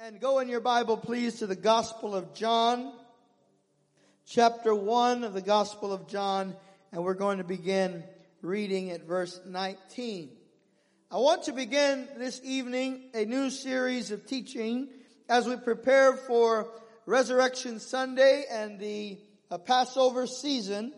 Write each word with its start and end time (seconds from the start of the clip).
And 0.00 0.20
go 0.20 0.38
in 0.38 0.48
your 0.48 0.60
Bible, 0.60 0.96
please, 0.96 1.40
to 1.40 1.48
the 1.48 1.56
Gospel 1.56 2.14
of 2.14 2.32
John, 2.32 2.92
chapter 4.28 4.72
1 4.72 5.24
of 5.24 5.34
the 5.34 5.42
Gospel 5.42 5.92
of 5.92 6.06
John, 6.06 6.54
and 6.92 7.02
we're 7.02 7.14
going 7.14 7.38
to 7.38 7.44
begin 7.44 8.04
reading 8.40 8.92
at 8.92 9.08
verse 9.08 9.40
19. 9.44 10.30
I 11.10 11.16
want 11.16 11.42
to 11.44 11.52
begin 11.52 12.06
this 12.16 12.40
evening 12.44 13.10
a 13.12 13.24
new 13.24 13.50
series 13.50 14.12
of 14.12 14.24
teaching 14.24 14.86
as 15.28 15.48
we 15.48 15.56
prepare 15.56 16.12
for 16.12 16.68
Resurrection 17.04 17.80
Sunday 17.80 18.44
and 18.48 18.78
the 18.78 19.18
uh, 19.50 19.58
Passover 19.58 20.28
season. 20.28 20.92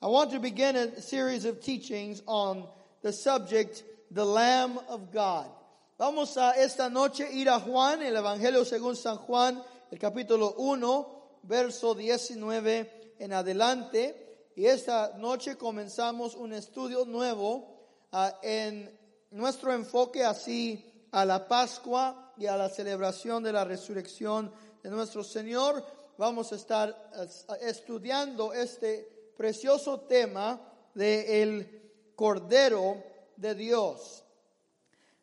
I 0.00 0.06
want 0.06 0.30
to 0.30 0.40
begin 0.40 0.76
a 0.76 1.02
series 1.02 1.44
of 1.44 1.60
teachings 1.60 2.22
on 2.24 2.66
the 3.02 3.12
subject, 3.12 3.82
the 4.10 4.24
Lamb 4.24 4.78
of 4.88 5.12
God. 5.12 5.50
Vamos 5.98 6.36
a 6.36 6.50
esta 6.50 6.90
noche 6.90 7.26
ir 7.32 7.48
a 7.48 7.58
Juan, 7.58 8.02
el 8.02 8.14
Evangelio 8.14 8.66
según 8.66 8.96
San 8.96 9.16
Juan, 9.16 9.64
el 9.90 9.98
capítulo 9.98 10.54
1, 10.58 11.38
verso 11.44 11.94
19 11.94 13.14
en 13.18 13.32
adelante. 13.32 14.50
Y 14.56 14.66
esta 14.66 15.14
noche 15.16 15.56
comenzamos 15.56 16.34
un 16.34 16.52
estudio 16.52 17.06
nuevo 17.06 17.80
uh, 18.12 18.28
en 18.42 18.94
nuestro 19.30 19.72
enfoque 19.72 20.22
así 20.22 21.08
a 21.12 21.24
la 21.24 21.48
Pascua 21.48 22.34
y 22.36 22.44
a 22.44 22.58
la 22.58 22.68
celebración 22.68 23.42
de 23.42 23.54
la 23.54 23.64
resurrección 23.64 24.52
de 24.82 24.90
nuestro 24.90 25.24
Señor. 25.24 25.82
Vamos 26.18 26.52
a 26.52 26.56
estar 26.56 26.90
uh, 26.90 27.54
estudiando 27.62 28.52
este 28.52 29.32
precioso 29.34 30.00
tema 30.00 30.60
de 30.92 31.42
el 31.42 32.12
Cordero 32.14 33.02
de 33.34 33.54
Dios. 33.54 34.25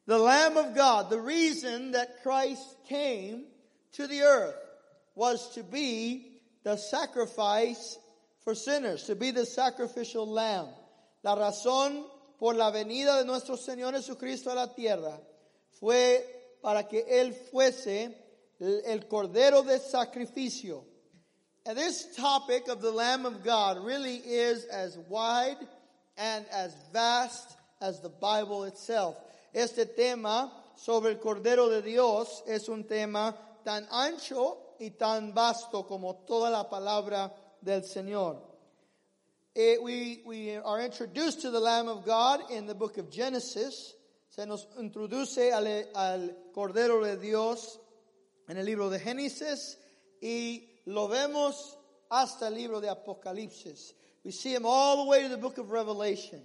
The 0.05 0.17
Lamb 0.17 0.57
of 0.57 0.75
God, 0.75 1.09
the 1.09 1.19
reason 1.19 1.91
that 1.91 2.23
Christ 2.23 2.75
came 2.87 3.45
to 3.93 4.07
the 4.07 4.21
earth 4.21 4.55
was 5.15 5.53
to 5.55 5.63
be 5.63 6.39
the 6.63 6.77
sacrifice 6.77 7.97
for 8.43 8.55
sinners, 8.55 9.03
to 9.03 9.15
be 9.15 9.31
the 9.31 9.45
sacrificial 9.45 10.27
lamb. 10.27 10.67
La 11.23 11.35
razón 11.35 12.03
por 12.39 12.53
la 12.55 12.71
venida 12.71 13.19
de 13.19 13.25
nuestro 13.25 13.55
Señor 13.55 13.93
Jesucristo 13.93 14.51
a 14.51 14.55
la 14.55 14.67
tierra 14.67 15.17
fue 15.79 16.21
para 16.61 16.83
que 16.83 17.03
Él 17.09 17.33
fuese 17.51 18.13
el 18.59 19.07
cordero 19.07 19.63
de 19.65 19.79
sacrificio. 19.79 20.83
And 21.65 21.77
this 21.77 22.13
topic 22.17 22.67
of 22.67 22.81
the 22.81 22.91
Lamb 22.91 23.25
of 23.25 23.43
God 23.43 23.83
really 23.85 24.17
is 24.17 24.65
as 24.65 24.97
wide 25.07 25.57
and 26.17 26.45
as 26.51 26.75
vast 26.91 27.55
as 27.79 28.01
the 28.01 28.09
Bible 28.09 28.65
itself. 28.65 29.15
Este 29.53 29.85
tema 29.85 30.51
sobre 30.75 31.11
el 31.11 31.19
Cordero 31.19 31.69
de 31.69 31.83
Dios 31.83 32.43
es 32.47 32.67
un 32.69 32.85
tema 32.85 33.61
tan 33.63 33.87
ancho 33.91 34.75
y 34.79 34.91
tan 34.91 35.31
vasto 35.31 35.85
como 35.85 36.25
toda 36.25 36.49
la 36.49 36.67
palabra 36.67 37.31
del 37.61 37.83
Señor. 37.83 38.41
It, 39.55 39.77
eh, 39.77 39.77
we, 39.79 40.23
we 40.25 40.57
are 40.57 40.83
introduced 40.83 41.41
to 41.41 41.51
the 41.51 41.59
Lamb 41.59 41.87
of 41.87 42.03
God 42.03 42.49
in 42.49 42.65
the 42.65 42.73
book 42.73 42.97
of 42.97 43.11
Genesis. 43.11 43.93
Se 44.29 44.47
nos 44.47 44.67
introduce 44.79 45.51
al, 45.51 45.67
al 45.93 46.35
Cordero 46.51 47.03
de 47.03 47.17
Dios 47.17 47.79
en 48.49 48.57
el 48.57 48.65
libro 48.65 48.89
de 48.89 48.97
Génesis 48.97 49.77
y 50.19 50.63
lo 50.87 51.07
vemos 51.07 51.77
hasta 52.09 52.47
el 52.47 52.55
libro 52.55 52.81
de 52.81 52.87
Apocalipsis. 52.87 53.93
We 54.23 54.31
see 54.31 54.55
him 54.55 54.65
all 54.65 55.03
the 55.03 55.09
way 55.09 55.21
to 55.21 55.29
the 55.29 55.37
book 55.37 55.59
of 55.59 55.69
Revelation. 55.69 56.41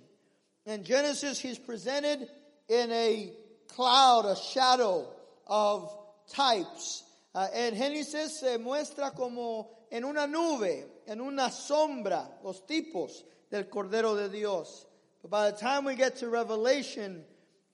In 0.66 0.84
Genesis, 0.84 1.40
he's 1.40 1.58
presented 1.58 2.28
in 2.68 2.92
a 2.92 3.32
cloud, 3.68 4.26
a 4.26 4.36
shadow 4.36 5.08
of 5.46 5.96
types. 6.32 7.02
Uh, 7.34 7.46
en 7.52 7.74
Génesis 7.74 8.40
se 8.40 8.58
muestra 8.58 9.14
como 9.14 9.68
en 9.90 10.04
una 10.04 10.26
nube, 10.26 10.84
en 11.06 11.20
una 11.20 11.50
sombra, 11.50 12.28
los 12.44 12.60
tipos 12.62 13.22
del 13.50 13.64
Cordero 13.64 14.16
de 14.16 14.28
Dios. 14.28 14.86
But 15.22 15.30
by 15.30 15.50
the 15.50 15.56
time 15.56 15.84
we 15.84 15.94
get 15.94 16.16
to 16.16 16.28
Revelation, 16.28 17.24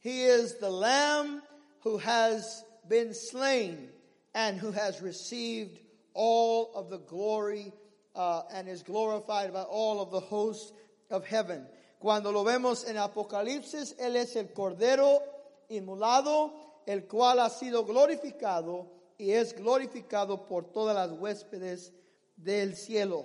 he 0.00 0.25
is 0.25 0.59
the 0.59 0.71
Lamb 0.71 1.43
who 1.83 1.99
has 1.99 2.65
been 2.88 3.15
slain 3.15 3.88
and 4.34 4.59
who 4.59 4.71
has 4.72 5.00
received 5.00 5.78
all 6.12 6.72
of 6.75 6.91
the 6.91 6.99
glory 6.99 7.72
uh, 8.15 8.43
and 8.53 8.69
is 8.69 8.83
glorified 8.83 9.53
by 9.53 9.62
all 9.62 10.00
of 10.00 10.10
the 10.10 10.21
hosts 10.21 10.72
of 11.10 11.27
heaven. 11.27 11.66
Cuando 12.04 12.31
lo 12.31 12.44
vemos 12.44 12.84
en 12.84 12.98
Apocalipsis, 12.98 13.97
Él 13.98 14.16
es 14.16 14.37
el 14.37 14.53
Cordero 14.53 15.22
inmolado, 15.70 16.53
el 16.84 17.09
cual 17.09 17.38
ha 17.38 17.48
sido 17.48 17.87
glorificado 17.87 18.88
y 19.16 19.31
es 19.31 19.54
glorificado 19.54 20.44
por 20.44 20.70
todas 20.70 20.94
las 20.94 21.19
huéspedes 21.19 21.94
del 22.37 22.76
cielo. 22.76 23.25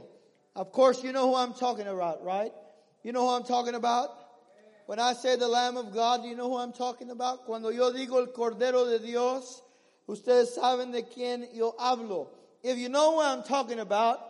Of 0.56 0.72
course, 0.72 1.04
you 1.04 1.12
know 1.12 1.28
who 1.28 1.36
I'm 1.36 1.54
talking 1.54 1.88
about, 1.88 2.24
right? 2.24 2.54
You 3.04 3.12
know 3.12 3.28
who 3.28 3.36
I'm 3.36 3.44
talking 3.44 3.76
about? 3.76 4.12
When 4.86 4.98
I 4.98 5.12
say 5.12 5.36
the 5.36 5.50
Lamb 5.50 5.76
of 5.76 5.94
God, 5.94 6.24
you 6.24 6.38
know 6.38 6.48
who 6.50 6.56
I'm 6.56 6.72
talking 6.72 7.10
about? 7.10 7.46
Cuando 7.46 7.72
yo 7.72 7.92
digo 7.92 8.18
el 8.18 8.28
Cordero 8.28 8.90
de 8.90 9.00
Dios, 9.00 9.62
ustedes 10.08 10.56
saben 10.56 10.94
de 10.94 11.04
quién 11.04 11.50
yo 11.54 11.76
hablo. 11.78 12.30
If 12.64 12.78
you 12.78 12.88
know 12.88 13.16
what 13.16 13.26
I'm 13.26 13.44
talking 13.44 13.82
about, 13.82 14.22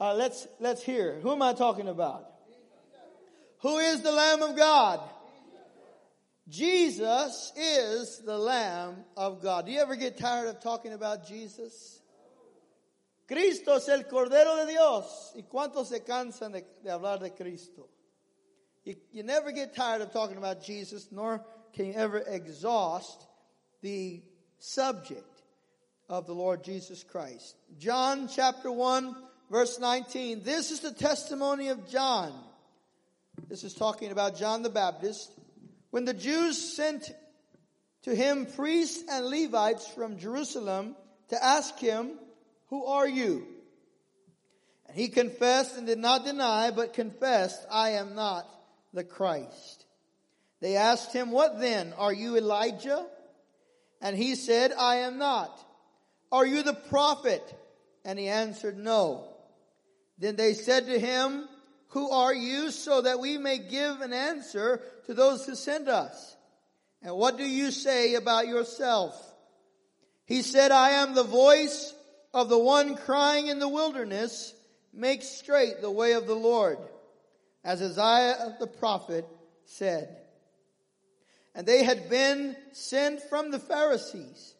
uh, 0.00 0.14
let's, 0.14 0.48
let's 0.60 0.82
hear. 0.82 1.20
Who 1.20 1.30
am 1.30 1.42
I 1.42 1.52
talking 1.52 1.88
about? 1.88 2.31
Who 3.62 3.78
is 3.78 4.02
the 4.02 4.10
Lamb 4.10 4.42
of 4.42 4.56
God? 4.56 5.00
Jesus 6.48 7.52
is 7.56 8.18
the 8.18 8.36
Lamb 8.36 8.96
of 9.16 9.40
God. 9.40 9.66
Do 9.66 9.72
you 9.72 9.80
ever 9.80 9.94
get 9.94 10.18
tired 10.18 10.48
of 10.48 10.60
talking 10.60 10.92
about 10.92 11.26
Jesus? 11.26 12.00
Cristo 13.28 13.76
es 13.76 13.88
el 13.88 14.02
Cordero 14.02 14.66
de 14.66 14.72
Dios. 14.72 15.32
¿Y 15.36 15.42
cuántos 15.42 15.86
se 15.86 16.00
cansan 16.00 16.52
de, 16.52 16.64
de 16.84 16.90
hablar 16.90 17.20
de 17.20 17.30
Cristo? 17.30 17.88
You, 18.84 18.96
you 19.12 19.22
never 19.22 19.52
get 19.52 19.76
tired 19.76 20.02
of 20.02 20.12
talking 20.12 20.38
about 20.38 20.64
Jesus, 20.64 21.08
nor 21.12 21.44
can 21.72 21.86
you 21.86 21.92
ever 21.92 22.18
exhaust 22.18 23.26
the 23.80 24.22
subject 24.58 25.42
of 26.08 26.26
the 26.26 26.34
Lord 26.34 26.64
Jesus 26.64 27.04
Christ. 27.04 27.54
John 27.78 28.28
chapter 28.28 28.72
1, 28.72 29.14
verse 29.50 29.78
19. 29.78 30.42
This 30.42 30.72
is 30.72 30.80
the 30.80 30.92
testimony 30.92 31.68
of 31.68 31.88
John 31.88 32.32
this 33.52 33.64
is 33.64 33.74
talking 33.74 34.10
about 34.12 34.38
John 34.38 34.62
the 34.62 34.70
Baptist. 34.70 35.30
When 35.90 36.06
the 36.06 36.14
Jews 36.14 36.74
sent 36.74 37.12
to 38.04 38.14
him 38.14 38.46
priests 38.46 39.04
and 39.10 39.26
Levites 39.26 39.86
from 39.88 40.16
Jerusalem 40.16 40.96
to 41.28 41.44
ask 41.44 41.78
him, 41.78 42.12
Who 42.70 42.86
are 42.86 43.06
you? 43.06 43.46
And 44.88 44.96
he 44.96 45.08
confessed 45.08 45.76
and 45.76 45.86
did 45.86 45.98
not 45.98 46.24
deny, 46.24 46.70
but 46.70 46.94
confessed, 46.94 47.60
I 47.70 47.90
am 47.90 48.14
not 48.14 48.48
the 48.94 49.04
Christ. 49.04 49.84
They 50.62 50.76
asked 50.76 51.12
him, 51.12 51.30
What 51.30 51.60
then? 51.60 51.92
Are 51.98 52.14
you 52.14 52.38
Elijah? 52.38 53.04
And 54.00 54.16
he 54.16 54.34
said, 54.34 54.72
I 54.72 54.96
am 55.00 55.18
not. 55.18 55.62
Are 56.32 56.46
you 56.46 56.62
the 56.62 56.72
prophet? 56.72 57.42
And 58.02 58.18
he 58.18 58.28
answered, 58.28 58.78
No. 58.78 59.28
Then 60.16 60.36
they 60.36 60.54
said 60.54 60.86
to 60.86 60.98
him, 60.98 61.50
who 61.92 62.10
are 62.10 62.34
you 62.34 62.70
so 62.70 63.02
that 63.02 63.20
we 63.20 63.36
may 63.36 63.58
give 63.58 64.00
an 64.00 64.14
answer 64.14 64.80
to 65.04 65.12
those 65.12 65.44
who 65.44 65.54
send 65.54 65.88
us? 65.88 66.36
And 67.02 67.14
what 67.14 67.36
do 67.36 67.44
you 67.44 67.70
say 67.70 68.14
about 68.14 68.48
yourself? 68.48 69.14
He 70.24 70.40
said, 70.40 70.70
I 70.70 70.90
am 70.90 71.14
the 71.14 71.22
voice 71.22 71.94
of 72.32 72.48
the 72.48 72.58
one 72.58 72.96
crying 72.96 73.48
in 73.48 73.58
the 73.58 73.68
wilderness, 73.68 74.54
make 74.94 75.22
straight 75.22 75.82
the 75.82 75.90
way 75.90 76.12
of 76.12 76.26
the 76.26 76.34
Lord, 76.34 76.78
as 77.62 77.82
Isaiah 77.82 78.56
the 78.58 78.66
prophet 78.66 79.26
said. 79.66 80.16
And 81.54 81.66
they 81.66 81.84
had 81.84 82.08
been 82.08 82.56
sent 82.72 83.20
from 83.24 83.50
the 83.50 83.58
Pharisees. 83.58 84.54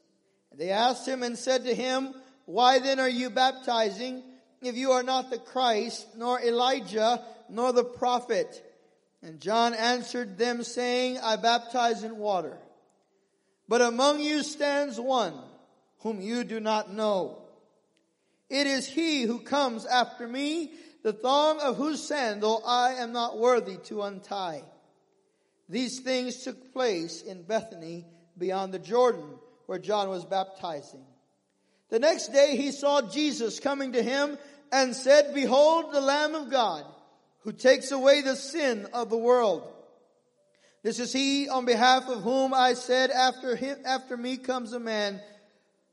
And 0.51 0.61
they 0.61 0.69
asked 0.69 1.09
him 1.09 1.23
and 1.23 1.39
said 1.39 1.65
to 1.65 1.75
him, 1.75 2.13
Why 2.45 2.79
then 2.79 3.01
are 3.01 3.09
you 3.09 3.31
baptizing? 3.31 4.23
If 4.63 4.77
you 4.77 4.93
are 4.93 5.03
not 5.03 5.31
the 5.31 5.39
Christ, 5.39 6.07
nor 6.17 6.41
Elijah, 6.41 7.23
nor 7.49 7.73
the 7.73 7.85
prophet. 7.85 8.63
And 9.23 9.41
John 9.41 9.75
answered 9.75 10.39
them 10.39 10.63
saying, 10.63 11.19
I 11.23 11.37
baptize 11.37 12.03
in 12.03 12.17
water. 12.17 12.57
But 13.69 13.83
among 13.83 14.21
you 14.21 14.43
stands 14.43 14.99
one 14.99 15.35
whom 16.01 16.21
you 16.21 16.45
do 16.45 16.61
not 16.61 16.93
know. 16.93 17.39
It 18.51 18.67
is 18.67 18.87
he 18.87 19.23
who 19.23 19.39
comes 19.39 19.87
after 19.87 20.27
me, 20.27 20.73
the 21.03 21.13
thong 21.13 21.61
of 21.61 21.77
whose 21.77 22.07
sandal 22.07 22.63
I 22.67 22.95
am 22.95 23.13
not 23.13 23.39
worthy 23.39 23.77
to 23.85 24.03
untie. 24.03 24.63
These 25.69 26.01
things 26.01 26.43
took 26.43 26.73
place 26.73 27.23
in 27.23 27.45
Bethany 27.45 28.05
beyond 28.37 28.75
the 28.75 28.79
Jordan 28.79 29.39
where 29.67 29.79
John 29.79 30.11
was 30.11 30.25
baptizing. 30.25 31.05
The 31.89 31.99
next 31.99 32.29
day 32.29 32.57
he 32.57 32.73
saw 32.73 33.03
Jesus 33.03 33.61
coming 33.61 33.93
to 33.93 34.03
him 34.03 34.39
and 34.73 34.97
said, 34.97 35.35
behold 35.35 35.93
the 35.93 36.01
Lamb 36.01 36.35
of 36.35 36.51
God 36.51 36.85
who 37.41 37.53
takes 37.53 37.93
away 37.93 38.23
the 38.23 38.35
sin 38.35 38.89
of 38.95 39.11
the 39.11 39.19
world. 39.19 39.69
This 40.83 40.99
is 40.99 41.13
he 41.13 41.49
on 41.49 41.65
behalf 41.65 42.09
of 42.09 42.23
whom 42.23 42.55
I 42.55 42.75
said 42.75 43.11
after 43.11 43.55
him, 43.55 43.79
after 43.85 44.17
me 44.17 44.39
comes 44.39 44.73
a 44.73 44.81
man 44.81 45.21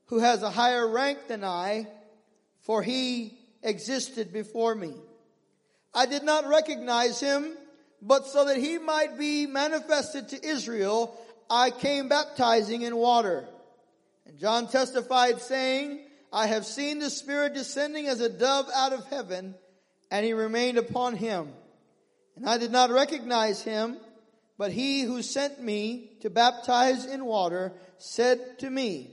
who 0.05 0.19
has 0.19 0.41
a 0.41 0.49
higher 0.49 0.87
rank 0.87 1.27
than 1.27 1.43
I, 1.43 1.87
for 2.61 2.81
he 2.81 3.37
existed 3.61 4.33
before 4.33 4.73
me. 4.73 4.93
I 5.93 6.05
did 6.05 6.23
not 6.23 6.47
recognize 6.47 7.19
him, 7.19 7.55
but 8.01 8.25
so 8.25 8.45
that 8.45 8.57
he 8.57 8.77
might 8.77 9.17
be 9.17 9.45
manifested 9.45 10.29
to 10.29 10.47
Israel, 10.47 11.19
I 11.49 11.71
came 11.71 12.07
baptizing 12.07 12.83
in 12.83 12.95
water. 12.95 13.47
And 14.25 14.39
John 14.39 14.67
testified 14.67 15.41
saying, 15.41 15.99
I 16.31 16.47
have 16.47 16.65
seen 16.65 16.99
the 16.99 17.09
Spirit 17.09 17.53
descending 17.53 18.07
as 18.07 18.21
a 18.21 18.29
dove 18.29 18.69
out 18.73 18.93
of 18.93 19.05
heaven, 19.07 19.55
and 20.11 20.25
he 20.25 20.33
remained 20.33 20.77
upon 20.77 21.15
him. 21.15 21.49
And 22.35 22.47
I 22.47 22.57
did 22.57 22.71
not 22.71 22.91
recognize 22.91 23.61
him, 23.61 23.97
but 24.57 24.71
he 24.71 25.01
who 25.01 25.21
sent 25.21 25.61
me 25.61 26.11
to 26.21 26.29
baptize 26.29 27.05
in 27.05 27.25
water 27.25 27.73
said 27.97 28.59
to 28.59 28.69
me, 28.69 29.09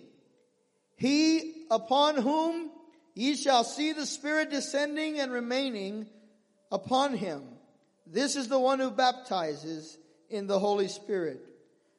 He 0.97 1.67
upon 1.71 2.17
whom 2.17 2.71
ye 3.15 3.35
shall 3.35 3.65
see 3.65 3.93
the 3.93 4.07
Spirit 4.07 4.51
descending 4.51 5.19
and 5.19 5.33
remaining 5.33 6.07
upon 6.71 7.17
him. 7.17 7.43
This 8.07 8.37
is 8.37 8.49
the 8.49 8.59
one 8.59 8.79
who 8.79 8.91
baptizes 8.91 9.97
in 10.29 10.47
the 10.47 10.59
Holy 10.59 10.89
Spirit. 10.89 11.41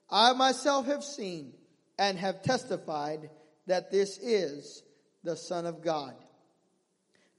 I 0.09 0.33
myself 0.33 0.85
have 0.85 1.03
seen 1.03 1.53
and 1.97 2.17
have 2.17 2.43
testified 2.43 3.29
that 3.65 3.91
this 3.91 4.17
is 4.19 4.83
the 5.23 5.35
Son 5.35 5.65
of 5.65 5.81
God. 5.81 6.13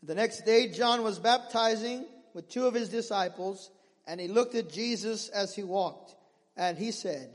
The 0.03 0.15
next 0.15 0.45
day, 0.45 0.69
John 0.69 1.03
was 1.03 1.19
baptizing 1.19 2.07
with 2.35 2.49
two 2.49 2.67
of 2.67 2.75
his 2.75 2.89
disciples, 2.89 3.71
and 4.07 4.21
he 4.21 4.29
looked 4.29 4.55
at 4.55 4.71
Jesus 4.71 5.29
as 5.29 5.55
he 5.55 5.65
walked, 5.65 6.15
and 6.57 6.79
he 6.79 6.93
said, 6.93 7.31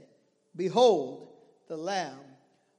Behold, 0.56 1.30
the 1.68 1.78
Lamb 1.78 2.20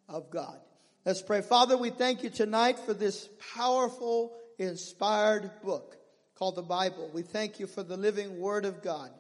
of 0.08 0.30
God. 0.30 0.58
Let's 1.04 1.20
pray. 1.20 1.42
Father, 1.42 1.76
we 1.76 1.90
thank 1.90 2.22
you 2.22 2.30
tonight 2.30 2.78
for 2.78 2.94
this 2.94 3.28
powerful, 3.54 4.32
inspired 4.58 5.50
book 5.62 5.96
called 6.34 6.56
the 6.56 6.62
Bible. 6.62 7.10
We 7.12 7.22
thank 7.22 7.60
you 7.60 7.66
for 7.66 7.82
the 7.82 7.96
living 7.96 8.38
Word 8.38 8.64
of 8.64 8.82
God. 8.82 9.10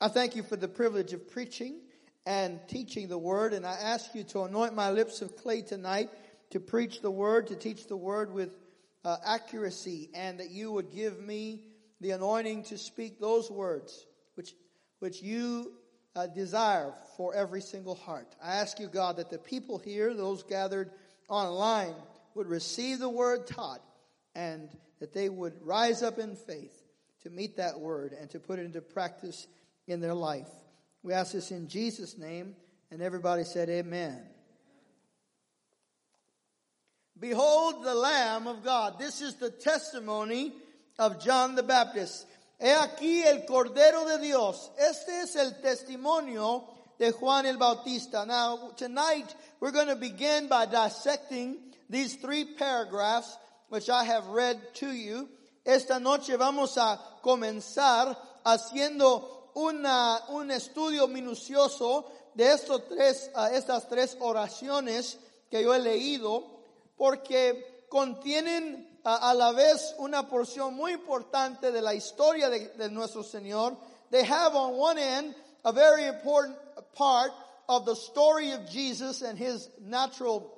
I 0.00 0.08
thank 0.08 0.36
you 0.36 0.42
for 0.42 0.56
the 0.56 0.68
privilege 0.68 1.12
of 1.12 1.30
preaching 1.30 1.80
and 2.24 2.60
teaching 2.68 3.08
the 3.08 3.18
Word, 3.18 3.52
and 3.52 3.66
I 3.66 3.72
ask 3.72 4.14
you 4.14 4.22
to 4.24 4.42
anoint 4.42 4.74
my 4.74 4.90
lips 4.90 5.20
of 5.22 5.36
clay 5.36 5.62
tonight 5.62 6.10
to 6.50 6.60
preach 6.60 7.00
the 7.00 7.10
Word, 7.10 7.48
to 7.48 7.56
teach 7.56 7.86
the 7.86 7.96
Word 7.96 8.32
with 8.32 8.50
uh, 9.04 9.16
accuracy, 9.24 10.10
and 10.14 10.40
that 10.40 10.50
you 10.50 10.72
would 10.72 10.92
give 10.92 11.20
me 11.20 11.62
the 12.00 12.10
anointing 12.12 12.64
to 12.64 12.78
speak 12.78 13.20
those 13.20 13.50
words 13.50 14.06
which, 14.34 14.54
which 15.00 15.22
you 15.22 15.72
uh, 16.14 16.26
desire 16.26 16.92
for 17.16 17.34
every 17.34 17.60
single 17.60 17.94
heart. 17.94 18.34
I 18.42 18.56
ask 18.56 18.78
you, 18.78 18.88
God, 18.88 19.16
that 19.16 19.30
the 19.30 19.38
people 19.38 19.78
here, 19.78 20.14
those 20.14 20.42
gathered 20.42 20.90
online, 21.28 21.94
would 22.34 22.46
receive 22.46 22.98
the 22.98 23.08
Word 23.08 23.46
taught 23.46 23.82
and 24.34 24.68
that 25.00 25.12
they 25.12 25.28
would 25.28 25.54
rise 25.62 26.02
up 26.02 26.18
in 26.18 26.36
faith 26.36 26.82
to 27.22 27.30
meet 27.30 27.56
that 27.56 27.78
word 27.80 28.14
and 28.18 28.30
to 28.30 28.38
put 28.38 28.58
it 28.58 28.64
into 28.64 28.80
practice 28.80 29.46
in 29.86 30.00
their 30.00 30.14
life. 30.14 30.48
We 31.02 31.12
ask 31.12 31.32
this 31.32 31.50
in 31.50 31.68
Jesus' 31.68 32.18
name, 32.18 32.54
and 32.90 33.02
everybody 33.02 33.44
said, 33.44 33.68
Amen. 33.68 34.20
Behold 37.20 37.82
the 37.84 37.94
Lamb 37.94 38.46
of 38.46 38.62
God. 38.62 38.98
This 38.98 39.20
is 39.20 39.34
the 39.34 39.50
testimony 39.50 40.52
of 40.98 41.22
John 41.22 41.56
the 41.56 41.62
Baptist. 41.62 42.26
He 42.60 42.66
aquí 42.66 43.24
el 43.24 43.40
Cordero 43.46 44.06
de 44.06 44.22
Dios. 44.22 44.70
Este 44.78 45.08
es 45.22 45.36
el 45.36 45.52
testimonio 45.62 46.64
de 46.98 47.10
Juan 47.12 47.46
el 47.46 47.56
Bautista. 47.56 48.24
Now, 48.26 48.72
tonight 48.76 49.34
we're 49.60 49.72
going 49.72 49.88
to 49.88 49.96
begin 49.96 50.48
by 50.48 50.66
dissecting 50.66 51.56
these 51.90 52.14
three 52.16 52.44
paragraphs 52.44 53.36
which 53.68 53.90
I 53.90 54.04
have 54.04 54.26
read 54.28 54.74
to 54.76 54.92
you. 54.92 55.28
Esta 55.64 55.98
noche 55.98 56.36
vamos 56.38 56.76
a 56.76 56.98
comenzar 57.22 58.16
haciendo 58.44 59.24
una, 59.56 60.20
un 60.30 60.50
estudio 60.50 61.08
minucioso 61.08 62.04
de 62.34 62.44
estos 62.44 62.88
tres, 62.88 63.28
uh, 63.34 63.48
estas 63.52 63.88
tres 63.88 64.16
oraciones 64.20 65.16
que 65.50 65.62
yo 65.62 65.74
he 65.74 65.80
leído, 65.80 66.57
porque 66.98 67.64
contienen 67.88 68.86
uh, 69.04 69.18
a 69.22 69.34
la 69.34 69.52
vez 69.52 69.94
una 69.98 70.28
porción 70.28 70.74
muy 70.74 70.92
importante 70.92 71.70
de 71.70 71.80
la 71.80 71.94
historia 71.94 72.50
de, 72.50 72.68
de 72.76 72.90
nuestro 72.90 73.22
Señor. 73.22 73.76
They 74.10 74.24
have 74.24 74.54
on 74.54 74.74
one 74.74 74.98
end 74.98 75.34
a 75.64 75.72
very 75.72 76.06
important 76.06 76.56
part 76.94 77.30
of 77.68 77.86
the 77.86 77.94
story 77.94 78.52
of 78.52 78.68
Jesus 78.68 79.22
and 79.22 79.38
his 79.38 79.68
natural 79.80 80.52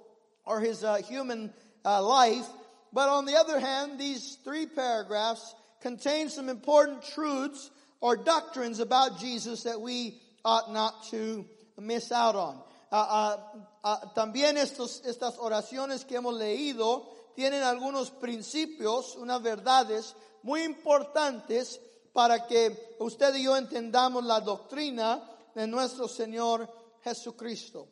or 0.45 0.61
his 0.61 0.83
uh, 0.83 0.97
human 0.97 1.53
uh, 1.85 2.03
life. 2.03 2.47
But 2.93 3.09
on 3.09 3.25
the 3.25 3.37
other 3.37 3.61
hand, 3.61 3.99
these 3.99 4.39
three 4.45 4.67
paragraphs 4.67 5.55
contain 5.81 6.29
some 6.29 6.49
important 6.49 7.03
truths 7.15 7.71
or 8.01 8.17
doctrines 8.17 8.81
about 8.81 9.21
Jesus 9.21 9.65
that 9.65 9.81
we 9.81 10.21
ought 10.45 10.73
not 10.73 11.05
to 11.11 11.45
miss 11.79 12.13
out 12.13 12.35
on. 12.35 12.59
Uh, 12.91 12.97
uh, 12.97 13.37
uh, 13.85 14.13
también 14.15 14.57
estos, 14.57 15.03
estas 15.05 15.39
oraciones 15.39 16.05
que 16.05 16.17
hemos 16.17 16.35
leído 16.35 17.09
tienen 17.37 17.63
algunos 17.63 18.11
principios, 18.11 19.15
unas 19.17 19.41
verdades 19.43 20.17
muy 20.43 20.63
importantes 20.63 21.81
para 22.13 22.47
que 22.47 22.97
usted 22.99 23.35
y 23.37 23.45
yo 23.45 23.57
entendamos 23.57 24.25
la 24.25 24.41
doctrina 24.41 25.23
de 25.55 25.67
nuestro 25.67 26.09
Señor 26.09 26.69
Jesucristo. 27.05 27.89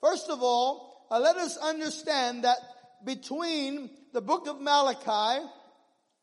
First 0.00 0.30
of 0.30 0.42
all, 0.42 1.06
uh, 1.10 1.20
let 1.20 1.36
us 1.36 1.56
understand 1.58 2.44
that 2.44 2.58
between 3.04 3.90
the 4.12 4.20
book 4.20 4.48
of 4.48 4.60
Malachi, 4.60 5.46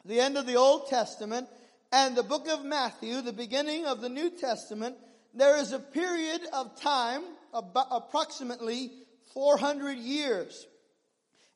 the 0.03 0.19
end 0.19 0.38
of 0.38 0.45
the 0.45 0.57
Old 0.57 0.89
Testament, 0.89 1.47
and 1.91 2.15
the 2.15 2.24
book 2.24 2.47
of 2.50 2.65
Matthew, 2.65 3.21
the 3.21 3.33
beginning 3.33 3.85
of 3.85 4.01
the 4.01 4.09
New 4.09 4.31
Testament, 4.31 4.97
there 5.33 5.57
is 5.57 5.71
a 5.71 5.79
period 5.79 6.41
of 6.51 6.79
time, 6.81 7.24
approximately 7.53 8.91
400 9.33 9.97
years, 9.97 10.65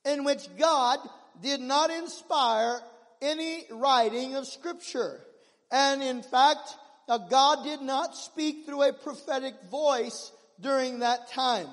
in 0.05 0.23
which 0.23 0.47
God 0.57 0.99
did 1.41 1.61
not 1.61 1.89
inspire 1.91 2.81
any 3.21 3.65
writing 3.71 4.35
of 4.35 4.47
scripture. 4.47 5.19
And 5.71 6.03
in 6.03 6.21
fact, 6.21 6.75
uh, 7.07 7.17
God 7.17 7.63
did 7.63 7.81
not 7.81 8.15
speak 8.15 8.65
through 8.65 8.83
a 8.83 8.93
prophetic 8.93 9.55
voice 9.69 10.31
during 10.59 10.99
that 10.99 11.31
time. 11.31 11.67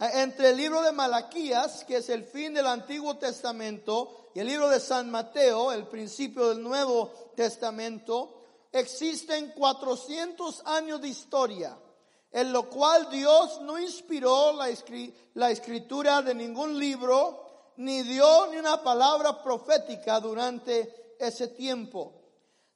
Entre 0.00 0.50
el 0.50 0.56
libro 0.56 0.82
de 0.82 0.92
Malaquías, 0.92 1.86
que 1.86 1.96
es 1.96 2.10
el 2.10 2.22
fin 2.22 2.54
del 2.54 2.66
Antiguo 2.66 3.18
Testamento, 3.18 4.10
y 4.34 4.40
el 4.40 4.46
libro 4.46 4.68
de 4.68 4.80
San 4.80 5.10
Mateo, 5.10 5.70
el 5.70 5.86
principio 5.86 6.48
del 6.48 6.62
Nuevo 6.62 7.12
Testamento, 7.36 8.34
existen 8.72 9.52
400 9.56 10.62
años 10.66 11.00
de 11.00 11.08
historia, 11.08 11.76
en 12.34 12.52
lo 12.52 12.64
cual 12.64 13.08
Dios 13.10 13.60
no 13.60 13.78
inspiró 13.78 14.52
la, 14.54 14.66
la 15.34 15.50
escritura 15.50 16.20
de 16.20 16.34
ningún 16.34 16.76
libro, 16.76 17.40
ni 17.76 18.02
dio 18.02 18.48
ni 18.50 18.56
una 18.56 18.82
palabra 18.82 19.40
profética 19.40 20.20
durante 20.20 21.14
ese 21.20 21.46
tiempo. 21.56 22.12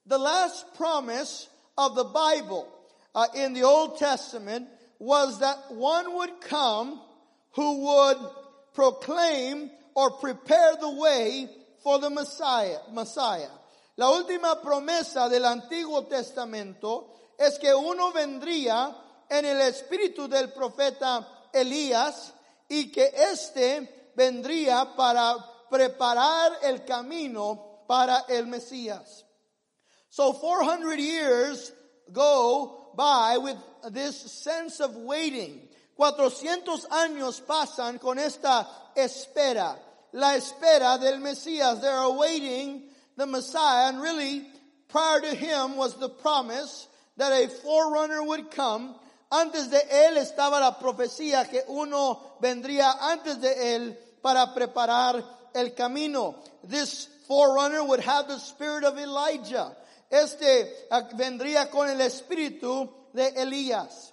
The 0.07 0.17
last 0.17 0.75
promise 0.75 1.49
of 1.77 1.97
the 1.97 2.05
Bible 2.05 2.69
uh, 3.17 3.27
in 3.35 3.53
the 3.53 3.65
Old 3.65 3.99
Testament 3.99 4.69
was 5.01 5.41
that 5.41 5.73
one 5.73 6.15
would 6.15 6.41
come 6.41 7.01
who 7.51 7.85
would 7.85 8.19
proclaim 8.75 9.71
or 9.97 10.13
prepare 10.13 10.77
the 10.81 10.91
way 10.91 11.49
for 11.83 11.99
the 11.99 12.11
Messiah, 12.11 12.79
Messiah. 12.93 13.51
La 13.97 14.07
última 14.07 14.63
promesa 14.63 15.29
del 15.29 15.43
Antiguo 15.43 16.09
Testamento 16.09 17.07
es 17.37 17.59
que 17.59 17.75
uno 17.75 18.13
vendría 18.13 18.95
en 19.29 19.45
el 19.45 19.61
espíritu 19.61 20.29
del 20.29 20.53
profeta 20.53 21.49
Elías 21.53 22.33
y 22.69 22.91
que 22.91 23.13
éste 23.33 24.13
vendría 24.15 24.95
para 24.97 25.37
preparar 25.71 26.59
el 26.63 26.85
camino 26.85 27.85
para 27.87 28.25
el 28.29 28.47
Mesías. 28.47 29.25
So 30.11 30.33
400 30.33 30.99
years 30.99 31.73
go 32.13 32.93
by 32.97 33.39
with 33.39 33.57
this 33.93 34.17
sense 34.17 34.81
of 34.81 34.97
waiting. 34.97 35.69
400 35.97 36.87
años 36.91 37.41
pasan 37.41 38.01
con 38.01 38.19
esta 38.19 38.67
espera, 38.97 39.77
la 40.13 40.37
espera 40.37 40.99
del 40.99 41.19
Mesías. 41.19 41.81
They're 41.81 41.97
awaiting 41.97 42.85
the 43.17 43.27
Messiah 43.27 43.89
and 43.89 44.01
really 44.01 44.47
prior 44.89 45.21
to 45.21 45.35
him 45.35 45.77
was 45.77 45.97
the 45.97 46.09
promise 46.09 46.87
that 47.17 47.33
a 47.33 47.49
forerunner 47.49 48.23
would 48.23 48.51
come. 48.51 48.95
Antes 49.31 49.71
de 49.71 49.81
él 49.91 50.17
estaba 50.17 50.59
la 50.59 50.79
profecía 50.79 51.49
que 51.49 51.65
uno 51.69 52.37
vendría 52.41 52.93
antes 53.11 53.41
de 53.41 53.75
él 53.75 53.99
para 54.23 54.55
preparar 54.55 55.23
el 55.55 55.75
camino. 55.75 56.37
This 56.65 57.09
forerunner 57.27 57.83
would 57.83 58.01
have 58.01 58.27
the 58.29 58.39
spirit 58.39 58.85
of 58.85 58.97
Elijah. 58.99 59.77
Este 60.11 60.87
ah, 60.91 61.03
vendría 61.15 61.71
con 61.71 61.89
el 61.91 62.01
espíritu 62.01 62.89
de 63.13 63.29
Elías. 63.37 64.13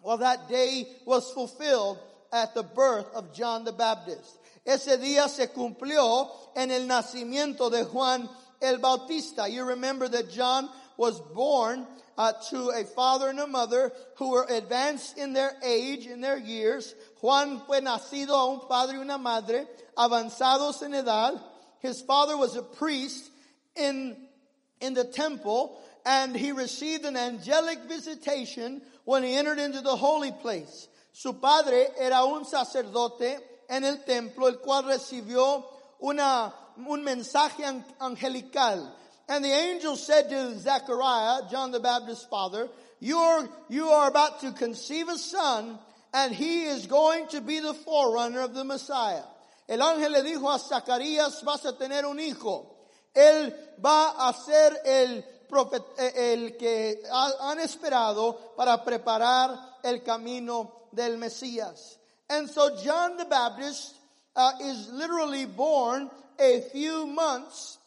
Well, 0.00 0.18
that 0.18 0.48
day 0.48 0.86
was 1.04 1.32
fulfilled 1.32 1.98
at 2.32 2.54
the 2.54 2.62
birth 2.62 3.12
of 3.14 3.34
John 3.34 3.64
the 3.64 3.72
Baptist. 3.72 4.38
Ese 4.64 4.98
día 4.98 5.28
se 5.28 5.48
cumplió 5.48 6.30
en 6.54 6.70
el 6.70 6.86
nacimiento 6.86 7.70
de 7.70 7.84
Juan 7.84 8.28
el 8.60 8.78
Bautista. 8.78 9.48
You 9.48 9.64
remember 9.64 10.08
that 10.08 10.30
John 10.30 10.68
was 10.96 11.20
born 11.34 11.86
uh, 12.16 12.32
to 12.50 12.70
a 12.70 12.84
father 12.84 13.28
and 13.28 13.40
a 13.40 13.46
mother 13.46 13.92
who 14.16 14.30
were 14.30 14.46
advanced 14.48 15.18
in 15.18 15.32
their 15.32 15.52
age, 15.64 16.06
in 16.06 16.20
their 16.20 16.38
years. 16.38 16.94
Juan 17.20 17.60
fue 17.66 17.80
nacido 17.80 18.30
a 18.30 18.52
un 18.52 18.68
padre 18.68 18.96
y 18.96 19.00
una 19.00 19.18
madre 19.18 19.66
avanzados 19.96 20.82
en 20.82 20.92
edad. 20.92 21.40
His 21.80 22.00
father 22.02 22.36
was 22.36 22.56
a 22.56 22.62
priest 22.62 23.30
in, 23.76 24.16
in 24.80 24.94
the 24.94 25.04
temple 25.04 25.80
and 26.06 26.36
he 26.36 26.52
received 26.52 27.04
an 27.04 27.16
angelic 27.16 27.78
visitation 27.88 28.82
when 29.04 29.22
he 29.22 29.36
entered 29.36 29.58
into 29.58 29.80
the 29.80 29.96
holy 29.96 30.32
place. 30.32 30.88
Su 31.12 31.34
padre 31.34 31.86
era 31.98 32.24
un 32.24 32.44
sacerdote 32.44 33.38
en 33.68 33.84
el 33.84 33.98
templo, 34.04 34.48
el 34.48 34.56
cual 34.56 34.84
recibió 34.84 35.64
una, 36.02 36.52
un 36.76 37.04
mensaje 37.04 37.64
angelical. 38.00 38.92
And 39.28 39.44
the 39.44 39.52
angel 39.52 39.96
said 39.96 40.28
to 40.30 40.58
Zechariah, 40.58 41.42
John 41.50 41.70
the 41.70 41.80
Baptist's 41.80 42.26
father, 42.26 42.68
you 43.00 43.18
are, 43.18 43.48
you 43.68 43.88
are 43.88 44.08
about 44.08 44.40
to 44.40 44.52
conceive 44.52 45.08
a 45.08 45.18
son 45.18 45.78
and 46.12 46.34
he 46.34 46.64
is 46.64 46.86
going 46.86 47.26
to 47.28 47.40
be 47.40 47.60
the 47.60 47.74
forerunner 47.74 48.40
of 48.40 48.54
the 48.54 48.64
Messiah. 48.64 49.24
El 49.68 49.78
ángel 49.78 50.12
le 50.12 50.22
dijo 50.22 50.54
a 50.54 50.58
Zacarías, 50.58 51.42
vas 51.42 51.64
a 51.64 51.72
tener 51.72 52.04
un 52.04 52.18
hijo. 52.18 52.66
Él 53.14 53.52
va 53.82 54.28
a 54.28 54.32
ser 54.34 54.76
el 54.84 55.24
profeta, 55.48 55.84
el 56.14 56.56
que 56.56 56.96
han 57.10 57.58
esperado 57.58 58.56
para 58.56 58.84
preparar 58.84 59.58
el 59.82 60.02
camino 60.02 60.88
del 60.92 61.16
Mesías. 61.16 61.96
And 62.28 62.48
so 62.48 62.76
John 62.82 63.16
the 63.16 63.24
Baptist 63.24 63.94
uh, 64.36 64.52
is 64.60 64.90
literally 64.90 65.46
born 65.46 66.10
a 66.38 66.60
few 66.72 67.06
months 67.06 67.78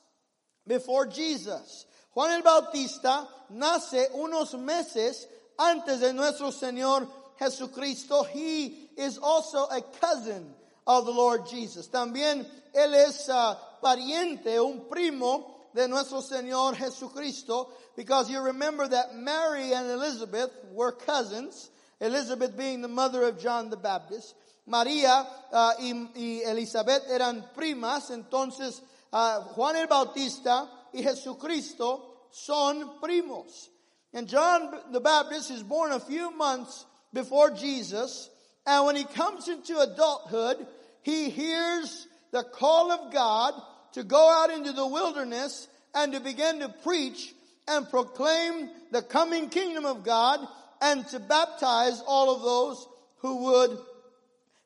before 0.67 1.07
Jesus. 1.07 1.85
Juan 2.13 2.31
el 2.31 2.41
Bautista 2.41 3.27
nace 3.49 4.09
unos 4.15 4.53
meses 4.59 5.27
antes 5.57 5.99
de 5.99 6.13
nuestro 6.13 6.51
Señor 6.51 7.07
Jesucristo. 7.39 8.23
He 8.23 8.89
is 8.97 9.17
also 9.17 9.65
a 9.65 9.81
cousin 10.01 10.53
of 10.85 11.05
the 11.05 11.11
Lord 11.11 11.47
Jesus. 11.47 11.87
También 11.87 12.45
él 12.73 12.93
es 12.93 13.29
uh, 13.29 13.55
pariente, 13.83 14.59
un 14.59 14.87
primo 14.89 15.69
de 15.73 15.87
nuestro 15.87 16.21
Señor 16.21 16.75
Jesucristo, 16.75 17.69
because 17.95 18.29
you 18.31 18.39
remember 18.39 18.87
that 18.87 19.15
Mary 19.15 19.73
and 19.73 19.89
Elizabeth 19.89 20.51
were 20.71 20.91
cousins. 20.91 21.69
Elizabeth 21.99 22.57
being 22.57 22.81
the 22.81 22.87
mother 22.87 23.23
of 23.23 23.39
John 23.39 23.69
the 23.69 23.77
Baptist. 23.77 24.35
María 24.67 25.25
uh, 25.51 25.73
y, 25.79 26.09
y, 26.15 26.41
Elizabeth 26.45 27.03
eran 27.09 27.43
primas, 27.55 28.11
entonces 28.11 28.81
uh, 29.13 29.41
Juan 29.41 29.75
el 29.75 29.87
Bautista 29.87 30.67
y 30.93 31.01
Jesucristo 31.01 32.01
son 32.31 32.99
primos. 33.01 33.69
And 34.13 34.27
John 34.27 34.71
the 34.91 34.99
Baptist 34.99 35.51
is 35.51 35.63
born 35.63 35.91
a 35.91 35.99
few 35.99 36.31
months 36.31 36.85
before 37.13 37.51
Jesus, 37.51 38.29
and 38.65 38.85
when 38.85 38.95
he 38.95 39.05
comes 39.05 39.47
into 39.47 39.79
adulthood, 39.79 40.67
he 41.01 41.29
hears 41.29 42.07
the 42.31 42.43
call 42.43 42.91
of 42.91 43.13
God 43.13 43.53
to 43.93 44.03
go 44.03 44.29
out 44.29 44.51
into 44.51 44.73
the 44.73 44.85
wilderness 44.85 45.67
and 45.95 46.13
to 46.13 46.19
begin 46.19 46.59
to 46.59 46.69
preach 46.69 47.33
and 47.67 47.89
proclaim 47.89 48.69
the 48.91 49.01
coming 49.01 49.49
kingdom 49.49 49.85
of 49.85 50.03
God 50.03 50.39
and 50.81 51.07
to 51.07 51.19
baptize 51.19 52.01
all 52.05 52.35
of 52.35 52.41
those 52.41 52.87
who 53.19 53.45
would 53.45 53.77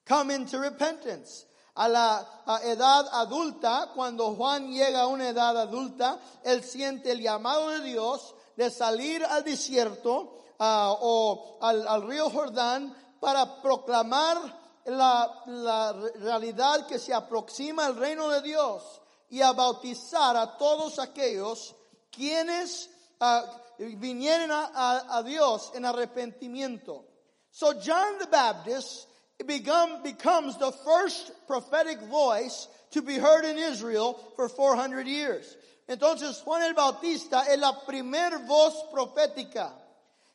come 0.06 0.32
into 0.32 0.60
repentance. 0.60 1.46
A 1.76 1.88
la 1.88 2.60
edad 2.64 3.08
adulta, 3.14 3.92
cuando 3.96 4.36
Juan 4.36 4.72
llega 4.72 5.02
a 5.02 5.08
una 5.08 5.30
edad 5.30 5.58
adulta, 5.58 6.20
él 6.44 6.64
siente 6.64 7.12
el 7.12 7.22
llamado 7.22 7.70
de 7.70 7.82
Dios 7.82 8.36
de 8.58 8.70
salir 8.70 9.24
al 9.24 9.44
desierto 9.44 10.44
uh, 10.60 10.64
o 10.64 11.58
al, 11.62 11.88
al, 11.88 12.08
río 12.08 12.30
Jordán 12.30 12.96
para 13.20 13.62
proclamar 13.62 14.38
la, 14.86 15.44
la 15.46 15.94
realidad 16.16 16.86
que 16.88 17.00
se 17.00 17.14
aproxima 17.14 17.86
al 17.86 17.96
reino 17.96 18.30
de 18.30 18.42
Dios 18.42 19.02
y 19.30 19.42
a 19.42 19.54
bautizar 19.54 20.36
a 20.36 20.58
todos 20.58 21.00
aquellos 21.00 21.74
quienes 22.12 22.90
uh, 23.22 23.88
vinieron 23.98 24.52
a, 24.52 24.66
a, 24.66 25.18
a 25.18 25.24
Dios 25.24 25.72
en 25.74 25.86
arrepentimiento. 25.86 27.06
So 27.50 27.74
John 27.84 28.18
the 28.20 28.28
Baptist 28.28 29.08
become, 29.48 30.04
becomes 30.04 30.58
the 30.58 30.72
first 30.72 31.32
prophetic 31.48 32.00
voice 32.02 32.68
to 32.92 33.02
be 33.02 33.16
heard 33.16 33.46
in 33.46 33.58
Israel 33.58 34.20
for 34.36 34.50
400 34.50 35.08
years. 35.08 35.56
Entonces 35.88 36.42
Juan 36.44 36.64
el 36.64 36.74
Bautista 36.74 37.44
es 37.50 37.60
la 37.60 37.74
primer 37.86 38.40
voz 38.48 38.74
profética 38.94 39.72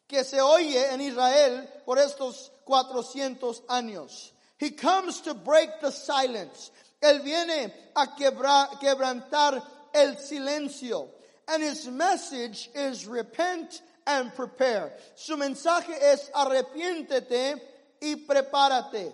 que 0.08 0.22
se 0.24 0.40
oye 0.40 0.92
en 0.92 1.00
Israel 1.00 1.66
por 1.84 1.98
estos 1.98 2.50
400 2.64 3.62
años. 3.68 4.32
He 4.58 4.70
comes 4.70 5.20
to 5.22 5.34
break 5.34 5.80
the 5.80 5.90
silence. 5.90 6.70
Él 7.02 7.22
viene 7.22 7.72
a 7.94 8.06
quebra, 8.16 8.68
quebrantar 8.80 9.62
el 9.94 10.16
silencio. 10.16 11.08
And 11.48 11.62
his 11.62 11.86
message 11.88 12.70
is 12.74 13.06
repent 13.06 13.82
and 14.06 14.34
prepare. 14.34 14.92
Su 15.14 15.36
mensaje 15.36 15.92
es 16.00 16.30
arrepiéntete 16.34 17.60
y 18.06 18.26
prepárate. 18.26 19.12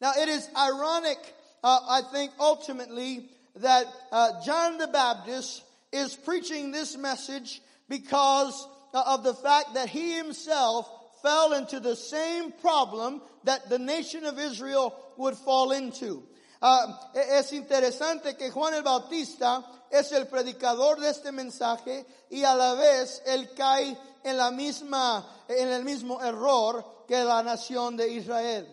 Now 0.00 0.12
it 0.16 0.28
is 0.28 0.48
ironic, 0.56 1.18
uh, 1.62 1.80
I 1.88 2.02
think 2.12 2.32
ultimately, 2.38 3.28
that 3.56 3.86
uh, 4.10 4.44
John 4.44 4.78
the 4.78 4.88
Baptist 4.88 5.62
is 5.92 6.16
preaching 6.16 6.70
this 6.70 6.96
message 6.96 7.60
because 7.88 8.66
uh, 8.94 9.02
of 9.06 9.24
the 9.24 9.34
fact 9.34 9.74
that 9.74 9.88
he 9.88 10.16
himself 10.16 10.90
fell 11.22 11.52
into 11.52 11.78
the 11.80 11.94
same 11.94 12.52
problem 12.52 13.22
that 13.44 13.68
the 13.68 13.78
nation 13.78 14.24
of 14.24 14.38
Israel 14.38 14.94
would 15.16 15.36
fall 15.36 15.72
into. 15.72 16.22
Uh, 16.60 16.92
es 17.14 17.52
interesante 17.52 18.38
que 18.38 18.50
Juan 18.50 18.74
el 18.74 18.82
Bautista 18.82 19.64
es 19.90 20.12
el 20.12 20.26
predicador 20.26 21.00
de 21.00 21.08
este 21.08 21.32
mensaje 21.32 22.04
y 22.30 22.44
a 22.44 22.54
la 22.54 22.74
vez 22.74 23.20
él 23.26 23.48
cae 23.56 23.96
en 24.24 24.36
la 24.36 24.50
misma, 24.50 25.24
en 25.48 25.68
el 25.68 25.84
mismo 25.84 26.20
error 26.22 26.84
que 27.12 27.24
la 27.24 27.42
nación 27.42 27.98
de 27.98 28.08
Israel. 28.08 28.66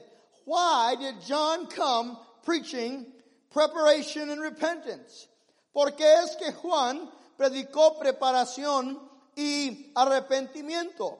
Why 0.45 0.95
did 0.97 1.15
John 1.27 1.67
come 1.67 2.17
preaching 2.45 3.05
preparation 3.51 4.29
and 4.29 4.39
repentance? 4.39 5.27
Porque 5.73 5.99
es 5.99 6.37
que 6.37 6.53
Juan 6.53 7.09
predicó 7.37 7.99
preparación 7.99 8.97
y 9.35 9.91
arrepentimiento? 9.93 11.17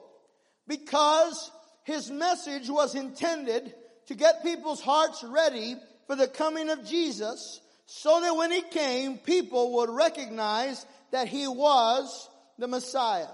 Because 0.66 1.50
his 1.84 2.10
message 2.10 2.70
was 2.70 2.94
intended 2.94 3.74
to 4.06 4.14
get 4.14 4.42
people's 4.42 4.80
hearts 4.80 5.22
ready 5.22 5.76
for 6.06 6.16
the 6.16 6.26
coming 6.26 6.70
of 6.70 6.86
Jesus 6.86 7.60
so 7.84 8.18
that 8.22 8.34
when 8.34 8.50
he 8.50 8.62
came, 8.62 9.18
people 9.18 9.74
would 9.74 9.90
recognize 9.90 10.86
that 11.10 11.28
he 11.28 11.46
was 11.46 12.30
the 12.56 12.66
Messiah. 12.66 13.26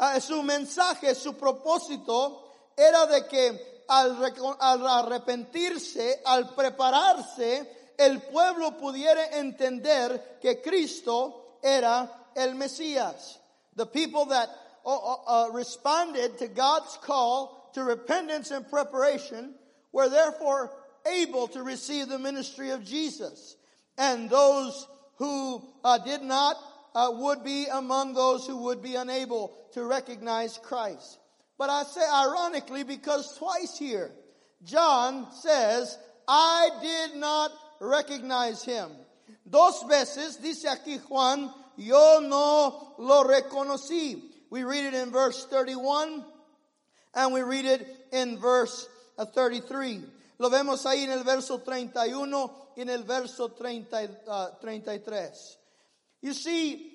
Uh, 0.00 0.18
su 0.18 0.42
mensaje, 0.42 1.14
su 1.14 1.34
propósito 1.34 2.43
era 2.76 3.06
de 3.06 3.26
que 3.28 3.60
al, 3.88 4.16
al 4.60 4.86
arrepentirse, 4.86 6.20
al 6.24 6.54
prepararse, 6.54 7.66
el 7.96 8.22
pueblo 8.22 8.76
pudiera 8.78 9.38
entender 9.38 10.38
que 10.40 10.60
Cristo 10.60 11.58
era 11.62 12.10
el 12.34 12.54
Mesías. 12.54 13.38
The 13.76 13.86
people 13.86 14.26
that 14.26 14.48
uh, 14.84 14.94
uh, 14.94 15.16
uh, 15.26 15.50
responded 15.52 16.38
to 16.38 16.48
God's 16.48 16.98
call 17.02 17.70
to 17.74 17.82
repentance 17.82 18.50
and 18.50 18.68
preparation 18.68 19.54
were 19.92 20.08
therefore 20.08 20.70
able 21.06 21.48
to 21.48 21.62
receive 21.62 22.08
the 22.08 22.18
ministry 22.18 22.70
of 22.70 22.84
Jesus. 22.84 23.56
And 23.96 24.28
those 24.28 24.86
who 25.16 25.62
uh, 25.84 25.98
did 25.98 26.22
not 26.22 26.56
uh, 26.94 27.10
would 27.12 27.44
be 27.44 27.66
among 27.66 28.14
those 28.14 28.46
who 28.46 28.64
would 28.64 28.82
be 28.82 28.94
unable 28.94 29.52
to 29.72 29.84
recognize 29.84 30.58
Christ. 30.58 31.18
But 31.58 31.70
I 31.70 31.84
say 31.84 32.02
ironically 32.02 32.82
because 32.82 33.36
twice 33.38 33.78
here, 33.78 34.10
John 34.64 35.26
says, 35.32 35.98
I 36.26 36.70
did 36.82 37.16
not 37.20 37.52
recognize 37.80 38.64
him. 38.64 38.90
Dos 39.48 39.84
veces 39.84 40.40
dice 40.42 40.64
aquí 40.64 40.98
Juan, 41.08 41.52
yo 41.76 42.20
no 42.20 42.94
lo 42.98 43.24
reconocí. 43.24 44.20
We 44.50 44.64
read 44.64 44.84
it 44.86 44.94
in 44.94 45.10
verse 45.10 45.44
31 45.46 46.24
and 47.14 47.32
we 47.32 47.42
read 47.42 47.64
it 47.64 47.86
in 48.12 48.38
verse 48.38 48.88
uh, 49.18 49.24
33. 49.26 50.00
Lo 50.38 50.50
vemos 50.50 50.84
ahí 50.84 51.04
en 51.04 51.10
el 51.10 51.24
verso 51.24 51.58
31 51.58 52.50
y 52.76 52.82
en 52.82 52.88
el 52.88 53.04
verso 53.04 53.48
30, 53.48 54.08
uh, 54.26 54.46
33. 54.60 55.58
You 56.22 56.32
see, 56.32 56.93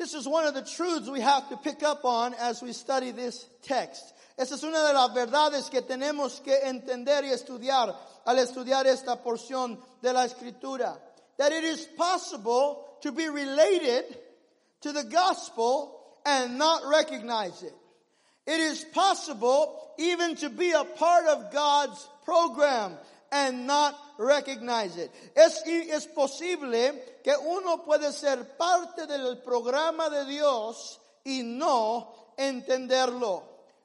this 0.00 0.14
is 0.14 0.26
one 0.26 0.46
of 0.46 0.54
the 0.54 0.62
truths 0.62 1.10
we 1.10 1.20
have 1.20 1.46
to 1.50 1.58
pick 1.58 1.82
up 1.82 2.06
on 2.06 2.32
as 2.40 2.62
we 2.62 2.72
study 2.72 3.10
this 3.10 3.46
text. 3.60 4.14
Esa 4.38 4.54
es 4.54 4.62
una 4.62 4.78
de 4.86 4.94
las 4.94 5.10
verdades 5.14 5.70
que 5.70 5.82
tenemos 5.82 6.42
que 6.42 6.58
entender 6.64 7.22
y 7.22 7.30
estudiar 7.30 7.94
al 8.26 8.36
estudiar 8.36 8.86
esta 8.86 9.16
porción 9.22 9.76
de 10.00 10.14
la 10.14 10.26
escritura. 10.26 10.96
That 11.36 11.52
it 11.52 11.64
is 11.64 11.84
possible 11.98 12.82
to 13.02 13.12
be 13.12 13.28
related 13.28 14.04
to 14.80 14.92
the 14.92 15.04
gospel 15.04 16.00
and 16.24 16.56
not 16.56 16.80
recognize 16.86 17.62
it. 17.62 17.74
It 18.46 18.58
is 18.58 18.82
possible 18.94 19.78
even 19.98 20.34
to 20.36 20.48
be 20.48 20.72
a 20.72 20.84
part 20.84 21.26
of 21.26 21.52
God's 21.52 22.08
program 22.24 22.96
and 23.32 23.66
not 23.66 23.94
recognize 24.18 24.96
it. 24.96 25.10
Es, 25.36 25.62
es 25.66 26.06
posible 26.06 26.92
que 27.22 27.32
uno 27.46 27.78
puede 27.78 28.12
ser 28.12 28.36
parte 28.58 29.06
del 29.06 29.36
programa 29.36 30.10
de 30.10 30.24
Dios 30.26 30.98
y 31.24 31.42
no 31.44 32.08
entenderlo. 32.38 33.42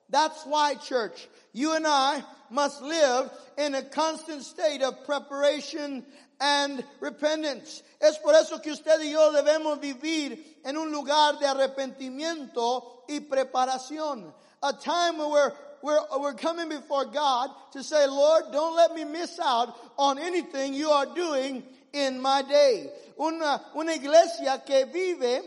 That's 0.09 0.45
why, 0.45 0.75
church, 0.75 1.27
you 1.53 1.73
and 1.73 1.85
I 1.87 2.23
must 2.49 2.81
live 2.81 3.29
in 3.57 3.75
a 3.75 3.81
constant 3.83 4.43
state 4.43 4.81
of 4.81 5.05
preparation 5.05 6.05
and 6.39 6.83
repentance. 6.99 7.81
Es 7.99 8.17
por 8.17 8.33
eso 8.33 8.59
que 8.59 8.71
usted 8.71 8.99
y 9.01 9.11
yo 9.11 9.31
debemos 9.31 9.79
vivir 9.79 10.37
en 10.63 10.77
un 10.77 10.91
lugar 10.91 11.39
de 11.39 11.47
arrepentimiento 11.47 13.03
y 13.07 13.19
preparación. 13.21 14.33
A 14.61 14.73
time 14.73 15.17
where 15.17 15.53
we're, 15.85 15.99
we're, 16.19 16.33
coming 16.33 16.69
before 16.69 17.05
God 17.05 17.49
to 17.73 17.83
say, 17.83 18.07
Lord, 18.07 18.45
don't 18.51 18.75
let 18.75 18.95
me 18.95 19.03
miss 19.03 19.39
out 19.39 19.77
on 19.97 20.17
anything 20.17 20.73
you 20.73 20.89
are 20.89 21.05
doing 21.13 21.63
in 21.93 22.19
my 22.19 22.41
day. 22.41 22.89
Una, 23.19 23.61
una 23.75 23.93
iglesia 23.93 24.63
que 24.65 24.85
vive 24.91 25.41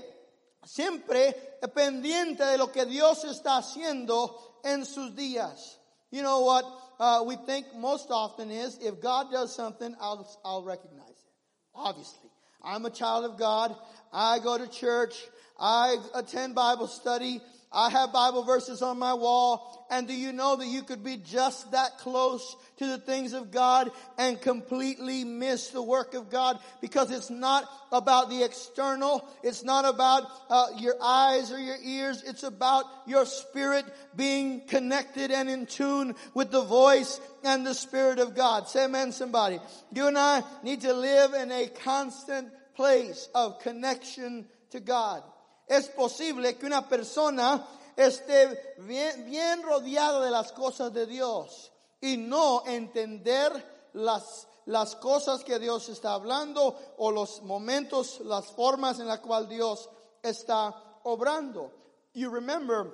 siempre 0.64 1.34
pendiente 1.74 2.38
de 2.38 2.56
lo 2.56 2.68
que 2.68 2.86
Dios 2.86 3.24
está 3.24 3.58
haciendo 3.58 4.30
en 4.64 4.84
sus 4.84 5.10
días. 5.10 5.76
You 6.12 6.22
know 6.22 6.40
what 6.40 6.64
uh, 7.00 7.24
we 7.26 7.36
think 7.36 7.66
most 7.74 8.08
often 8.10 8.50
is 8.50 8.78
if 8.80 9.00
God 9.00 9.32
does 9.32 9.54
something, 9.54 9.94
I'll, 10.00 10.26
I'll 10.44 10.62
recognize 10.62 11.08
it. 11.08 11.32
Obviously. 11.74 12.30
I'm 12.62 12.84
a 12.86 12.90
child 12.90 13.24
of 13.24 13.38
God. 13.38 13.74
I 14.12 14.38
go 14.38 14.56
to 14.56 14.68
church. 14.68 15.14
I 15.58 15.96
attend 16.14 16.54
Bible 16.54 16.86
study. 16.86 17.40
I 17.70 17.90
have 17.90 18.14
Bible 18.14 18.44
verses 18.44 18.80
on 18.80 18.98
my 18.98 19.12
wall. 19.12 19.86
And 19.90 20.08
do 20.08 20.14
you 20.14 20.32
know 20.32 20.56
that 20.56 20.66
you 20.66 20.82
could 20.82 21.04
be 21.04 21.18
just 21.18 21.72
that 21.72 21.98
close 21.98 22.56
to 22.78 22.86
the 22.86 22.98
things 22.98 23.32
of 23.34 23.50
God 23.50 23.90
and 24.16 24.40
completely 24.40 25.24
miss 25.24 25.68
the 25.68 25.82
work 25.82 26.14
of 26.14 26.30
God? 26.30 26.58
Because 26.80 27.10
it's 27.10 27.28
not 27.28 27.68
about 27.92 28.30
the 28.30 28.42
external. 28.42 29.28
It's 29.42 29.64
not 29.64 29.84
about 29.84 30.24
uh, 30.48 30.66
your 30.78 30.94
eyes 31.02 31.52
or 31.52 31.58
your 31.58 31.76
ears. 31.82 32.22
It's 32.26 32.42
about 32.42 32.84
your 33.06 33.26
spirit 33.26 33.84
being 34.16 34.62
connected 34.66 35.30
and 35.30 35.50
in 35.50 35.66
tune 35.66 36.14
with 36.32 36.50
the 36.50 36.64
voice 36.64 37.20
and 37.44 37.66
the 37.66 37.74
spirit 37.74 38.18
of 38.18 38.34
God. 38.34 38.68
Say 38.68 38.86
amen 38.86 39.12
somebody. 39.12 39.58
You 39.92 40.06
and 40.06 40.18
I 40.18 40.42
need 40.62 40.82
to 40.82 40.94
live 40.94 41.34
in 41.34 41.52
a 41.52 41.66
constant 41.68 42.48
place 42.74 43.28
of 43.34 43.60
connection 43.60 44.46
to 44.70 44.80
God. 44.80 45.22
Es 45.68 45.88
posible 45.88 46.56
que 46.56 46.66
una 46.66 46.88
persona 46.88 47.66
esté 47.96 48.74
bien, 48.78 49.24
bien 49.24 49.62
rodeada 49.62 50.24
de 50.24 50.30
las 50.30 50.52
cosas 50.52 50.92
de 50.92 51.06
Dios 51.06 51.70
y 52.00 52.16
no 52.16 52.62
entender 52.66 53.90
las, 53.92 54.46
las 54.66 54.96
cosas 54.96 55.44
que 55.44 55.58
Dios 55.58 55.88
está 55.88 56.14
hablando 56.14 56.78
o 56.96 57.10
los 57.10 57.42
momentos, 57.42 58.20
las 58.20 58.46
formas 58.46 59.00
en 59.00 59.08
las 59.08 59.20
cuales 59.20 59.48
Dios 59.48 59.88
está 60.22 60.74
obrando. 61.04 61.72
You 62.14 62.30
remember 62.30 62.86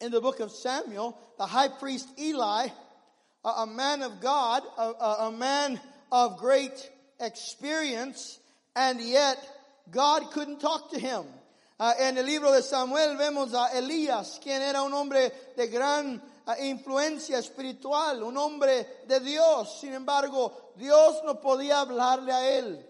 in 0.00 0.10
the 0.10 0.20
book 0.20 0.40
of 0.40 0.50
Samuel, 0.50 1.16
the 1.38 1.46
high 1.46 1.68
priest 1.68 2.08
Eli, 2.18 2.68
a, 3.44 3.66
man 3.66 4.02
of 4.02 4.20
God, 4.20 4.62
a 4.78 5.30
man 5.32 5.80
of 6.10 6.38
great 6.38 6.90
experience, 7.20 8.38
and 8.76 9.00
yet 9.00 9.38
God 9.90 10.30
couldn't 10.30 10.60
talk 10.60 10.90
to 10.92 10.98
him. 10.98 11.24
Uh, 11.82 11.94
en 11.98 12.16
el 12.16 12.24
libro 12.24 12.52
de 12.52 12.62
Samuel 12.62 13.16
vemos 13.16 13.52
a 13.54 13.76
Elías, 13.76 14.38
quien 14.40 14.62
era 14.62 14.84
un 14.84 14.94
hombre 14.94 15.32
de 15.56 15.66
gran 15.66 16.14
uh, 16.46 16.62
influencia 16.62 17.40
espiritual, 17.40 18.22
un 18.22 18.36
hombre 18.36 19.00
de 19.08 19.18
Dios. 19.18 19.80
Sin 19.80 19.92
embargo, 19.92 20.74
Dios 20.76 21.20
no 21.24 21.40
podía 21.40 21.80
hablarle 21.80 22.32
a 22.32 22.50
él. 22.50 22.86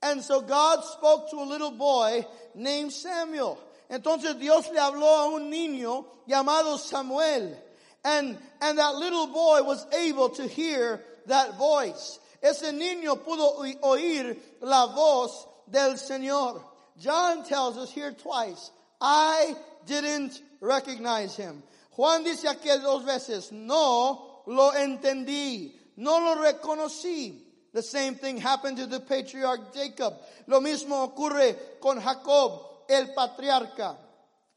And 0.00 0.22
so 0.22 0.40
God 0.40 0.82
spoke 0.84 1.28
to 1.28 1.36
a 1.42 1.44
little 1.44 1.72
boy 1.72 2.26
named 2.54 2.94
Samuel. 2.94 3.58
Entonces 3.90 4.38
Dios 4.38 4.70
le 4.72 4.80
habló 4.80 5.18
a 5.18 5.26
un 5.26 5.50
niño 5.50 6.06
llamado 6.26 6.78
Samuel. 6.78 7.54
And, 8.02 8.38
and 8.62 8.78
that 8.78 8.94
little 8.94 9.26
boy 9.26 9.62
was 9.64 9.86
able 9.92 10.30
to 10.30 10.48
hear 10.48 11.04
that 11.26 11.58
voice. 11.58 12.18
Ese 12.42 12.72
niño 12.72 13.22
pudo 13.22 13.58
oír 13.82 14.34
la 14.62 14.86
voz 14.86 15.46
del 15.70 15.98
Señor. 15.98 16.69
John 17.00 17.44
tells 17.44 17.78
us 17.78 17.90
here 17.90 18.12
twice, 18.12 18.70
I 19.00 19.56
didn't 19.86 20.40
recognize 20.60 21.34
him. 21.34 21.62
Juan 21.92 22.24
dice 22.24 22.44
aquí 22.44 22.68
dos 22.82 23.04
veces, 23.04 23.50
no 23.50 24.42
lo 24.46 24.72
entendí, 24.72 25.72
no 25.96 26.18
lo 26.18 26.42
reconocí. 26.42 27.38
The 27.72 27.82
same 27.82 28.16
thing 28.16 28.36
happened 28.36 28.76
to 28.78 28.86
the 28.86 29.00
patriarch 29.00 29.72
Jacob. 29.74 30.14
Lo 30.46 30.60
mismo 30.60 31.08
ocurre 31.14 31.56
con 31.80 32.00
Jacob, 32.00 32.60
el 32.88 33.06
patriarca. 33.16 33.96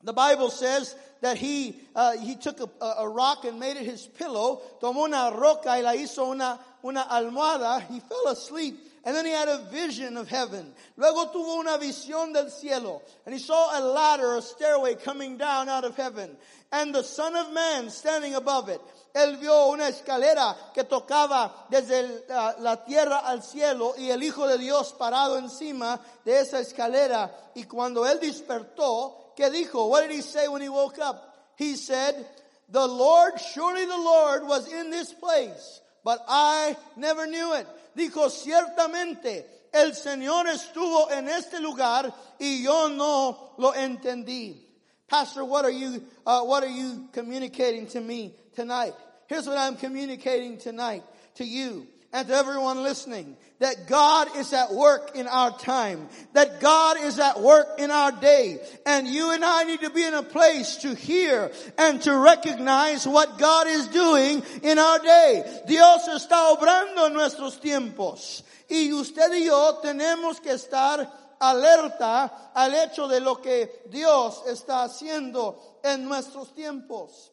The 0.04 0.14
Bible 0.14 0.50
says 0.50 0.96
that 1.22 1.38
he, 1.38 1.80
uh, 1.96 2.18
he 2.18 2.36
took 2.36 2.60
a, 2.60 2.86
a, 3.00 3.08
rock 3.08 3.46
and 3.46 3.58
made 3.58 3.78
it 3.78 3.86
his 3.86 4.06
pillow, 4.06 4.62
tomó 4.82 5.06
una 5.06 5.32
roca 5.34 5.70
y 5.70 5.80
la 5.80 5.94
hizo 5.94 6.30
una, 6.30 6.60
una 6.84 7.08
almohada. 7.10 7.82
He 7.88 8.02
fell 8.02 8.28
asleep 8.28 8.76
and 9.06 9.16
then 9.16 9.26
he 9.26 9.32
had 9.32 9.50
a 9.50 9.58
vision 9.70 10.16
of 10.16 10.30
heaven. 10.30 10.74
Luego 10.96 11.26
tuvo 11.26 11.60
una 11.60 11.78
visión 11.78 12.32
del 12.34 12.50
cielo. 12.50 13.02
And 13.26 13.34
he 13.34 13.40
saw 13.40 13.78
a 13.78 13.82
ladder, 13.82 14.38
a 14.38 14.42
stairway 14.42 14.96
coming 14.96 15.38
down 15.38 15.68
out 15.68 15.84
of 15.84 15.98
heaven. 15.98 16.30
And 16.72 16.96
the 16.96 17.04
Son 17.04 17.36
of 17.36 17.52
Man 17.52 17.90
standing 17.90 18.34
above 18.34 18.70
it. 18.70 18.80
Él 19.14 19.40
vio 19.40 19.72
una 19.72 19.90
escalera 19.90 20.56
que 20.74 20.84
tocaba 20.86 21.52
desde 21.70 22.24
la 22.60 22.78
tierra 22.86 23.22
al 23.26 23.44
cielo 23.44 23.94
y 23.98 24.10
el 24.10 24.24
Hijo 24.24 24.48
de 24.48 24.58
Dios 24.58 24.94
parado 24.94 25.38
encima 25.38 26.00
de 26.24 26.40
esa 26.40 26.60
escalera. 26.60 27.30
Y 27.56 27.64
cuando 27.64 28.08
él 28.08 28.20
despertó, 28.22 29.34
¿qué 29.36 29.52
dijo? 29.52 29.90
What 29.90 30.08
did 30.08 30.12
he 30.12 30.22
say 30.22 30.48
when 30.48 30.62
he 30.62 30.70
woke 30.70 30.98
up? 30.98 31.36
He 31.58 31.76
said, 31.76 32.26
the 32.70 32.88
Lord, 32.88 33.34
surely 33.40 33.86
the 33.86 33.98
Lord 33.98 34.48
was 34.48 34.72
in 34.72 34.90
this 34.90 35.14
place, 35.14 35.82
but 36.04 36.20
I 36.28 36.76
never 36.96 37.28
knew 37.28 37.54
it 37.54 37.68
dijo, 37.96 38.30
ciertamente 38.30 39.68
el 39.72 39.96
Señor 39.96 40.48
estuvo 40.48 41.10
en 41.12 41.28
este 41.28 41.60
lugar 41.60 42.14
y 42.40 42.64
yo 42.64 42.90
no 42.90 43.56
lo 43.58 43.74
entendí. 43.74 44.60
Pastor, 45.08 45.44
what 45.44 45.66
are 45.66 45.72
you, 45.72 46.04
uh, 46.26 46.42
what 46.44 46.64
are 46.64 46.70
you 46.70 47.10
communicating 47.12 47.88
to 47.88 48.02
me 48.02 48.34
tonight? 48.56 48.94
Here's 49.28 49.48
what 49.48 49.58
I'm 49.58 49.76
communicating 49.76 50.58
tonight 50.58 51.04
to 51.36 51.44
you 51.44 51.88
and 52.12 52.28
to 52.28 52.34
everyone 52.34 52.84
listening 52.84 53.36
that 53.64 53.88
God 53.88 54.36
is 54.36 54.52
at 54.52 54.74
work 54.74 55.16
in 55.16 55.26
our 55.26 55.58
time, 55.58 56.10
that 56.34 56.60
God 56.60 56.98
is 57.00 57.18
at 57.18 57.40
work 57.40 57.80
in 57.80 57.92
our 57.92 58.12
day, 58.12 58.60
and 58.86 59.08
you 59.08 59.32
and 59.32 59.44
I 59.44 59.64
need 59.64 59.80
to 59.80 59.90
be 59.90 60.04
in 60.04 60.14
a 60.14 60.22
place 60.22 60.76
to 60.82 60.94
hear 60.94 61.50
and 61.78 62.02
to 62.02 62.14
recognize 62.14 63.08
what 63.08 63.40
God 63.40 63.68
is 63.68 63.88
doing 63.88 64.44
in 64.64 64.78
our 64.78 65.00
day. 65.00 65.62
Dios 65.66 66.10
está 66.10 66.54
obrando 66.54 67.08
en 67.08 67.14
nuestros 67.14 67.58
tiempos. 67.58 68.44
Y 68.70 68.92
usted 68.92 69.32
y 69.32 69.46
yo 69.46 69.80
tenemos 69.82 70.42
que 70.44 70.52
estar 70.52 71.10
alerta 71.40 72.52
al 72.54 72.74
hecho 72.74 73.08
de 73.08 73.22
lo 73.22 73.36
que 73.36 73.70
Dios 73.90 74.44
está 74.46 74.84
haciendo 74.84 75.56
en 75.86 76.04
nuestros 76.04 76.54
tiempos. 76.54 77.30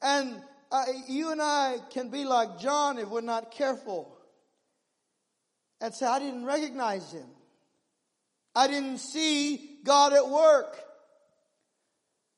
And 0.00 0.40
uh, 0.72 0.84
you 1.08 1.30
and 1.30 1.42
I 1.42 1.76
can 1.90 2.08
be 2.08 2.24
like 2.24 2.58
John 2.58 2.98
if 2.98 3.10
we're 3.10 3.20
not 3.20 3.50
careful 3.50 4.13
and 5.80 5.92
say, 5.94 6.06
I 6.06 6.18
didn't 6.18 6.44
recognize 6.44 7.12
him. 7.12 7.26
I 8.54 8.68
didn't 8.68 8.98
see 8.98 9.78
God 9.84 10.12
at 10.12 10.28
work. 10.28 10.76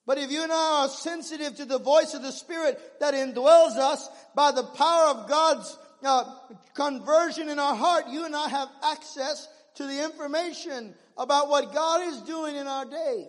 But 0.07 0.19
if 0.19 0.31
you 0.31 0.43
and 0.43 0.53
I 0.53 0.83
are 0.85 0.89
sensitive 0.89 1.57
to 1.57 1.65
the 1.65 1.79
voice 1.79 2.15
of 2.15 2.23
the 2.23 2.33
Spirit 2.33 2.81
that 3.01 3.13
indwells 3.13 3.77
us 3.77 4.09
by 4.35 4.53
the 4.53 4.63
power 4.63 5.09
of 5.09 5.29
God's 5.29 5.79
uh, 6.05 6.25
conversion 6.75 7.49
in 7.49 7.59
our 7.59 7.75
heart, 7.75 8.09
you 8.09 8.25
and 8.25 8.35
I 8.35 8.49
have 8.49 8.69
access 8.85 9.49
to 9.75 9.87
the 9.87 10.05
information 10.05 10.95
about 11.19 11.49
what 11.49 11.75
God 11.75 12.07
is 12.09 12.23
doing 12.23 12.57
in 12.57 12.67
our 12.67 12.85
day. 12.85 13.27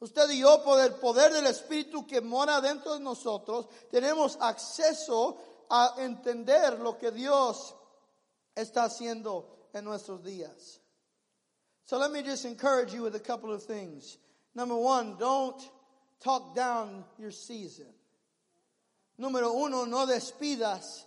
Usted 0.00 0.28
y 0.28 0.38
yo, 0.40 0.58
por 0.58 0.80
el 0.80 0.90
poder 0.90 1.30
del 1.30 1.46
Espíritu 1.46 2.06
que 2.06 2.20
mora 2.20 2.60
dentro 2.60 2.94
de 2.94 3.00
nosotros, 3.00 3.66
tenemos 3.90 4.36
acceso 4.40 5.36
a 5.70 5.94
entender 5.98 6.78
lo 6.78 6.98
que 6.98 7.10
Dios 7.10 7.74
está 8.58 8.84
haciendo 8.84 9.46
en 9.72 9.84
nuestros 9.84 10.22
días. 10.22 10.80
So 11.84 11.98
let 11.98 12.10
me 12.10 12.22
just 12.22 12.44
encourage 12.44 12.92
you 12.92 13.02
with 13.02 13.14
a 13.14 13.20
couple 13.20 13.52
of 13.52 13.62
things. 13.62 14.18
Number 14.54 14.76
one, 14.76 15.16
don't 15.18 15.60
talk 16.20 16.54
down 16.54 17.04
your 17.18 17.30
season. 17.30 17.86
Número 19.18 19.52
uno, 19.54 19.84
no 19.84 20.06
despidas 20.06 21.04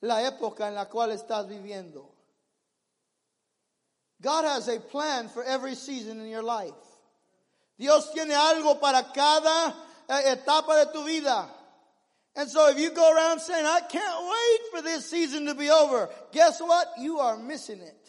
la 0.00 0.22
época 0.22 0.68
en 0.68 0.74
la 0.74 0.86
cual 0.86 1.10
estás 1.10 1.48
viviendo. 1.48 2.06
God 4.20 4.44
has 4.44 4.68
a 4.68 4.80
plan 4.80 5.28
for 5.28 5.44
every 5.44 5.74
season 5.74 6.20
in 6.20 6.28
your 6.28 6.42
life. 6.42 6.72
Dios 7.78 8.10
tiene 8.14 8.34
algo 8.34 8.80
para 8.80 9.02
cada 9.12 9.74
eh, 10.08 10.32
etapa 10.32 10.76
de 10.76 10.92
tu 10.92 11.04
vida. 11.04 11.48
And 12.36 12.48
so 12.48 12.68
if 12.68 12.78
you 12.78 12.90
go 12.90 13.14
around 13.14 13.40
saying, 13.40 13.64
I 13.64 13.80
can't 13.80 14.24
wait 14.24 14.60
for 14.72 14.82
this 14.82 15.08
season 15.08 15.46
to 15.46 15.54
be 15.54 15.70
over, 15.70 16.08
guess 16.32 16.60
what? 16.60 16.88
You 16.98 17.18
are 17.18 17.36
missing 17.36 17.80
it. 17.80 18.04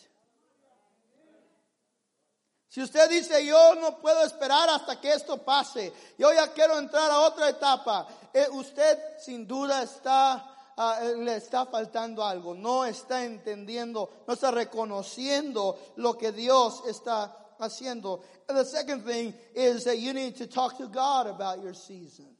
Si 2.75 2.81
usted 2.81 3.07
dice, 3.09 3.45
yo 3.45 3.73
no 3.79 3.91
puedo 4.01 4.25
esperar 4.25 4.67
hasta 4.67 4.99
que 4.99 5.09
esto 5.09 5.37
pase, 5.37 5.93
yo 6.17 6.33
ya 6.33 6.47
quiero 6.47 6.77
entrar 6.77 7.09
a 7.09 7.21
otra 7.21 7.47
etapa, 7.47 8.05
eh, 8.33 8.47
usted 8.51 8.97
sin 9.17 9.47
duda 9.47 9.81
está, 9.81 10.43
uh, 10.75 11.23
le 11.23 11.37
está 11.37 11.65
faltando 11.67 12.21
algo, 12.21 12.53
no 12.53 12.83
está 12.83 13.23
entendiendo, 13.23 14.09
no 14.27 14.33
está 14.33 14.51
reconociendo 14.51 15.77
lo 15.95 16.17
que 16.17 16.33
Dios 16.33 16.83
está 16.85 17.33
haciendo. 17.59 18.23
And 18.49 18.57
the 18.57 18.65
second 18.65 19.05
thing 19.05 19.33
is 19.53 19.85
that 19.85 19.99
you 19.99 20.11
need 20.11 20.35
to 20.35 20.45
talk 20.45 20.77
to 20.79 20.89
God 20.89 21.27
about 21.27 21.63
your 21.63 21.73
season. 21.73 22.34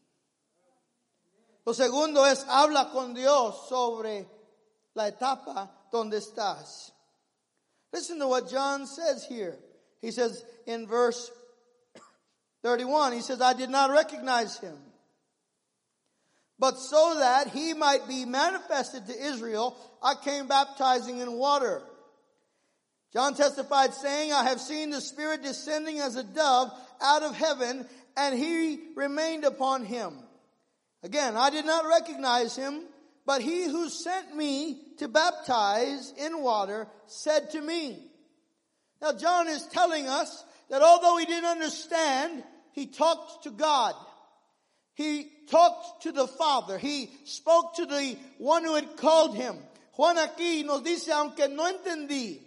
Lo 1.66 1.74
segundo 1.74 2.24
es 2.26 2.46
habla 2.48 2.92
con 2.92 3.14
Dios 3.14 3.68
sobre 3.68 4.28
la 4.94 5.08
etapa 5.08 5.72
donde 5.92 6.18
estás. 6.18 6.92
Listen 7.92 8.20
to 8.20 8.28
what 8.28 8.50
John 8.50 8.86
says 8.86 9.26
here. 9.26 9.58
He 10.02 10.12
says 10.12 10.44
in 10.68 10.86
verse 10.86 11.32
31, 12.62 13.14
he 13.14 13.22
says, 13.22 13.42
I 13.42 13.54
did 13.54 13.70
not 13.70 13.92
recognize 13.92 14.60
him. 14.60 14.76
But 16.60 16.78
so 16.78 17.16
that 17.20 17.50
he 17.50 17.74
might 17.74 18.08
be 18.08 18.26
manifested 18.26 19.08
to 19.08 19.26
Israel, 19.28 19.76
I 20.02 20.16
came 20.16 20.48
baptizing 20.48 21.20
in 21.20 21.34
water. 21.34 21.82
John 23.12 23.34
testified 23.34 23.94
saying, 23.94 24.34
I 24.34 24.44
have 24.44 24.60
seen 24.60 24.90
the 24.90 25.02
Spirit 25.02 25.42
descending 25.42 26.00
as 26.00 26.16
a 26.16 26.24
dove 26.24 26.72
out 27.02 27.24
of 27.24 27.36
heaven, 27.36 27.88
and 28.16 28.38
he 28.38 28.80
remained 28.96 29.46
upon 29.46 29.86
him. 29.86 30.25
Again, 31.06 31.38
I 31.38 31.52
did 31.52 31.66
not 31.66 31.86
recognize 31.86 32.56
him, 32.56 32.82
but 33.28 33.42
he 33.42 33.66
who 33.66 33.90
sent 33.90 34.36
me 34.36 34.82
to 34.98 35.08
baptize 35.08 36.12
in 36.18 36.42
water 36.42 36.88
said 37.06 37.52
to 37.52 37.62
me, 37.62 38.00
now, 39.02 39.14
John 39.14 39.48
is 39.48 39.68
telling 39.68 40.08
us 40.08 40.44
that 40.72 40.82
although 40.82 41.18
he 41.18 41.26
didn't 41.26 41.46
understand, 41.46 42.44
he 42.72 42.88
talked 42.88 43.44
to 43.44 43.52
God. 43.52 43.94
He 44.96 45.30
talked 45.52 46.04
to 46.04 46.12
the 46.12 46.28
Father. 46.28 46.80
He 46.80 47.12
spoke 47.26 47.76
to 47.76 47.86
the 47.86 48.18
one 48.40 48.64
who 48.64 48.74
had 48.74 48.98
called 48.98 49.36
him. 49.36 49.58
Juan 49.94 50.16
aquí 50.18 50.66
nos 50.66 50.82
dice, 50.82 51.10
aunque 51.10 51.48
no 51.50 51.72
entendí 51.72 52.40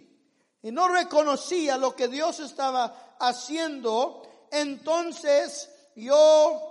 y 0.61 0.71
no 0.71 0.89
reconocía 0.89 1.79
lo 1.79 1.91
que 1.91 2.09
Dios 2.09 2.39
estaba 2.39 2.93
haciendo, 3.21 4.27
entonces 4.51 5.67
yo 5.95 6.68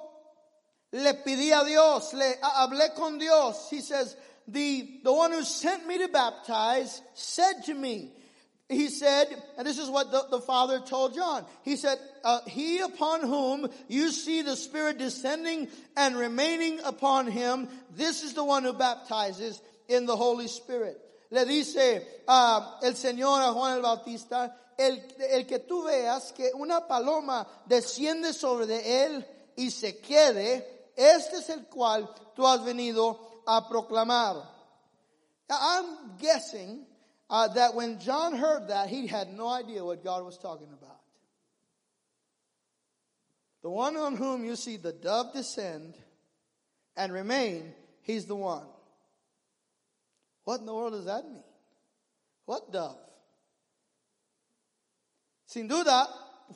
le 0.92 1.14
pedí 1.14 1.52
a 1.52 1.64
Dios, 1.64 2.12
le 2.14 2.34
hablé 2.42 2.94
con 2.94 3.18
Dios. 3.18 3.68
He 3.70 3.80
says, 3.80 4.16
the, 4.46 5.00
the 5.04 5.12
one 5.12 5.32
who 5.32 5.42
sent 5.42 5.86
me 5.86 5.98
to 5.98 6.08
baptize 6.08 7.02
said 7.14 7.64
to 7.66 7.74
me, 7.74 8.10
he 8.68 8.88
said, 8.88 9.28
and 9.56 9.66
this 9.66 9.78
is 9.78 9.88
what 9.88 10.10
the, 10.10 10.26
the 10.30 10.40
Father 10.40 10.80
told 10.80 11.14
John. 11.14 11.44
He 11.62 11.76
said, 11.76 11.98
uh, 12.22 12.40
He 12.46 12.80
upon 12.80 13.22
whom 13.22 13.68
you 13.88 14.10
see 14.10 14.42
the 14.42 14.56
Spirit 14.56 14.98
descending 14.98 15.68
and 15.96 16.16
remaining 16.16 16.80
upon 16.84 17.28
him, 17.28 17.68
this 17.96 18.22
is 18.22 18.34
the 18.34 18.44
one 18.44 18.64
who 18.64 18.74
baptizes 18.74 19.60
in 19.88 20.04
the 20.04 20.16
Holy 20.16 20.48
Spirit. 20.48 21.00
Le 21.30 21.46
dice 21.46 22.02
uh, 22.26 22.78
el 22.82 22.92
Señor 22.92 23.40
a 23.40 23.52
Juan 23.52 23.78
el 23.78 23.82
Bautista, 23.82 24.52
el, 24.78 24.98
el 25.30 25.44
que 25.44 25.58
tú 25.60 25.84
veas 25.84 26.32
que 26.34 26.50
una 26.54 26.82
paloma 26.86 27.46
desciende 27.66 28.34
sobre 28.34 28.66
de 28.66 29.06
él 29.06 29.24
y 29.56 29.70
se 29.70 29.98
quede, 29.98 30.77
este 30.98 31.36
es 31.36 31.48
el 31.48 31.66
cual 31.66 32.08
tú 32.34 32.44
has 32.44 32.64
venido 32.64 33.18
a 33.46 33.68
proclamar. 33.68 34.44
I'm 35.48 36.18
guessing 36.18 36.84
uh, 37.30 37.48
that 37.48 37.74
when 37.74 38.00
John 38.00 38.34
heard 38.34 38.68
that, 38.68 38.88
he 38.88 39.06
had 39.06 39.32
no 39.32 39.48
idea 39.48 39.84
what 39.84 40.02
God 40.02 40.24
was 40.24 40.36
talking 40.36 40.68
about. 40.72 41.00
The 43.62 43.70
one 43.70 43.96
on 43.96 44.16
whom 44.16 44.44
you 44.44 44.56
see 44.56 44.76
the 44.76 44.92
dove 44.92 45.32
descend 45.32 45.94
and 46.96 47.12
remain, 47.12 47.74
he's 48.02 48.26
the 48.26 48.36
one. 48.36 48.66
What 50.44 50.60
in 50.60 50.66
the 50.66 50.74
world 50.74 50.94
does 50.94 51.04
that 51.04 51.24
mean? 51.24 51.44
What 52.44 52.72
dove? 52.72 52.98
Sin 55.46 55.68
duda, 55.68 56.06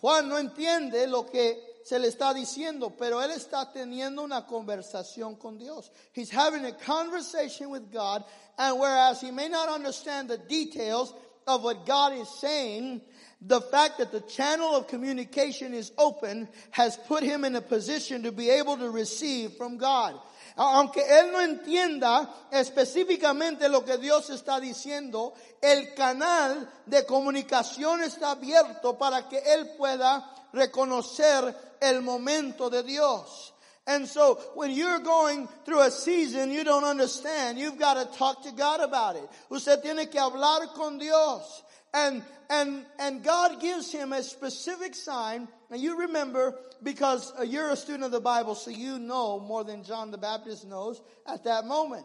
Juan 0.01 0.29
no 0.29 0.37
entiende 0.37 1.09
lo 1.09 1.25
que 1.25 1.55
se 1.85 1.99
le 1.99 2.09
está 2.09 2.35
diciendo, 2.35 2.93
pero 2.97 3.21
él 3.21 3.31
está 3.31 3.73
teniendo 3.73 4.23
una 4.23 4.47
conversación 4.47 5.39
con 5.39 5.59
Dios. 5.59 5.91
He's 6.13 6.31
having 6.31 6.65
a 6.65 6.73
conversation 6.73 7.71
with 7.71 7.91
God, 7.93 8.25
and 8.59 8.79
whereas 8.79 9.21
he 9.21 9.31
may 9.31 9.49
not 9.49 9.69
understand 9.69 10.29
the 10.29 10.39
details 10.39 11.13
of 11.47 11.65
what 11.65 11.87
God 11.87 12.13
is 12.15 12.29
saying, 12.41 13.01
the 13.41 13.61
fact 13.61 13.99
that 13.99 14.13
the 14.13 14.21
channel 14.21 14.77
of 14.77 14.87
communication 14.87 15.75
is 15.75 15.91
open 15.99 16.49
has 16.71 16.97
put 17.09 17.25
him 17.25 17.45
in 17.45 17.57
a 17.57 17.61
position 17.61 18.23
to 18.23 18.33
be 18.33 18.51
able 18.51 18.77
to 18.77 18.91
receive 18.91 19.53
from 19.55 19.79
God. 19.79 20.15
Aunque 20.57 21.03
él 21.19 21.33
no 21.33 21.41
entienda 21.41 22.29
específicamente 22.51 23.69
lo 23.69 23.85
que 23.85 23.99
Dios 23.99 24.31
está 24.31 24.61
diciendo, 24.61 25.35
el 25.61 25.95
canal 25.95 26.71
de 26.87 27.07
comunicación 27.07 28.03
está 28.03 28.33
abierto 28.33 28.99
para 28.99 29.29
que 29.29 29.39
él 29.39 29.77
pueda 29.77 30.31
reconocer 30.53 31.77
el 31.81 32.03
momento 32.03 32.69
de 32.69 32.83
Dios. 32.83 33.53
And 33.87 34.07
so 34.07 34.37
when 34.55 34.71
you're 34.71 35.01
going 35.01 35.49
through 35.65 35.81
a 35.81 35.91
season 35.91 36.53
you 36.53 36.63
don't 36.63 36.85
understand, 36.85 37.59
you've 37.59 37.79
got 37.79 37.95
to 37.95 38.17
talk 38.17 38.45
to 38.45 38.53
God 38.53 38.81
about 38.81 39.17
it. 39.17 39.29
Usted 39.51 39.83
tiene 39.83 40.09
que 40.09 40.21
hablar 40.21 40.73
con 40.75 40.99
Dios. 40.99 41.63
And, 41.93 42.23
and, 42.49 42.87
and 42.99 43.23
God 43.23 43.61
gives 43.61 43.93
him 43.93 44.13
a 44.13 44.23
specific 44.23 44.95
sign. 44.95 45.49
And 45.73 45.81
you 45.81 46.01
remember, 46.01 46.55
because 46.83 47.33
you're 47.47 47.71
a 47.71 47.77
student 47.77 48.05
of 48.05 48.11
the 48.11 48.21
Bible, 48.21 48.55
so 48.55 48.71
you 48.71 48.99
know 48.99 49.41
more 49.41 49.65
than 49.65 49.85
John 49.85 50.11
the 50.11 50.19
Baptist 50.19 50.67
knows 50.67 51.01
at 51.27 51.45
that 51.45 51.65
moment. 51.65 52.05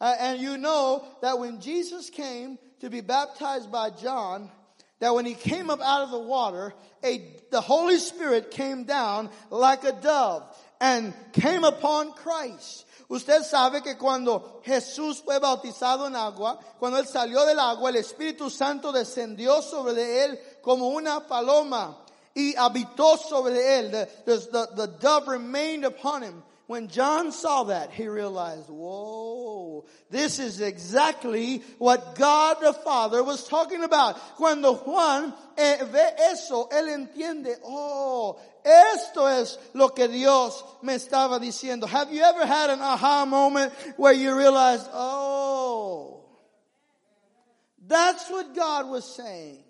Uh, 0.00 0.16
and 0.18 0.40
you 0.40 0.58
know 0.58 1.04
that 1.22 1.38
when 1.38 1.60
Jesus 1.60 2.10
came 2.10 2.58
to 2.80 2.90
be 2.90 3.00
baptized 3.02 3.70
by 3.70 3.90
John, 3.90 4.50
that 4.98 5.14
when 5.14 5.26
he 5.26 5.34
came 5.34 5.70
up 5.70 5.80
out 5.80 6.02
of 6.02 6.10
the 6.10 6.18
water, 6.18 6.74
a, 7.04 7.24
the 7.52 7.60
Holy 7.60 7.98
Spirit 7.98 8.50
came 8.50 8.82
down 8.82 9.30
like 9.48 9.84
a 9.84 9.92
dove 9.92 10.42
and 10.80 11.14
came 11.34 11.62
upon 11.62 12.14
Christ. 12.14 12.84
Usted 13.08 13.42
sabe 13.42 13.80
que 13.84 13.94
cuando 13.94 14.60
Jesús 14.66 15.22
fue 15.22 15.38
bautizado 15.38 16.08
en 16.08 16.16
agua, 16.16 16.58
cuando 16.80 16.98
él 16.98 17.06
salió 17.06 17.46
del 17.46 17.60
agua, 17.60 17.90
el 17.90 17.96
Espíritu 17.96 18.50
Santo 18.50 18.90
descendió 18.90 19.62
sobre 19.62 20.24
él 20.24 20.38
como 20.62 20.88
una 20.88 21.20
paloma 21.28 22.03
y 22.34 22.54
habitó 22.54 23.16
sobre 23.18 23.54
él. 23.54 23.90
The, 23.90 24.08
the, 24.24 24.68
the 24.74 24.86
dove 25.00 25.28
remained 25.28 25.84
upon 25.84 26.22
him. 26.22 26.42
When 26.66 26.88
John 26.88 27.30
saw 27.30 27.64
that, 27.64 27.92
he 27.92 28.08
realized, 28.08 28.70
whoa, 28.70 29.84
this 30.10 30.38
is 30.38 30.62
exactly 30.62 31.58
what 31.76 32.14
God 32.14 32.56
the 32.62 32.72
Father 32.72 33.22
was 33.22 33.46
talking 33.46 33.84
about. 33.84 34.16
Cuando 34.36 34.74
Juan 34.74 35.34
eh, 35.58 35.84
ve 35.84 36.10
eso, 36.30 36.68
él 36.72 36.88
entiende, 36.88 37.56
oh, 37.66 38.40
esto 38.64 39.26
es 39.26 39.58
lo 39.74 39.88
que 39.88 40.08
Dios 40.08 40.64
me 40.82 40.94
estaba 40.94 41.38
diciendo. 41.38 41.86
Have 41.86 42.10
you 42.10 42.22
ever 42.22 42.46
had 42.46 42.70
an 42.70 42.80
aha 42.80 43.26
moment 43.26 43.70
where 43.98 44.14
you 44.14 44.34
realized, 44.34 44.88
oh, 44.94 46.24
that's 47.86 48.30
what 48.30 48.54
God 48.54 48.88
was 48.88 49.04
saying? 49.04 49.63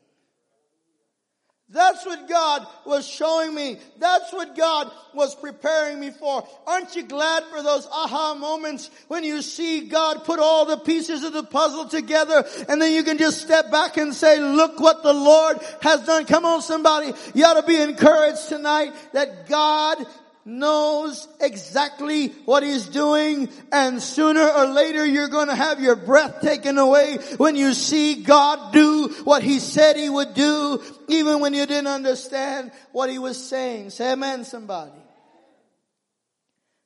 That's 1.70 2.04
what 2.04 2.28
God 2.28 2.66
was 2.84 3.08
showing 3.08 3.54
me. 3.54 3.78
That's 3.98 4.32
what 4.32 4.54
God 4.54 4.90
was 5.14 5.34
preparing 5.34 5.98
me 5.98 6.10
for. 6.10 6.46
Aren't 6.66 6.94
you 6.94 7.04
glad 7.04 7.42
for 7.44 7.62
those 7.62 7.86
aha 7.86 8.34
moments 8.34 8.90
when 9.08 9.24
you 9.24 9.40
see 9.40 9.88
God 9.88 10.24
put 10.24 10.38
all 10.38 10.66
the 10.66 10.76
pieces 10.76 11.24
of 11.24 11.32
the 11.32 11.42
puzzle 11.42 11.88
together 11.88 12.44
and 12.68 12.80
then 12.82 12.92
you 12.92 13.02
can 13.02 13.16
just 13.16 13.40
step 13.40 13.70
back 13.70 13.96
and 13.96 14.14
say, 14.14 14.38
look 14.40 14.78
what 14.78 15.02
the 15.02 15.14
Lord 15.14 15.58
has 15.80 16.04
done. 16.04 16.26
Come 16.26 16.44
on 16.44 16.60
somebody. 16.60 17.12
You 17.34 17.44
ought 17.46 17.60
to 17.60 17.66
be 17.66 17.80
encouraged 17.80 18.48
tonight 18.48 18.92
that 19.12 19.48
God 19.48 20.06
knows 20.44 21.26
exactly 21.40 22.28
what 22.44 22.62
he's 22.62 22.86
doing 22.86 23.48
and 23.72 24.02
sooner 24.02 24.46
or 24.46 24.66
later 24.66 25.04
you're 25.04 25.28
going 25.28 25.48
to 25.48 25.54
have 25.54 25.80
your 25.80 25.96
breath 25.96 26.40
taken 26.40 26.76
away 26.76 27.16
when 27.38 27.56
you 27.56 27.72
see 27.72 28.22
God 28.22 28.72
do 28.72 29.08
what 29.24 29.42
he 29.42 29.58
said 29.58 29.96
he 29.96 30.08
would 30.08 30.34
do 30.34 30.82
even 31.08 31.40
when 31.40 31.54
you 31.54 31.66
didn't 31.66 31.86
understand 31.86 32.72
what 32.92 33.10
he 33.10 33.18
was 33.18 33.42
saying. 33.42 33.90
Say 33.90 34.12
amen 34.12 34.44
somebody. 34.44 34.92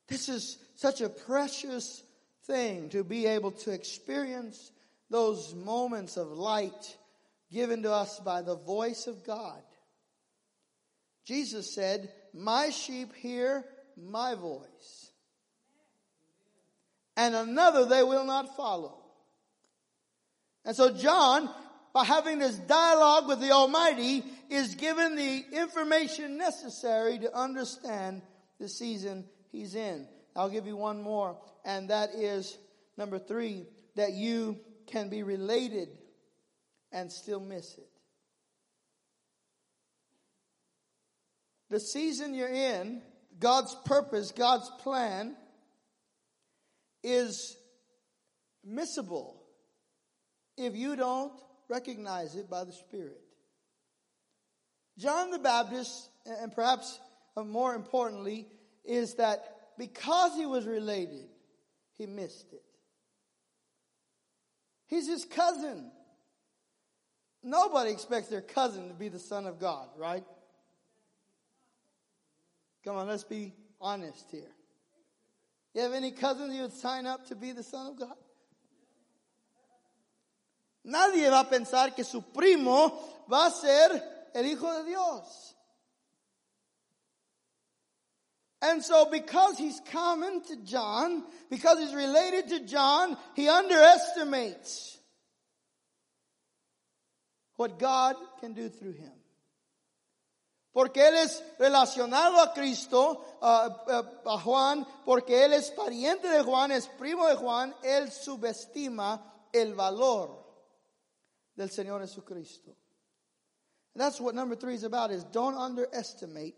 This 0.07 0.29
is 0.29 0.57
such 0.75 1.01
a 1.01 1.09
precious 1.09 2.03
thing 2.45 2.89
to 2.89 3.03
be 3.03 3.27
able 3.27 3.51
to 3.51 3.71
experience 3.71 4.71
those 5.09 5.53
moments 5.53 6.17
of 6.17 6.27
light 6.27 6.97
given 7.51 7.83
to 7.83 7.91
us 7.91 8.19
by 8.19 8.41
the 8.41 8.55
voice 8.55 9.07
of 9.07 9.25
God. 9.25 9.61
Jesus 11.25 11.73
said, 11.73 12.11
My 12.33 12.69
sheep 12.69 13.13
hear 13.15 13.65
my 13.97 14.35
voice, 14.35 15.11
and 17.17 17.35
another 17.35 17.85
they 17.85 18.03
will 18.03 18.25
not 18.25 18.55
follow. 18.55 18.97
And 20.65 20.75
so, 20.75 20.93
John, 20.95 21.49
by 21.93 22.03
having 22.05 22.39
this 22.39 22.57
dialogue 22.57 23.27
with 23.27 23.39
the 23.39 23.51
Almighty, 23.51 24.23
is 24.49 24.75
given 24.75 25.15
the 25.15 25.43
information 25.51 26.37
necessary 26.37 27.19
to 27.19 27.35
understand 27.35 28.21
the 28.59 28.69
season 28.69 29.25
he's 29.51 29.75
in. 29.75 30.07
I'll 30.35 30.49
give 30.49 30.67
you 30.67 30.75
one 30.75 31.01
more, 31.01 31.37
and 31.65 31.89
that 31.89 32.11
is 32.15 32.57
number 32.97 33.19
three 33.19 33.65
that 33.95 34.13
you 34.13 34.59
can 34.87 35.09
be 35.09 35.23
related 35.23 35.89
and 36.91 37.11
still 37.11 37.39
miss 37.39 37.77
it. 37.77 37.88
The 41.69 41.79
season 41.79 42.33
you're 42.33 42.47
in, 42.49 43.01
God's 43.39 43.75
purpose, 43.85 44.31
God's 44.31 44.69
plan 44.79 45.35
is 47.03 47.55
missable 48.67 49.35
if 50.57 50.75
you 50.75 50.95
don't 50.95 51.31
recognize 51.69 52.35
it 52.35 52.49
by 52.49 52.63
the 52.63 52.71
Spirit. 52.71 53.21
John 54.97 55.31
the 55.31 55.39
Baptist, 55.39 56.09
and 56.25 56.53
perhaps 56.53 56.99
more 57.37 57.73
importantly, 57.73 58.47
is 58.83 59.15
that 59.15 59.39
because 59.77 60.35
he 60.35 60.45
was 60.45 60.65
related, 60.65 61.27
he 61.97 62.05
missed 62.05 62.51
it. 62.51 62.63
He's 64.87 65.07
his 65.07 65.23
cousin. 65.23 65.91
Nobody 67.43 67.91
expects 67.91 68.27
their 68.27 68.41
cousin 68.41 68.89
to 68.89 68.93
be 68.93 69.07
the 69.07 69.19
son 69.19 69.45
of 69.45 69.59
God, 69.59 69.87
right? 69.97 70.25
Come 72.83 72.95
on, 72.95 73.07
let's 73.07 73.23
be 73.23 73.53
honest 73.81 74.25
here. 74.31 74.51
You 75.73 75.81
have 75.81 75.93
any 75.93 76.11
cousins 76.11 76.55
you 76.55 76.63
would 76.63 76.73
sign 76.73 77.05
up 77.05 77.27
to 77.27 77.35
be 77.35 77.51
the 77.51 77.63
son 77.63 77.87
of 77.87 77.99
God? 77.99 78.15
Nadie 80.85 81.29
va 81.29 81.41
a 81.41 81.45
pensar 81.45 81.95
que 81.95 82.03
su 82.03 82.21
primo 82.21 82.91
va 83.29 83.47
a 83.47 83.51
ser 83.51 84.01
el 84.33 84.43
hijo 84.43 84.81
de 84.81 84.89
Dios. 84.89 85.53
And 88.61 88.83
so 88.83 89.09
because 89.09 89.57
he's 89.57 89.79
common 89.91 90.41
to 90.43 90.57
John, 90.65 91.23
because 91.49 91.79
he's 91.79 91.93
related 91.93 92.49
to 92.49 92.65
John, 92.65 93.15
he 93.35 93.47
underestimates 93.47 94.97
what 97.55 97.79
God 97.79 98.15
can 98.41 98.53
do 98.53 98.67
through 98.69 98.93
him. 98.93 99.11
Porque 100.79 101.05
él 101.05 101.15
es 101.15 101.43
relacionado 101.59 102.39
a 102.39 102.53
Cristo, 102.53 103.37
a, 103.41 104.13
a, 104.25 104.39
Juan, 104.39 104.87
porque 105.03 105.43
él 105.43 105.51
es 105.51 105.71
pariente 105.71 106.29
de 106.29 106.41
Juan, 106.41 106.71
es 106.71 106.87
primo 106.87 107.27
de 107.27 107.35
Juan, 107.35 107.75
él 107.83 108.09
subestima 108.09 109.21
el 109.51 109.73
valor 109.73 110.41
del 111.53 111.69
Señor 111.69 111.99
Jesucristo. 111.99 112.77
And 113.93 114.01
That's 114.01 114.21
what 114.21 114.35
number 114.35 114.55
three 114.55 114.75
is 114.75 114.85
about 114.85 115.11
is 115.11 115.25
don't 115.25 115.57
underestimate 115.57 116.55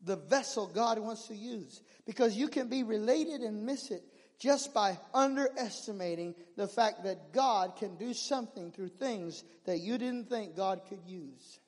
the 0.00 0.14
vessel 0.14 0.68
God 0.68 1.00
wants 1.00 1.26
to 1.26 1.34
use. 1.34 1.82
Because 2.06 2.36
you 2.36 2.46
can 2.46 2.68
be 2.68 2.84
related 2.84 3.40
and 3.40 3.66
miss 3.66 3.90
it 3.90 4.04
just 4.38 4.72
by 4.72 4.96
underestimating 5.12 6.36
the 6.56 6.68
fact 6.68 7.02
that 7.02 7.32
God 7.32 7.74
can 7.74 7.96
do 7.96 8.14
something 8.14 8.70
through 8.70 8.90
things 8.90 9.42
that 9.64 9.80
you 9.80 9.98
didn't 9.98 10.28
think 10.28 10.54
God 10.54 10.82
could 10.88 11.02
use. 11.04 11.58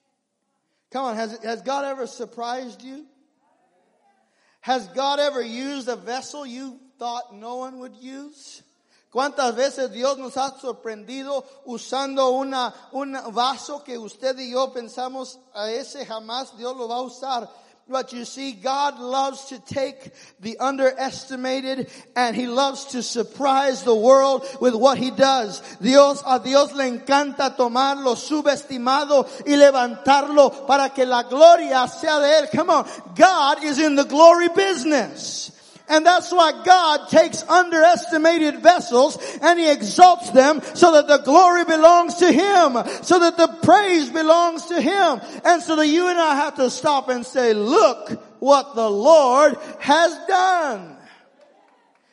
Come 0.95 1.07
on, 1.07 1.17
has, 1.17 1.37
has 1.43 1.61
God 1.63 1.85
ever 1.85 2.07
surprised 2.07 2.81
you? 2.81 3.05
Has 4.61 4.87
God 4.87 5.19
ever 5.19 5.43
used 5.43 5.89
a 5.89 5.97
vessel 5.97 6.47
you 6.47 6.79
thought 7.01 7.35
no 7.35 7.57
one 7.57 7.81
would 7.81 7.97
use? 7.97 8.63
¿Cuántas 9.13 9.57
veces 9.57 9.93
Dios 9.93 10.19
nos 10.19 10.37
ha 10.37 10.57
sorprendido 10.57 11.45
usando 11.67 12.31
una, 12.39 12.73
un 12.93 13.13
vaso 13.33 13.83
que 13.85 13.99
usted 13.99 14.39
y 14.39 14.53
yo 14.53 14.69
pensamos 14.69 15.37
a 15.53 15.69
ese 15.69 16.07
jamás 16.07 16.57
Dios 16.57 16.77
lo 16.77 16.87
va 16.87 16.99
a 16.99 17.03
usar? 17.03 17.51
But 17.87 18.15
you 18.15 18.25
see, 18.25 18.53
God 18.53 18.99
loves 18.99 19.47
to 19.47 19.59
take 19.59 20.13
the 20.41 20.57
underestimated 20.59 21.91
and 22.17 22.35
He 22.35 22.47
loves 22.47 22.87
to 22.87 23.03
surprise 23.03 23.83
the 23.83 23.95
world 23.95 24.47
with 24.59 24.75
what 24.75 24.97
He 24.97 25.11
does. 25.11 25.61
Dios, 25.83 26.23
a 26.27 26.41
Dios 26.41 26.73
le 26.73 26.85
encanta 26.85 27.57
tomar 27.57 27.99
lo 27.99 28.15
subestimado 28.15 29.29
y 29.47 29.57
levantarlo 29.57 30.67
para 30.67 30.91
que 30.95 31.05
la 31.05 31.25
gloria 31.25 31.87
sea 31.87 32.21
de 32.21 32.39
Él. 32.41 32.51
Come 32.51 32.71
on. 32.71 32.87
God 33.15 33.63
is 33.63 33.79
in 33.79 33.97
the 33.97 34.05
glory 34.05 34.49
business. 34.49 35.51
And 35.87 36.07
that's 36.07 36.33
why 36.33 36.63
God 36.65 37.09
takes 37.09 37.43
underestimated 37.43 38.61
vessels 38.61 39.19
and 39.43 39.59
He 39.59 39.71
exalts 39.71 40.31
them 40.31 40.63
so 40.75 40.93
that 40.93 41.09
the 41.09 41.19
glory 41.19 41.65
belongs 41.65 42.17
to 42.17 42.33
Him, 42.33 42.79
so 43.03 43.19
that 43.19 43.37
the 43.37 43.49
praise 43.63 44.09
belongs 44.09 44.67
to 44.67 44.81
Him. 44.81 45.21
And 45.45 45.63
so 45.63 45.77
that 45.77 45.87
you 45.87 46.09
and 46.09 46.19
I 46.19 46.37
have 46.37 46.57
to 46.57 46.71
stop 46.71 47.11
and 47.11 47.25
say, 47.25 47.53
look 47.53 48.11
what 48.41 48.75
the 48.75 48.89
Lord 48.89 49.57
has 49.81 50.19
done. 50.27 50.97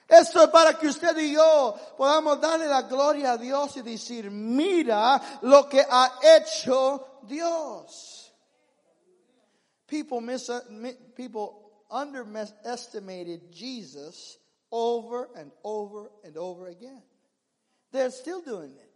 Esto 0.09 0.43
es 0.43 0.47
para 0.47 0.73
que 0.73 0.89
usted 0.89 1.15
y 1.15 1.31
yo 1.31 1.73
podamos 1.97 2.41
darle 2.41 2.67
la 2.67 2.81
gloria 2.81 3.33
a 3.33 3.37
Dios 3.37 3.77
y 3.77 3.81
decir, 3.81 4.29
mira 4.29 5.21
lo 5.41 5.69
que 5.69 5.81
ha 5.89 6.11
hecho 6.21 7.07
Dios. 7.25 8.33
People 9.87 10.19
miss, 10.19 10.49
uh, 10.49 10.59
people 11.15 11.60
underestimated 11.91 13.51
Jesus 13.51 14.37
over 14.71 15.27
and 15.35 15.51
over 15.63 16.09
and 16.23 16.37
over 16.37 16.67
again. 16.67 17.01
They're 17.91 18.11
still 18.11 18.41
doing 18.41 18.71
it. 18.71 18.91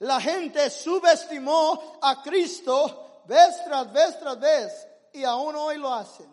La 0.00 0.18
gente 0.18 0.68
subestimó 0.70 1.78
a 2.02 2.16
Cristo 2.22 3.22
vez 3.26 3.54
tras 3.66 3.92
vez 3.92 4.18
tras 4.20 4.38
vez 4.38 4.86
y 5.14 5.22
aún 5.22 5.54
hoy 5.54 5.76
lo 5.78 5.88
hacen. 5.88 6.28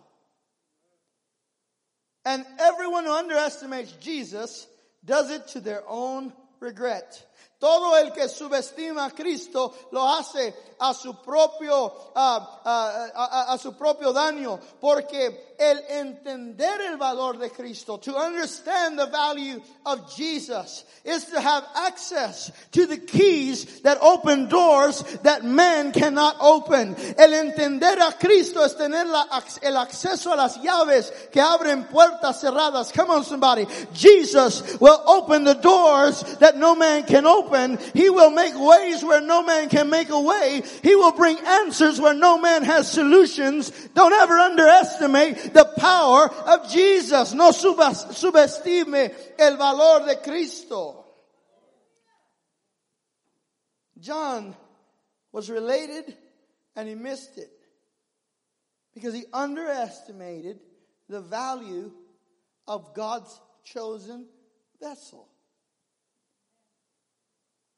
And 2.25 2.45
everyone 2.59 3.05
who 3.05 3.13
underestimates 3.13 3.93
Jesus 3.93 4.67
does 5.03 5.31
it 5.31 5.47
to 5.49 5.59
their 5.59 5.83
own 5.87 6.33
regret. 6.59 7.25
Todo 7.61 7.95
el 7.95 8.11
que 8.11 8.27
subestima 8.27 9.05
a 9.05 9.11
Cristo 9.11 9.71
lo 9.91 10.09
hace 10.09 10.51
a 10.79 10.95
su 10.95 11.13
propio, 11.21 11.93
a, 12.15 13.55
su 13.61 13.73
propio 13.73 14.11
daño, 14.11 14.59
porque 14.79 15.53
el 15.59 15.79
entender 15.89 16.81
el 16.81 16.97
valor 16.97 17.37
de 17.37 17.51
Cristo, 17.51 17.99
to 17.99 18.17
understand 18.17 18.97
the 18.97 19.05
value 19.05 19.61
of 19.85 20.11
Jesus, 20.11 20.85
is 21.03 21.25
to 21.25 21.39
have 21.39 21.63
access 21.75 22.51
to 22.71 22.87
the 22.87 22.97
keys 22.97 23.81
that 23.81 23.99
open 24.01 24.47
doors 24.47 25.03
that 25.21 25.45
man 25.45 25.91
cannot 25.91 26.37
open. 26.39 26.95
El 27.15 27.31
entender 27.33 27.99
a 27.99 28.13
Cristo 28.13 28.63
es 28.63 28.73
tener 28.73 29.05
la, 29.05 29.27
el 29.61 29.77
acceso 29.77 30.33
a 30.33 30.35
las 30.35 30.57
llaves 30.57 31.11
que 31.31 31.39
abren 31.39 31.87
puertas 31.91 32.41
cerradas. 32.41 32.91
Come 32.91 33.11
on 33.11 33.23
somebody. 33.23 33.67
Jesus 33.93 34.79
will 34.79 34.99
open 35.05 35.43
the 35.43 35.53
doors 35.53 36.23
that 36.39 36.57
no 36.57 36.75
man 36.75 37.03
can 37.03 37.27
open. 37.27 37.50
He 37.93 38.09
will 38.09 38.31
make 38.31 38.53
ways 38.57 39.03
where 39.03 39.21
no 39.21 39.43
man 39.43 39.69
can 39.69 39.89
make 39.89 40.09
a 40.09 40.19
way. 40.19 40.63
He 40.83 40.95
will 40.95 41.11
bring 41.11 41.37
answers 41.37 41.99
where 41.99 42.13
no 42.13 42.37
man 42.37 42.63
has 42.63 42.91
solutions. 42.91 43.69
Don't 43.93 44.13
ever 44.13 44.37
underestimate 44.37 45.53
the 45.53 45.65
power 45.77 46.29
of 46.29 46.69
Jesus. 46.71 47.33
No 47.33 47.51
subestime 47.51 49.13
el 49.37 49.57
valor 49.57 50.05
de 50.05 50.15
Cristo. 50.17 51.05
John 53.99 54.55
was 55.31 55.49
related 55.49 56.17
and 56.75 56.87
he 56.87 56.95
missed 56.95 57.37
it 57.37 57.51
because 58.93 59.13
he 59.13 59.25
underestimated 59.31 60.59
the 61.07 61.21
value 61.21 61.91
of 62.67 62.93
God's 62.93 63.39
chosen 63.63 64.27
vessel. 64.81 65.27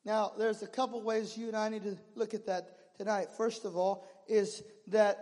Now, 0.06 0.34
there's 0.38 0.62
a 0.62 0.68
couple 0.68 1.02
ways 1.02 1.38
you 1.38 1.48
and 1.48 1.56
I 1.56 1.70
need 1.70 1.84
to 1.84 1.98
look 2.16 2.34
at 2.34 2.46
that 2.48 2.98
tonight, 2.98 3.28
first 3.38 3.66
of 3.66 3.78
all, 3.78 4.06
is 4.28 4.64
that 4.88 5.18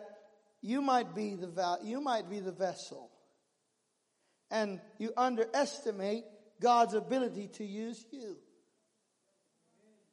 you 0.62 0.82
might 0.82 1.14
be 1.16 1.36
the 1.36 1.80
you 1.84 2.02
might 2.02 2.30
be 2.30 2.40
the 2.40 2.52
vessel. 2.52 3.10
And 4.50 4.82
you 4.98 5.14
underestimate 5.16 6.24
God's 6.60 6.94
ability 6.94 7.48
to 7.54 7.64
use 7.64 8.06
you. 8.12 8.38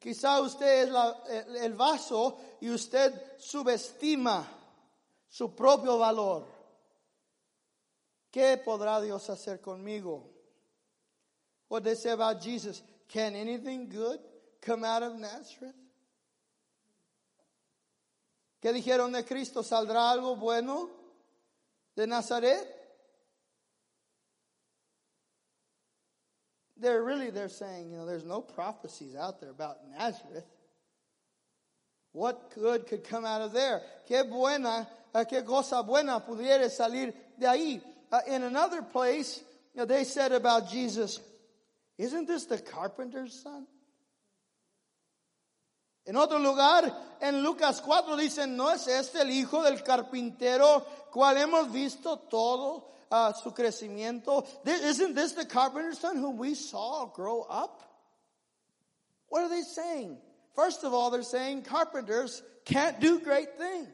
Quizá 0.00 0.40
usted 0.40 0.84
es 0.84 0.90
la, 0.90 1.14
el 1.60 1.72
vaso 1.72 2.38
y 2.62 2.68
usted 2.68 3.12
subestima 3.38 4.46
su 5.28 5.48
propio 5.48 5.98
valor. 5.98 6.46
¿Qué 8.32 8.62
podrá 8.64 9.00
Dios 9.02 9.28
hacer 9.28 9.60
conmigo? 9.60 10.22
What 11.68 11.82
they 11.82 11.96
say 11.96 12.10
about 12.10 12.40
Jesus. 12.40 12.82
Can 13.08 13.34
anything 13.34 13.88
good 13.88 14.20
come 14.62 14.84
out 14.84 15.02
of 15.02 15.14
Nazareth? 15.14 15.74
¿Qué 18.62 18.72
dijeron 18.72 19.12
de 19.12 19.22
Cristo? 19.22 19.62
¿Saldrá 19.62 20.10
algo 20.10 20.36
bueno 20.36 20.88
de 21.94 22.06
Nazaret? 22.06 22.74
They're 26.80 27.02
really 27.02 27.30
they're 27.30 27.48
saying, 27.48 27.90
you 27.90 27.96
know, 27.96 28.06
there's 28.06 28.24
no 28.24 28.40
prophecies 28.40 29.16
out 29.16 29.40
there 29.40 29.50
about 29.50 29.78
Nazareth. 29.96 30.46
What 32.12 32.52
good 32.54 32.86
could 32.86 33.04
come 33.04 33.24
out 33.24 33.42
of 33.42 33.52
there? 33.52 33.82
Qué 34.08 34.28
buena, 34.28 34.88
uh, 35.14 35.24
qué 35.24 35.44
cosa 35.44 35.82
buena 35.82 36.20
pudiera 36.20 36.68
salir 36.70 37.12
de 37.38 37.46
ahí. 37.46 37.80
Uh, 38.10 38.20
in 38.28 38.42
another 38.42 38.82
place, 38.82 39.42
you 39.74 39.80
know, 39.80 39.84
they 39.84 40.04
said 40.04 40.32
about 40.32 40.70
Jesus, 40.70 41.20
isn't 41.98 42.26
this 42.26 42.46
the 42.46 42.58
carpenter's 42.58 43.40
son? 43.42 43.66
En 46.08 46.16
otro 46.16 46.38
lugar, 46.38 46.90
en 47.20 47.42
Lucas 47.42 47.82
4 47.82 48.16
dicen, 48.16 48.56
¿no 48.56 48.70
es 48.70 48.88
este 48.88 49.20
el 49.20 49.30
hijo 49.30 49.62
del 49.62 49.82
carpintero 49.82 50.82
cual 51.12 51.36
hemos 51.36 51.70
visto 51.70 52.18
todo 52.20 52.88
uh, 53.10 53.34
su 53.34 53.52
crecimiento? 53.52 54.42
Isn't 54.64 55.14
this 55.14 55.34
the 55.34 55.44
carpenter's 55.44 55.98
son 55.98 56.16
whom 56.16 56.38
we 56.38 56.54
saw 56.54 57.12
grow 57.14 57.42
up? 57.42 57.82
What 59.28 59.42
are 59.42 59.50
they 59.50 59.60
saying? 59.60 60.16
First 60.54 60.82
of 60.82 60.94
all, 60.94 61.10
they're 61.10 61.22
saying 61.22 61.64
carpenters 61.64 62.42
can't 62.64 62.98
do 63.00 63.20
great 63.20 63.58
things. 63.58 63.90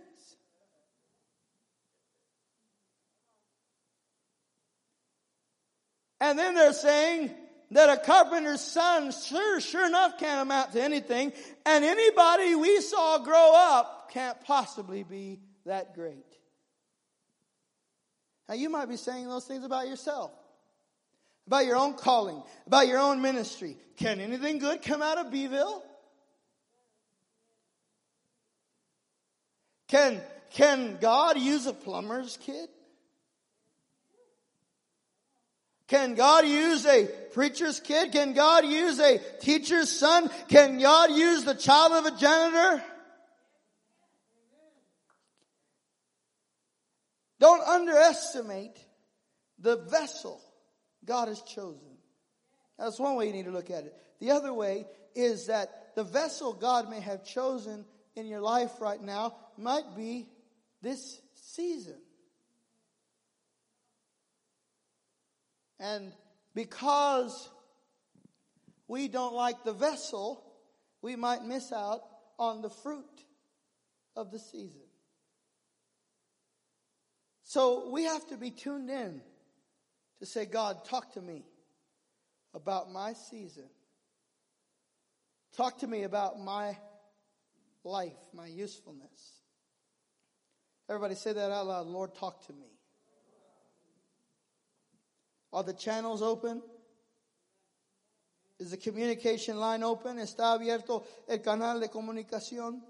And 6.21 6.39
then 6.39 6.55
they're 6.55 6.73
saying 6.73 7.35
that 7.75 7.91
a 7.91 7.97
carpenter's 8.01 8.61
son 8.61 9.11
sure, 9.11 9.61
sure 9.61 9.85
enough 9.85 10.17
can't 10.17 10.43
amount 10.43 10.73
to 10.73 10.83
anything. 10.83 11.33
And 11.67 11.85
anybody 11.85 12.55
we 12.55 12.81
saw 12.81 13.19
grow 13.19 13.53
up 13.53 14.13
can't 14.13 14.41
possibly 14.45 15.03
be 15.03 15.41
that 15.67 15.97
great. 15.97 16.25
Now 18.49 18.55
you 18.55 18.71
might 18.71 18.89
be 18.89 18.97
saying 18.97 19.29
those 19.29 19.45
things 19.45 19.65
about 19.65 19.89
yourself. 19.89 20.31
About 21.49 21.67
your 21.67 21.77
own 21.77 21.95
calling, 21.95 22.41
about 22.65 22.87
your 22.87 23.01
own 23.01 23.21
ministry. 23.21 23.77
Can 23.97 24.21
anything 24.21 24.59
good 24.59 24.81
come 24.81 25.03
out 25.03 25.19
of 25.19 25.33
Beeville? 25.33 25.83
Can, 29.89 30.21
can 30.53 30.99
God 31.01 31.41
use 31.41 31.67
a 31.67 31.73
plumber's 31.73 32.37
kid? 32.37 32.69
Can 35.89 36.15
God 36.15 36.47
use 36.47 36.87
a 36.87 37.09
preacher's 37.35 37.81
kid? 37.81 38.13
Can 38.13 38.33
God 38.33 38.65
use 38.65 38.99
a 39.01 39.19
teacher's 39.41 39.91
son? 39.91 40.31
Can 40.49 40.79
God 40.79 41.11
use 41.11 41.45
the 41.45 41.55
child 41.55 41.93
of 41.93 42.07
a 42.07 42.17
janitor? 42.17 42.83
Don't 47.41 47.61
underestimate 47.63 48.79
the 49.59 49.77
vessel 49.77 50.41
God 51.05 51.29
has 51.29 51.43
chosen. 51.43 51.99
That's 52.79 52.99
one 52.99 53.17
way 53.17 53.27
you 53.27 53.33
need 53.33 53.45
to 53.45 53.51
look 53.51 53.71
at 53.71 53.85
it. 53.85 53.95
The 54.21 54.31
other 54.31 54.55
way 54.55 54.87
is 55.15 55.49
that 55.49 55.95
the 55.95 56.05
vessel 56.05 56.53
God 56.53 56.89
may 56.89 57.01
have 57.01 57.25
chosen 57.25 57.85
in 58.17 58.27
your 58.27 58.41
life 58.41 58.81
right 58.81 59.03
now 59.03 59.35
might 59.59 59.95
be 59.97 60.29
this 60.83 61.21
season. 61.35 61.99
And 65.79 66.13
because 66.55 67.49
we 68.87 69.09
don't 69.09 69.35
like 69.35 69.65
the 69.65 69.73
vessel, 69.73 70.45
we 71.03 71.17
might 71.17 71.45
miss 71.45 71.73
out 71.73 72.03
on 72.39 72.63
the 72.63 72.71
fruit 72.71 73.05
of 74.17 74.31
the 74.31 74.39
season. 74.39 74.81
So 77.43 77.91
we 77.91 78.05
have 78.05 78.27
to 78.29 78.37
be 78.37 78.51
tuned 78.51 78.91
in 78.91 79.21
to 80.19 80.27
say, 80.27 80.47
God, 80.47 80.85
talk 80.85 81.13
to 81.15 81.21
me 81.21 81.45
about 82.55 82.91
my 82.91 83.13
season. 83.13 83.69
Talk 85.57 85.79
to 85.79 85.87
me 85.87 86.03
about 86.05 86.41
my 86.41 86.77
life, 87.85 88.17
my 88.33 88.47
usefulness. 88.47 89.43
Everybody 90.89 91.15
say 91.15 91.33
that 91.33 91.51
out 91.51 91.67
loud. 91.67 91.87
Lord, 91.87 92.15
talk 92.15 92.47
to 92.47 92.53
me. 92.53 92.74
Are 95.55 95.63
the 95.63 95.73
channels 95.73 96.21
open? 96.21 96.61
Is 98.59 98.73
the 98.73 98.77
communication 98.77 99.59
line 99.59 99.85
open? 99.85 100.19
¿Está 100.19 100.59
abierto 100.59 101.05
el 101.29 101.39
canal 101.39 101.81
de 101.81 101.89
comunicación? 101.89 102.81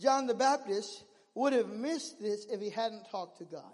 John 0.00 0.28
the 0.28 0.34
Baptist 0.34 1.04
would 1.34 1.52
have 1.52 1.68
missed 1.68 2.20
this 2.20 2.46
if 2.46 2.60
he 2.60 2.70
hadn't 2.70 3.10
talked 3.10 3.38
to 3.38 3.44
God. 3.44 3.72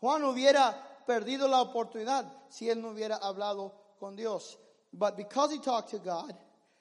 Juan 0.00 0.22
hubiera 0.22 0.74
perdido 1.06 1.48
la 1.48 1.64
oportunidad 1.64 2.24
si 2.48 2.68
él 2.68 2.80
no 2.80 2.94
hubiera 2.94 3.20
hablado 3.20 3.72
con 4.00 4.16
Dios. 4.16 4.56
But 4.92 5.18
because 5.18 5.52
he 5.52 5.58
talked 5.58 5.90
to 5.90 5.98
God, 5.98 6.32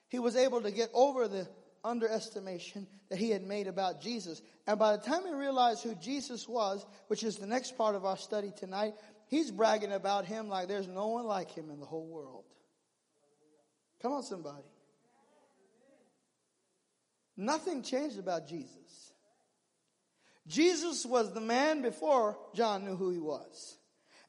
he 0.07 0.19
was 0.19 0.37
able 0.37 0.61
to 0.61 0.71
get 0.71 0.89
over 0.93 1.27
the 1.27 1.47
underestimation 1.85 2.87
that 3.09 3.19
he 3.19 3.29
had 3.29 3.43
made 3.43 3.67
about 3.67 4.01
Jesus. 4.01 4.41
And 4.67 4.79
by 4.79 4.97
the 4.97 5.03
time 5.03 5.25
he 5.25 5.33
realized 5.33 5.83
who 5.83 5.95
Jesus 5.95 6.47
was, 6.47 6.85
which 7.07 7.23
is 7.23 7.37
the 7.37 7.47
next 7.47 7.77
part 7.77 7.95
of 7.95 8.03
our 8.03 8.17
study 8.17 8.51
tonight, 8.57 8.95
he's 9.27 9.51
bragging 9.51 9.91
about 9.91 10.25
him 10.25 10.49
like 10.49 10.67
there's 10.67 10.87
no 10.87 11.07
one 11.07 11.25
like 11.25 11.51
him 11.51 11.69
in 11.69 11.79
the 11.79 11.85
whole 11.85 12.07
world. 12.07 12.43
Come 14.01 14.13
on, 14.13 14.23
somebody. 14.23 14.65
Nothing 17.37 17.83
changed 17.83 18.17
about 18.17 18.47
Jesus. 18.47 19.11
Jesus 20.47 21.05
was 21.05 21.33
the 21.33 21.41
man 21.41 21.81
before 21.81 22.37
John 22.53 22.85
knew 22.85 22.95
who 22.95 23.09
he 23.09 23.19
was. 23.19 23.77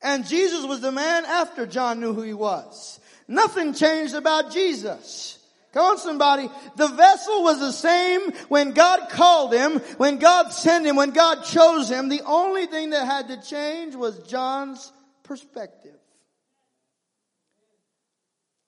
And 0.03 0.27
Jesus 0.27 0.65
was 0.65 0.81
the 0.81 0.93
man 0.93 1.25
after 1.25 1.67
John 1.67 2.01
knew 2.01 2.13
who 2.13 2.23
he 2.23 2.35
was. 2.35 3.01
Nothing 3.29 3.75
changed 3.75 4.15
about 4.15 4.53
Jesus. 4.53 5.39
Come 5.77 5.85
on 5.85 5.99
somebody. 5.99 6.49
The 6.77 6.89
vessel 6.89 7.43
was 7.43 7.61
the 7.61 7.71
same 7.71 8.33
when 8.49 8.73
God 8.73 9.11
called 9.11 9.53
him, 9.53 9.81
when 9.99 10.17
God 10.17 10.49
sent 10.49 10.87
him, 10.87 10.97
when 10.97 11.11
God 11.11 11.45
chose 11.45 11.91
him. 11.91 12.09
The 12.09 12.23
only 12.25 12.65
thing 12.65 12.91
that 12.91 13.05
had 13.05 13.29
to 13.29 13.43
change 13.43 13.95
was 13.95 14.21
John's 14.21 14.91
perspective. 15.23 15.99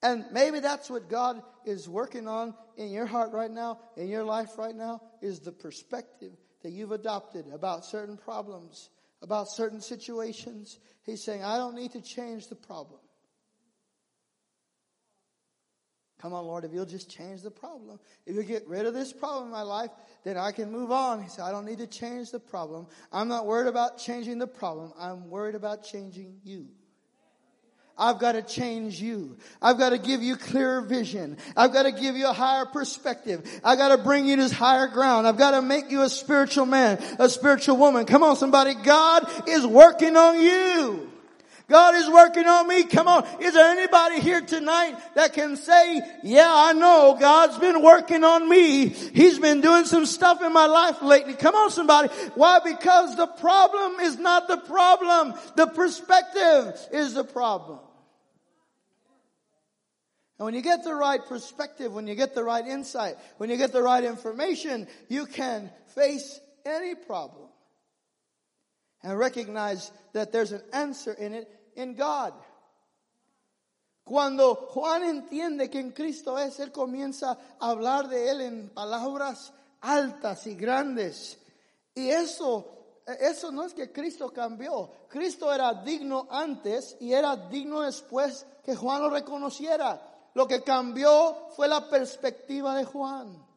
And 0.02 0.26
maybe 0.32 0.60
that's 0.60 0.90
what 0.90 1.08
God 1.08 1.40
is 1.64 1.88
working 1.88 2.28
on 2.28 2.52
in 2.76 2.90
your 2.90 3.06
heart 3.06 3.32
right 3.32 3.50
now, 3.50 3.78
in 3.96 4.08
your 4.08 4.24
life 4.24 4.58
right 4.58 4.76
now, 4.76 5.00
is 5.22 5.40
the 5.40 5.50
perspective 5.50 6.32
that 6.62 6.72
you've 6.72 6.92
adopted 6.92 7.46
about 7.54 7.86
certain 7.86 8.18
problems, 8.18 8.90
about 9.22 9.48
certain 9.48 9.80
situations. 9.80 10.78
He's 11.06 11.24
saying, 11.24 11.42
I 11.42 11.56
don't 11.56 11.74
need 11.74 11.92
to 11.92 12.02
change 12.02 12.48
the 12.48 12.54
problem. 12.54 13.00
Come 16.20 16.32
on, 16.32 16.44
Lord, 16.46 16.64
if 16.64 16.72
you'll 16.72 16.84
just 16.84 17.08
change 17.08 17.42
the 17.42 17.50
problem. 17.50 18.00
If 18.26 18.34
you 18.34 18.42
get 18.42 18.66
rid 18.66 18.86
of 18.86 18.94
this 18.94 19.12
problem 19.12 19.46
in 19.46 19.52
my 19.52 19.62
life, 19.62 19.90
then 20.24 20.36
I 20.36 20.50
can 20.50 20.72
move 20.72 20.90
on. 20.90 21.22
He 21.22 21.28
said, 21.28 21.44
I 21.44 21.52
don't 21.52 21.64
need 21.64 21.78
to 21.78 21.86
change 21.86 22.32
the 22.32 22.40
problem. 22.40 22.88
I'm 23.12 23.28
not 23.28 23.46
worried 23.46 23.68
about 23.68 23.98
changing 23.98 24.38
the 24.38 24.48
problem. 24.48 24.92
I'm 24.98 25.30
worried 25.30 25.54
about 25.54 25.84
changing 25.84 26.40
you. 26.42 26.66
I've 27.96 28.18
got 28.20 28.32
to 28.32 28.42
change 28.42 29.00
you. 29.00 29.36
I've 29.60 29.78
got 29.78 29.90
to 29.90 29.98
give 29.98 30.22
you 30.22 30.36
clearer 30.36 30.80
vision. 30.80 31.36
I've 31.56 31.72
got 31.72 31.82
to 31.82 31.92
give 31.92 32.16
you 32.16 32.28
a 32.28 32.32
higher 32.32 32.64
perspective. 32.64 33.60
I've 33.64 33.78
got 33.78 33.88
to 33.88 34.02
bring 34.02 34.26
you 34.26 34.36
to 34.36 34.54
higher 34.54 34.86
ground. 34.86 35.26
I've 35.26 35.36
got 35.36 35.52
to 35.52 35.62
make 35.62 35.90
you 35.90 36.02
a 36.02 36.08
spiritual 36.08 36.66
man, 36.66 37.02
a 37.18 37.28
spiritual 37.28 37.76
woman. 37.76 38.06
Come 38.06 38.22
on, 38.22 38.36
somebody. 38.36 38.74
God 38.74 39.48
is 39.48 39.66
working 39.66 40.16
on 40.16 40.40
you. 40.40 41.10
God 41.68 41.96
is 41.96 42.08
working 42.08 42.46
on 42.46 42.66
me. 42.66 42.84
Come 42.84 43.08
on. 43.08 43.26
Is 43.40 43.52
there 43.52 43.70
anybody 43.70 44.20
here 44.20 44.40
tonight 44.40 44.96
that 45.14 45.34
can 45.34 45.56
say, 45.56 46.00
yeah, 46.22 46.48
I 46.50 46.72
know 46.72 47.16
God's 47.20 47.58
been 47.58 47.82
working 47.82 48.24
on 48.24 48.48
me. 48.48 48.88
He's 48.88 49.38
been 49.38 49.60
doing 49.60 49.84
some 49.84 50.06
stuff 50.06 50.40
in 50.42 50.52
my 50.54 50.64
life 50.64 51.02
lately. 51.02 51.34
Come 51.34 51.54
on 51.54 51.70
somebody. 51.70 52.08
Why? 52.34 52.60
Because 52.64 53.16
the 53.16 53.26
problem 53.26 54.00
is 54.00 54.18
not 54.18 54.48
the 54.48 54.56
problem. 54.56 55.34
The 55.56 55.66
perspective 55.66 56.74
is 56.90 57.12
the 57.12 57.24
problem. 57.24 57.80
And 60.38 60.46
when 60.46 60.54
you 60.54 60.62
get 60.62 60.84
the 60.84 60.94
right 60.94 61.20
perspective, 61.22 61.92
when 61.92 62.06
you 62.06 62.14
get 62.14 62.34
the 62.34 62.44
right 62.44 62.66
insight, 62.66 63.16
when 63.36 63.50
you 63.50 63.58
get 63.58 63.72
the 63.72 63.82
right 63.82 64.04
information, 64.04 64.86
you 65.08 65.26
can 65.26 65.70
face 65.94 66.40
any 66.64 66.94
problem 66.94 67.48
and 69.02 69.18
recognize 69.18 69.90
that 70.14 70.32
there's 70.32 70.52
an 70.52 70.62
answer 70.72 71.12
in 71.12 71.34
it 71.34 71.48
in 71.78 71.96
God. 71.96 72.34
Cuando 74.04 74.54
Juan 74.54 75.04
entiende 75.04 75.68
que 75.68 75.80
en 75.80 75.92
Cristo 75.92 76.38
es, 76.38 76.60
él 76.60 76.72
comienza 76.72 77.38
a 77.58 77.70
hablar 77.70 78.08
de 78.08 78.30
él 78.30 78.40
en 78.40 78.70
palabras 78.70 79.52
altas 79.80 80.46
y 80.46 80.54
grandes. 80.54 81.38
Y 81.94 82.08
eso 82.08 82.78
eso 83.20 83.50
no 83.50 83.64
es 83.64 83.72
que 83.72 83.90
Cristo 83.90 84.30
cambió. 84.30 84.90
Cristo 85.08 85.52
era 85.52 85.72
digno 85.72 86.26
antes 86.30 86.96
y 87.00 87.14
era 87.14 87.36
digno 87.36 87.80
después 87.80 88.44
que 88.62 88.76
Juan 88.76 89.00
lo 89.00 89.08
reconociera. 89.08 90.30
Lo 90.34 90.46
que 90.46 90.62
cambió 90.62 91.48
fue 91.56 91.68
la 91.68 91.88
perspectiva 91.88 92.74
de 92.74 92.84
Juan. 92.84 93.47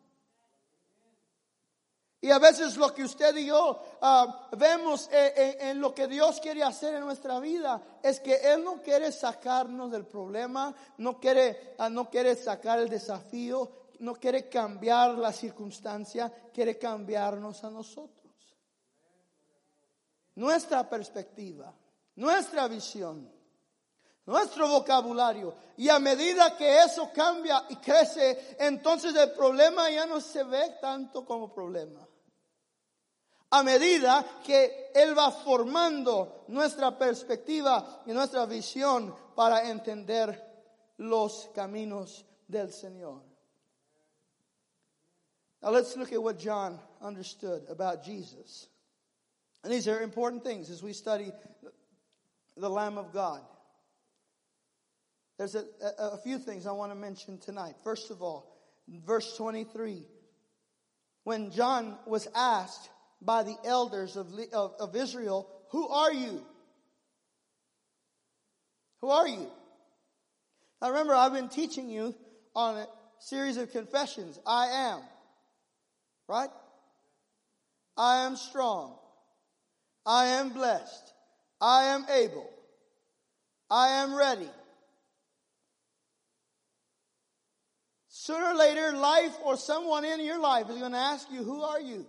Y 2.23 2.29
a 2.29 2.37
veces 2.37 2.77
lo 2.77 2.93
que 2.93 3.03
usted 3.03 3.35
y 3.35 3.47
yo 3.47 3.81
ah, 3.99 4.47
vemos 4.55 5.09
en, 5.11 5.81
lo 5.81 5.93
que 5.93 6.07
Dios 6.07 6.39
quiere 6.39 6.61
hacer 6.61 6.93
en 6.93 7.01
nuestra 7.01 7.39
vida 7.39 7.81
es 8.03 8.19
que 8.19 8.35
Él 8.35 8.63
no 8.63 8.79
quiere 8.83 9.11
sacarnos 9.11 9.89
del 9.89 10.05
problema, 10.05 10.73
no 10.99 11.19
quiere, 11.19 11.73
ah, 11.79 11.89
no 11.89 12.11
quiere 12.11 12.35
sacar 12.35 12.77
el 12.77 12.89
desafío, 12.89 13.71
no 13.99 14.13
quiere 14.13 14.47
cambiar 14.47 15.17
la 15.17 15.33
circunstancia, 15.33 16.31
quiere 16.53 16.77
cambiarnos 16.77 17.63
a 17.63 17.71
nosotros. 17.71 18.31
Nuestra 20.35 20.87
perspectiva, 20.87 21.73
nuestra 22.17 22.67
visión, 22.67 23.31
nuestro 24.27 24.67
vocabulario. 24.67 25.55
Y 25.75 25.89
a 25.89 25.97
medida 25.97 26.55
que 26.55 26.83
eso 26.83 27.09
cambia 27.11 27.65
y 27.69 27.77
crece, 27.77 28.55
entonces 28.59 29.15
el 29.15 29.31
problema 29.31 29.89
ya 29.89 30.05
no 30.05 30.21
se 30.21 30.43
ve 30.43 30.77
tanto 30.79 31.25
como 31.25 31.51
problema 31.51 32.09
a 33.51 33.63
medida 33.63 34.25
que 34.43 34.91
Él 34.95 35.17
va 35.17 35.31
formando 35.31 36.45
nuestra 36.47 36.97
perspectiva 36.97 38.03
y 38.05 38.13
nuestra 38.13 38.45
visión 38.45 39.13
para 39.35 39.69
entender 39.69 40.39
los 40.97 41.49
caminos 41.53 42.25
del 42.47 42.71
Señor. 42.71 43.21
Now 45.61 45.69
let's 45.69 45.95
look 45.95 46.11
at 46.11 46.21
what 46.21 46.39
John 46.39 46.79
understood 47.01 47.63
about 47.69 48.03
Jesus. 48.03 48.67
And 49.63 49.71
these 49.71 49.87
are 49.87 50.01
important 50.01 50.43
things 50.43 50.69
as 50.69 50.81
we 50.81 50.93
study 50.93 51.31
the 52.57 52.69
Lamb 52.69 52.97
of 52.97 53.13
God. 53.13 53.41
There's 55.37 55.55
a, 55.55 55.65
a, 55.99 56.09
a 56.13 56.17
few 56.17 56.39
things 56.39 56.65
I 56.65 56.71
want 56.71 56.91
to 56.91 56.95
mention 56.95 57.37
tonight. 57.37 57.75
First 57.83 58.11
of 58.11 58.21
all, 58.21 58.57
verse 58.87 59.35
23. 59.37 60.03
When 61.23 61.51
John 61.51 61.97
was 62.07 62.27
asked, 62.33 62.89
by 63.21 63.43
the 63.43 63.55
elders 63.63 64.15
of, 64.15 64.27
of, 64.53 64.73
of 64.79 64.95
Israel, 64.95 65.47
Who 65.71 65.87
are 65.87 66.11
you? 66.11 66.41
Who 69.01 69.09
are 69.09 69.27
you? 69.27 69.47
Now 70.81 70.89
remember, 70.89 71.13
I've 71.13 71.33
been 71.33 71.49
teaching 71.49 71.89
you 71.89 72.15
on 72.55 72.77
a 72.77 72.87
series 73.19 73.57
of 73.57 73.71
confessions. 73.71 74.39
I 74.45 74.67
am. 74.67 75.01
Right? 76.27 76.49
I 77.97 78.25
am 78.25 78.35
strong. 78.35 78.97
I 80.05 80.27
am 80.27 80.49
blessed. 80.49 81.13
I 81.59 81.85
am 81.85 82.05
able. 82.09 82.49
I 83.69 84.03
am 84.03 84.15
ready. 84.15 84.49
Sooner 88.07 88.47
or 88.47 88.55
later, 88.55 88.91
life 88.93 89.35
or 89.43 89.57
someone 89.57 90.05
in 90.05 90.19
your 90.23 90.39
life 90.39 90.69
is 90.69 90.77
going 90.77 90.91
to 90.91 90.97
ask 90.97 91.27
you, 91.31 91.43
Who 91.43 91.61
are 91.61 91.81
you? 91.81 92.05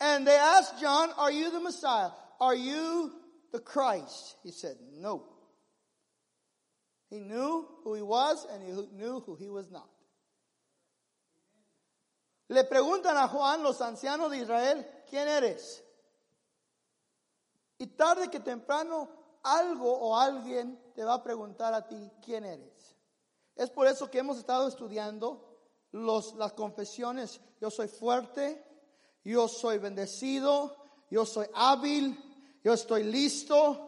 And 0.00 0.26
they 0.26 0.36
asked 0.36 0.80
John, 0.80 1.10
Are 1.16 1.30
you 1.30 1.50
the 1.50 1.60
Messiah? 1.60 2.10
Are 2.40 2.54
you 2.54 3.12
the 3.52 3.60
Christ? 3.60 4.36
He 4.42 4.50
said, 4.50 4.76
No. 4.98 5.24
He 7.08 7.20
knew 7.20 7.66
who 7.84 7.94
he 7.94 8.02
was 8.02 8.46
and 8.52 8.62
he 8.62 8.72
knew 8.96 9.20
who 9.20 9.36
he 9.36 9.48
was 9.48 9.70
not. 9.70 9.88
Le 12.48 12.64
preguntan 12.64 13.16
a 13.16 13.26
Juan 13.28 13.62
los 13.62 13.80
ancianos 13.80 14.30
de 14.30 14.38
Israel, 14.38 14.86
¿quién 15.08 15.26
eres? 15.26 15.82
Y 17.78 17.86
tarde 17.86 18.28
que 18.30 18.40
temprano 18.40 19.08
algo 19.42 19.92
o 19.92 20.16
alguien 20.16 20.78
te 20.94 21.04
va 21.04 21.14
a 21.14 21.22
preguntar 21.22 21.74
a 21.74 21.86
ti, 21.86 22.10
¿quién 22.24 22.44
eres? 22.44 22.96
Es 23.54 23.70
por 23.70 23.86
eso 23.86 24.10
que 24.10 24.18
hemos 24.18 24.38
estado 24.38 24.68
estudiando 24.68 25.58
los, 25.92 26.34
las 26.34 26.52
confesiones. 26.52 27.40
Yo 27.60 27.70
soy 27.70 27.88
fuerte, 27.88 28.64
yo 29.30 29.48
soy 29.48 29.78
bendecido, 29.78 30.76
yo 31.10 31.24
soy 31.24 31.46
hábil, 31.54 32.16
yo 32.62 32.72
estoy 32.72 33.02
listo. 33.02 33.82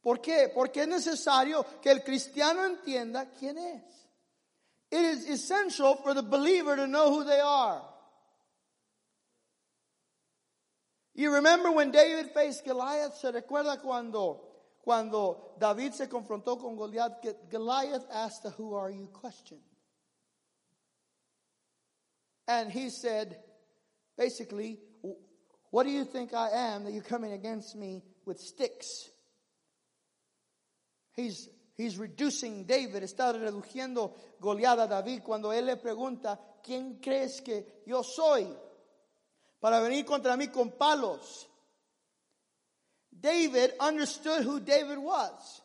¿Por 0.00 0.20
qué? 0.20 0.50
Porque 0.54 0.82
es 0.82 0.88
necesario 0.88 1.66
que 1.80 1.90
el 1.90 2.04
cristiano 2.04 2.64
entienda 2.64 3.30
quién 3.32 3.58
es. 3.58 3.82
It 4.92 5.00
is 5.00 5.28
essential 5.28 5.96
for 5.96 6.14
the 6.14 6.22
believer 6.22 6.76
to 6.76 6.86
know 6.86 7.10
who 7.10 7.24
they 7.24 7.40
are. 7.40 7.82
You 11.14 11.32
remember 11.32 11.72
when 11.72 11.90
David 11.90 12.30
faced 12.32 12.64
Goliath? 12.64 13.14
¿Se 13.16 13.32
recuerda 13.32 13.82
cuando, 13.82 14.42
cuando 14.84 15.54
David 15.58 15.94
se 15.94 16.06
confrontó 16.06 16.60
con 16.60 16.76
Goliath? 16.76 17.20
Goliath 17.50 18.06
asked 18.12 18.44
the 18.44 18.50
who 18.50 18.74
are 18.76 18.90
you 18.90 19.08
question. 19.12 19.58
And 22.46 22.70
he 22.70 22.90
said, 22.90 23.38
Basically, 24.16 24.78
what 25.70 25.84
do 25.84 25.90
you 25.90 26.04
think 26.04 26.32
I 26.32 26.50
am 26.50 26.84
that 26.84 26.92
you're 26.92 27.02
coming 27.02 27.32
against 27.32 27.76
me 27.76 28.02
with 28.24 28.40
sticks? 28.40 29.10
He's, 31.12 31.48
he's 31.76 31.98
reducing 31.98 32.64
David, 32.64 33.02
está 33.02 33.32
reduciendo 33.32 34.14
Goliat 34.40 34.78
a 34.78 34.86
David 34.86 35.22
cuando 35.22 35.52
él 35.52 35.66
le 35.66 35.76
pregunta, 35.76 36.38
¿quién 36.62 36.98
crees 37.00 37.40
que 37.40 37.82
yo 37.86 38.02
soy? 38.02 38.46
Para 39.60 39.80
venir 39.80 40.04
contra 40.04 40.36
mí 40.36 40.48
con 40.48 40.72
palos. 40.72 41.46
David 43.18 43.72
understood 43.80 44.44
who 44.44 44.60
David 44.60 44.98
was. 44.98 45.62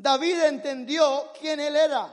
David 0.00 0.42
entendió 0.44 1.32
quién 1.38 1.60
él 1.60 1.76
era. 1.76 2.08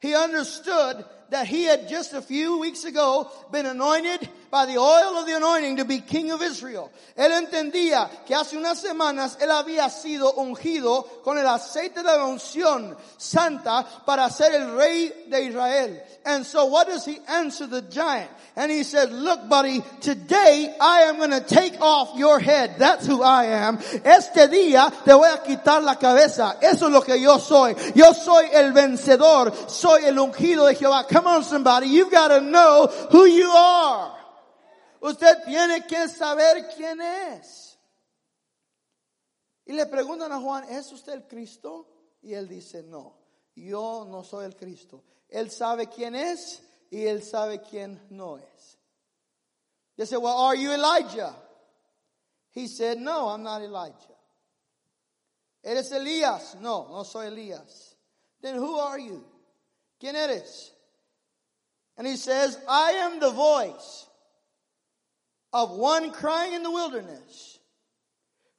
He 0.00 0.14
understood 0.14 1.04
that 1.32 1.46
he 1.46 1.64
had 1.64 1.88
just 1.88 2.12
a 2.12 2.22
few 2.22 2.58
weeks 2.58 2.84
ago 2.84 3.30
been 3.50 3.66
anointed 3.66 4.28
by 4.50 4.66
the 4.66 4.76
oil 4.76 5.16
of 5.16 5.26
the 5.26 5.34
anointing 5.34 5.78
to 5.78 5.84
be 5.84 5.98
king 5.98 6.30
of 6.30 6.42
Israel. 6.42 6.90
Él 7.16 7.30
entendía 7.32 8.08
que 8.26 8.36
hace 8.36 8.54
unas 8.56 8.80
semanas 8.80 9.38
él 9.40 9.50
había 9.50 9.88
sido 9.88 10.34
ungido 10.34 11.04
con 11.24 11.38
el 11.38 11.46
aceite 11.46 12.02
de 12.02 12.16
la 12.16 12.26
unción 12.26 12.94
santa 13.16 13.86
para 14.04 14.28
ser 14.28 14.52
el 14.52 14.76
rey 14.76 15.10
de 15.30 15.44
Israel. 15.44 16.02
And 16.24 16.44
so 16.44 16.66
what 16.66 16.86
does 16.86 17.06
he 17.06 17.18
answer 17.26 17.66
the 17.66 17.80
giant? 17.82 18.30
And 18.54 18.70
he 18.70 18.84
said, 18.84 19.10
look 19.10 19.48
buddy, 19.48 19.82
today 20.02 20.74
I 20.78 21.04
am 21.04 21.16
going 21.16 21.30
to 21.30 21.40
take 21.40 21.80
off 21.80 22.16
your 22.18 22.38
head. 22.38 22.78
That's 22.78 23.06
who 23.06 23.22
I 23.22 23.46
am. 23.46 23.78
Este 24.04 24.48
día 24.48 24.92
te 25.04 25.12
voy 25.14 25.32
a 25.32 25.42
quitar 25.42 25.82
la 25.82 25.94
cabeza. 25.94 26.58
Eso 26.60 26.86
es 26.86 26.92
lo 26.92 27.00
que 27.00 27.18
yo 27.18 27.38
soy. 27.38 27.74
Yo 27.94 28.12
soy 28.12 28.50
el 28.52 28.72
vencedor. 28.72 29.52
Soy 29.68 30.04
el 30.04 30.18
ungido 30.18 30.66
de 30.66 30.74
Jehová. 30.74 31.06
Come 31.08 31.21
on 31.26 31.44
somebody, 31.44 31.88
you've 31.88 32.10
got 32.10 32.28
to 32.28 32.40
know 32.40 32.86
who 33.10 33.24
you 33.24 33.50
are. 33.50 34.16
Usted 35.02 35.44
tiene 35.44 35.86
que 35.86 36.08
saber 36.08 36.68
quién 36.76 37.00
es. 37.00 37.76
Y 39.66 39.74
le 39.74 39.86
preguntan 39.86 40.32
a 40.32 40.40
Juan, 40.40 40.64
¿es 40.70 40.92
usted 40.92 41.12
el 41.14 41.22
Cristo? 41.28 41.86
Y 42.22 42.34
él 42.34 42.48
dice, 42.48 42.82
no, 42.84 43.16
yo 43.54 44.06
no 44.08 44.22
soy 44.22 44.44
el 44.44 44.54
Cristo. 44.54 45.02
Él 45.28 45.50
sabe 45.50 45.88
quién 45.88 46.14
es 46.14 46.62
y 46.90 47.04
él 47.06 47.22
sabe 47.22 47.62
quién 47.62 48.00
no 48.10 48.36
es. 48.38 48.78
They 49.96 50.06
said, 50.06 50.18
well, 50.18 50.36
are 50.36 50.54
you 50.56 50.72
Elijah? 50.72 51.34
He 52.52 52.66
said, 52.66 52.98
no, 52.98 53.28
I'm 53.28 53.42
not 53.42 53.62
Elijah. 53.62 53.96
¿Eres 55.64 55.92
Elías? 55.92 56.56
No, 56.60 56.88
no 56.90 57.04
soy 57.04 57.26
Elías. 57.26 57.94
Then 58.40 58.56
who 58.56 58.78
are 58.78 58.98
you? 58.98 59.24
¿Quién 60.00 60.16
eres? 60.16 60.72
And 61.96 62.06
he 62.06 62.16
says, 62.16 62.58
I 62.68 62.92
am 62.92 63.20
the 63.20 63.30
voice 63.30 64.06
of 65.52 65.70
one 65.72 66.10
crying 66.10 66.54
in 66.54 66.62
the 66.62 66.70
wilderness, 66.70 67.58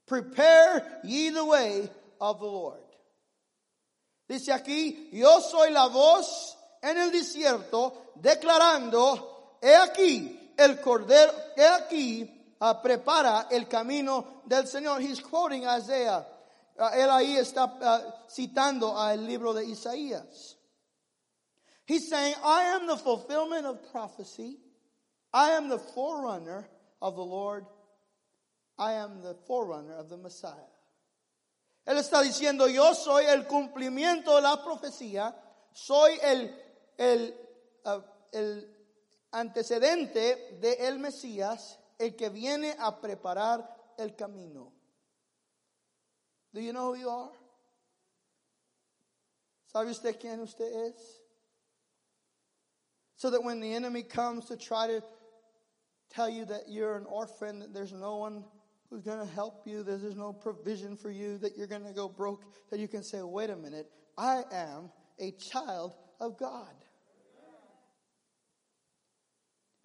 prepare 0.06 1.00
ye 1.04 1.30
the 1.30 1.46
way 1.46 1.90
of 2.22 2.40
the 2.40 2.46
Lord. 2.46 2.80
Dice 4.30 4.50
aquí, 4.50 5.10
yo 5.12 5.40
soy 5.40 5.72
la 5.72 5.90
voz 5.90 6.56
en 6.82 6.98
el 6.98 7.12
desierto 7.12 7.94
declarando, 8.22 9.58
he 9.62 9.76
aquí 9.76 10.40
el 10.58 10.78
cordero, 10.78 11.34
he 11.58 11.66
aquí 11.66 12.32
uh, 12.62 12.76
prepara 12.82 13.48
el 13.52 13.68
camino 13.68 14.44
del 14.48 14.68
Señor. 14.68 15.02
He's 15.02 15.20
quoting 15.20 15.66
Isaiah. 15.66 16.26
Uh, 16.78 16.90
él 16.94 17.10
ahí 17.10 17.38
está 17.38 17.66
uh, 17.66 18.12
citando 18.30 18.98
al 18.98 19.26
libro 19.26 19.54
de 19.54 19.66
Isaías. 19.66 20.56
He's 21.86 22.10
saying, 22.10 22.36
I 22.44 22.76
am 22.76 22.88
the 22.88 22.98
fulfillment 22.98 23.66
of 23.66 23.92
prophecy. 23.92 24.58
I 25.34 25.52
am 25.52 25.70
the 25.70 25.80
forerunner 25.80 26.68
of 27.02 27.16
the 27.16 27.24
Lord. 27.24 27.66
I 28.78 28.94
am 28.94 29.22
the 29.22 29.36
forerunner 29.48 29.96
of 29.96 30.10
the 30.10 30.18
Messiah. 30.18 30.70
Él 31.86 31.98
está 31.98 32.22
diciendo, 32.22 32.68
yo 32.68 32.94
soy 32.94 33.26
el 33.26 33.46
cumplimiento 33.46 34.36
de 34.36 34.42
la 34.42 34.64
profecía, 34.64 35.36
soy 35.74 36.18
el, 36.22 36.56
el, 36.98 37.36
uh, 37.86 38.00
el, 38.32 38.70
antecedente 39.32 40.60
de 40.62 40.88
el 40.88 41.00
Mesías, 41.00 41.80
el 42.00 42.16
que 42.16 42.30
viene 42.30 42.76
a 42.80 43.02
preparar 43.02 43.94
el 43.98 44.16
camino. 44.16 44.72
Do 46.54 46.62
you 46.62 46.72
know 46.72 46.94
who 46.94 46.96
you 46.96 47.10
are? 47.10 47.32
¿Sabe 49.66 49.90
usted 49.92 50.20
quién 50.20 50.40
usted 50.40 50.72
es? 50.86 51.23
So 53.24 53.30
that 53.30 53.42
when 53.42 53.62
the 53.62 53.74
enemy 53.74 54.04
comes 54.04 54.48
to 54.48 54.58
try 54.58 54.88
to 54.88 55.02
tell 56.14 56.30
you 56.30 56.44
that 56.44 56.64
you're 56.68 56.98
an 56.98 57.06
orphan, 57.06 57.60
that 57.60 57.74
there's 57.74 57.94
no 57.94 58.18
one 58.18 58.44
who's 58.90 59.02
going 59.02 59.26
to 59.26 59.34
help 59.34 59.66
you, 59.66 59.82
that 59.82 60.02
there's 60.02 60.18
no 60.18 60.34
provision 60.34 60.98
for 60.98 61.10
you, 61.10 61.38
that 61.38 61.56
you're 61.56 61.68
going 61.68 61.86
to 61.86 61.94
go 61.94 62.10
broke, 62.10 62.44
that 62.70 62.82
you 62.82 62.90
can 62.90 63.02
say, 63.02 63.22
wait 63.22 63.50
a 63.50 63.56
minute, 63.56 63.90
I 64.18 64.44
am 64.52 64.92
a 65.20 65.32
child 65.32 65.94
of 66.20 66.38
God. 66.38 66.68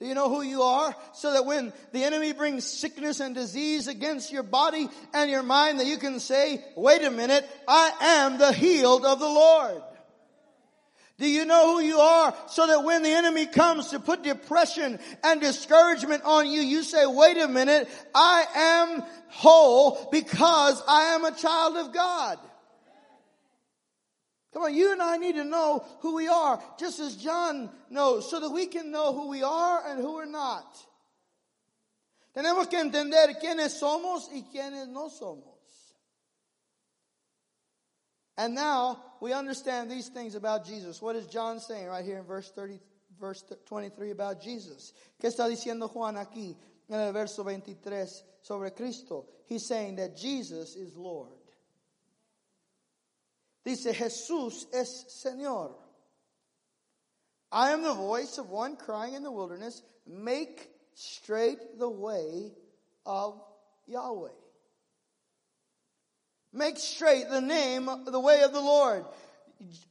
Do 0.00 0.06
you 0.06 0.16
know 0.16 0.28
who 0.28 0.42
you 0.42 0.62
are? 0.62 0.96
So 1.12 1.34
that 1.34 1.46
when 1.46 1.72
the 1.92 2.02
enemy 2.02 2.32
brings 2.32 2.64
sickness 2.64 3.20
and 3.20 3.36
disease 3.36 3.86
against 3.86 4.32
your 4.32 4.42
body 4.42 4.88
and 5.14 5.30
your 5.30 5.44
mind, 5.44 5.78
that 5.78 5.86
you 5.86 5.98
can 5.98 6.18
say, 6.18 6.64
wait 6.76 7.04
a 7.04 7.10
minute, 7.12 7.48
I 7.68 7.92
am 8.00 8.38
the 8.38 8.52
healed 8.52 9.06
of 9.06 9.20
the 9.20 9.28
Lord. 9.28 9.80
Do 11.18 11.28
you 11.28 11.44
know 11.44 11.74
who 11.74 11.82
you 11.82 11.98
are? 11.98 12.32
So 12.46 12.68
that 12.68 12.84
when 12.84 13.02
the 13.02 13.10
enemy 13.10 13.46
comes 13.46 13.88
to 13.88 13.98
put 13.98 14.22
depression 14.22 15.00
and 15.24 15.40
discouragement 15.40 16.22
on 16.24 16.46
you, 16.46 16.60
you 16.60 16.84
say, 16.84 17.06
wait 17.06 17.36
a 17.38 17.48
minute, 17.48 17.88
I 18.14 18.46
am 18.54 19.02
whole 19.28 20.08
because 20.12 20.80
I 20.86 21.14
am 21.14 21.24
a 21.24 21.32
child 21.32 21.76
of 21.76 21.92
God. 21.92 22.38
Come 24.52 24.62
on, 24.62 24.74
you 24.74 24.92
and 24.92 25.02
I 25.02 25.16
need 25.16 25.34
to 25.34 25.44
know 25.44 25.84
who 26.00 26.14
we 26.14 26.28
are, 26.28 26.62
just 26.78 27.00
as 27.00 27.16
John 27.16 27.68
knows, 27.90 28.30
so 28.30 28.40
that 28.40 28.50
we 28.50 28.66
can 28.66 28.90
know 28.90 29.12
who 29.12 29.28
we 29.28 29.42
are 29.42 29.82
and 29.86 30.00
who 30.00 30.14
we're 30.14 30.24
not. 30.24 30.66
Tenemos 32.34 32.70
que 32.70 32.78
entender 32.78 33.34
quiénes 33.42 33.78
somos 33.80 34.28
y 34.32 34.44
quiénes 34.52 34.88
no 34.88 35.08
somos. 35.08 35.57
And 38.38 38.54
now 38.54 39.02
we 39.20 39.32
understand 39.32 39.90
these 39.90 40.08
things 40.08 40.36
about 40.36 40.64
Jesus. 40.64 41.02
What 41.02 41.16
is 41.16 41.26
John 41.26 41.58
saying 41.58 41.88
right 41.88 42.04
here 42.04 42.18
in 42.18 42.24
verse 42.24 42.48
30, 42.52 42.78
verse 43.20 43.44
23 43.66 44.12
about 44.12 44.40
Jesus? 44.40 44.92
¿Qué 45.20 45.28
está 45.28 45.48
diciendo 45.48 45.90
Juan 45.90 46.14
aquí 46.14 46.54
en 46.88 47.00
el 47.00 47.12
verso 47.12 47.42
23 47.42 48.22
sobre 48.40 48.70
Cristo? 48.70 49.26
He's 49.46 49.66
saying 49.66 49.96
that 49.96 50.16
Jesus 50.16 50.76
is 50.76 50.96
Lord. 50.96 51.32
Dice, 53.64 53.92
Jesús 53.92 54.66
es 54.72 55.24
Señor. 55.26 55.72
I 57.50 57.72
am 57.72 57.82
the 57.82 57.94
voice 57.94 58.38
of 58.38 58.50
one 58.50 58.76
crying 58.76 59.14
in 59.14 59.24
the 59.24 59.32
wilderness, 59.32 59.82
make 60.06 60.70
straight 60.94 61.58
the 61.76 61.88
way 61.88 62.52
of 63.04 63.42
Yahweh. 63.88 64.37
Make 66.52 66.78
straight 66.78 67.28
the 67.30 67.40
name, 67.40 67.88
the 68.06 68.20
way 68.20 68.42
of 68.42 68.52
the 68.52 68.60
Lord. 68.60 69.04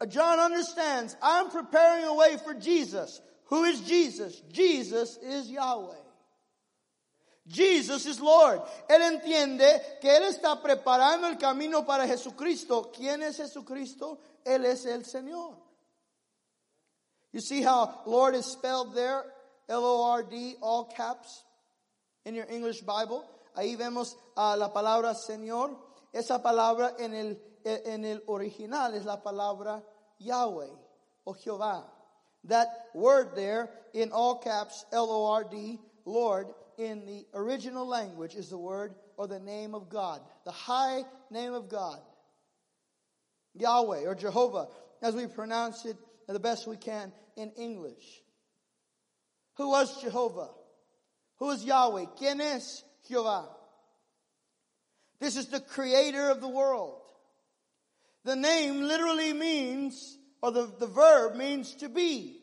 John 0.09 0.39
understands, 0.39 1.15
I'm 1.21 1.49
preparing 1.49 2.05
a 2.05 2.13
way 2.13 2.37
for 2.37 2.53
Jesus. 2.53 3.21
Who 3.45 3.63
is 3.65 3.81
Jesus? 3.81 4.41
Jesus 4.51 5.17
is 5.17 5.49
Yahweh. 5.49 5.95
Jesus 7.47 8.05
is 8.05 8.19
Lord. 8.19 8.61
Él 8.89 9.01
entiende 9.01 9.79
que 10.01 10.09
Él 10.09 10.23
está 10.23 10.61
preparando 10.61 11.29
el 11.29 11.37
camino 11.37 11.83
para 11.83 12.05
Jesucristo. 12.05 12.91
¿Quién 12.93 13.21
es 13.21 13.37
Jesucristo? 13.37 14.17
Él 14.45 14.65
es 14.65 14.85
el 14.85 15.03
Señor. 15.03 15.55
You 17.31 17.39
see 17.39 17.61
how 17.61 18.01
Lord 18.05 18.35
is 18.35 18.45
spelled 18.45 18.95
there? 18.95 19.23
L-O-R-D, 19.69 20.55
all 20.61 20.85
caps, 20.85 21.43
in 22.25 22.35
your 22.35 22.47
English 22.49 22.81
Bible. 22.81 23.23
Ahí 23.55 23.77
vemos 23.77 24.15
uh, 24.35 24.55
la 24.57 24.69
palabra 24.69 25.13
Señor. 25.13 25.75
Esa 26.13 26.39
palabra 26.39 26.95
en 26.99 27.13
el, 27.13 27.37
en 27.65 28.05
el 28.05 28.21
original 28.27 28.93
es 28.93 29.05
la 29.05 29.17
palabra 29.17 29.83
Yahweh 30.19 30.69
o 31.25 31.33
Jehová. 31.33 31.83
That 32.45 32.67
word 32.93 33.35
there 33.35 33.69
in 33.93 34.11
all 34.11 34.39
caps, 34.39 34.85
L-O-R-D, 34.91 35.79
Lord, 36.05 36.47
in 36.77 37.05
the 37.05 37.25
original 37.33 37.87
language 37.87 38.35
is 38.35 38.49
the 38.49 38.57
word 38.57 38.95
or 39.17 39.27
the 39.27 39.39
name 39.39 39.75
of 39.75 39.89
God, 39.89 40.21
the 40.45 40.51
high 40.51 41.03
name 41.29 41.53
of 41.53 41.67
God. 41.67 41.99
Yahweh 43.55 44.05
or 44.05 44.15
Jehovah, 44.15 44.67
as 45.01 45.15
we 45.15 45.27
pronounce 45.27 45.85
it 45.85 45.97
the 46.27 46.39
best 46.39 46.67
we 46.67 46.77
can 46.77 47.11
in 47.35 47.51
English. 47.57 48.21
Who 49.55 49.69
was 49.69 50.01
Jehovah? 50.01 50.49
Who 51.37 51.49
is 51.51 51.65
Yahweh? 51.65 52.05
¿Quién 52.19 52.39
es 52.39 52.83
Jehová? 53.09 53.47
This 55.19 55.35
is 55.35 55.47
the 55.47 55.59
creator 55.59 56.29
of 56.29 56.41
the 56.41 56.47
world. 56.47 57.01
The 58.23 58.35
name 58.35 58.81
literally 58.81 59.33
means, 59.33 60.17
or 60.41 60.51
the, 60.51 60.69
the 60.79 60.87
verb 60.87 61.35
means 61.35 61.73
to 61.75 61.89
be. 61.89 62.41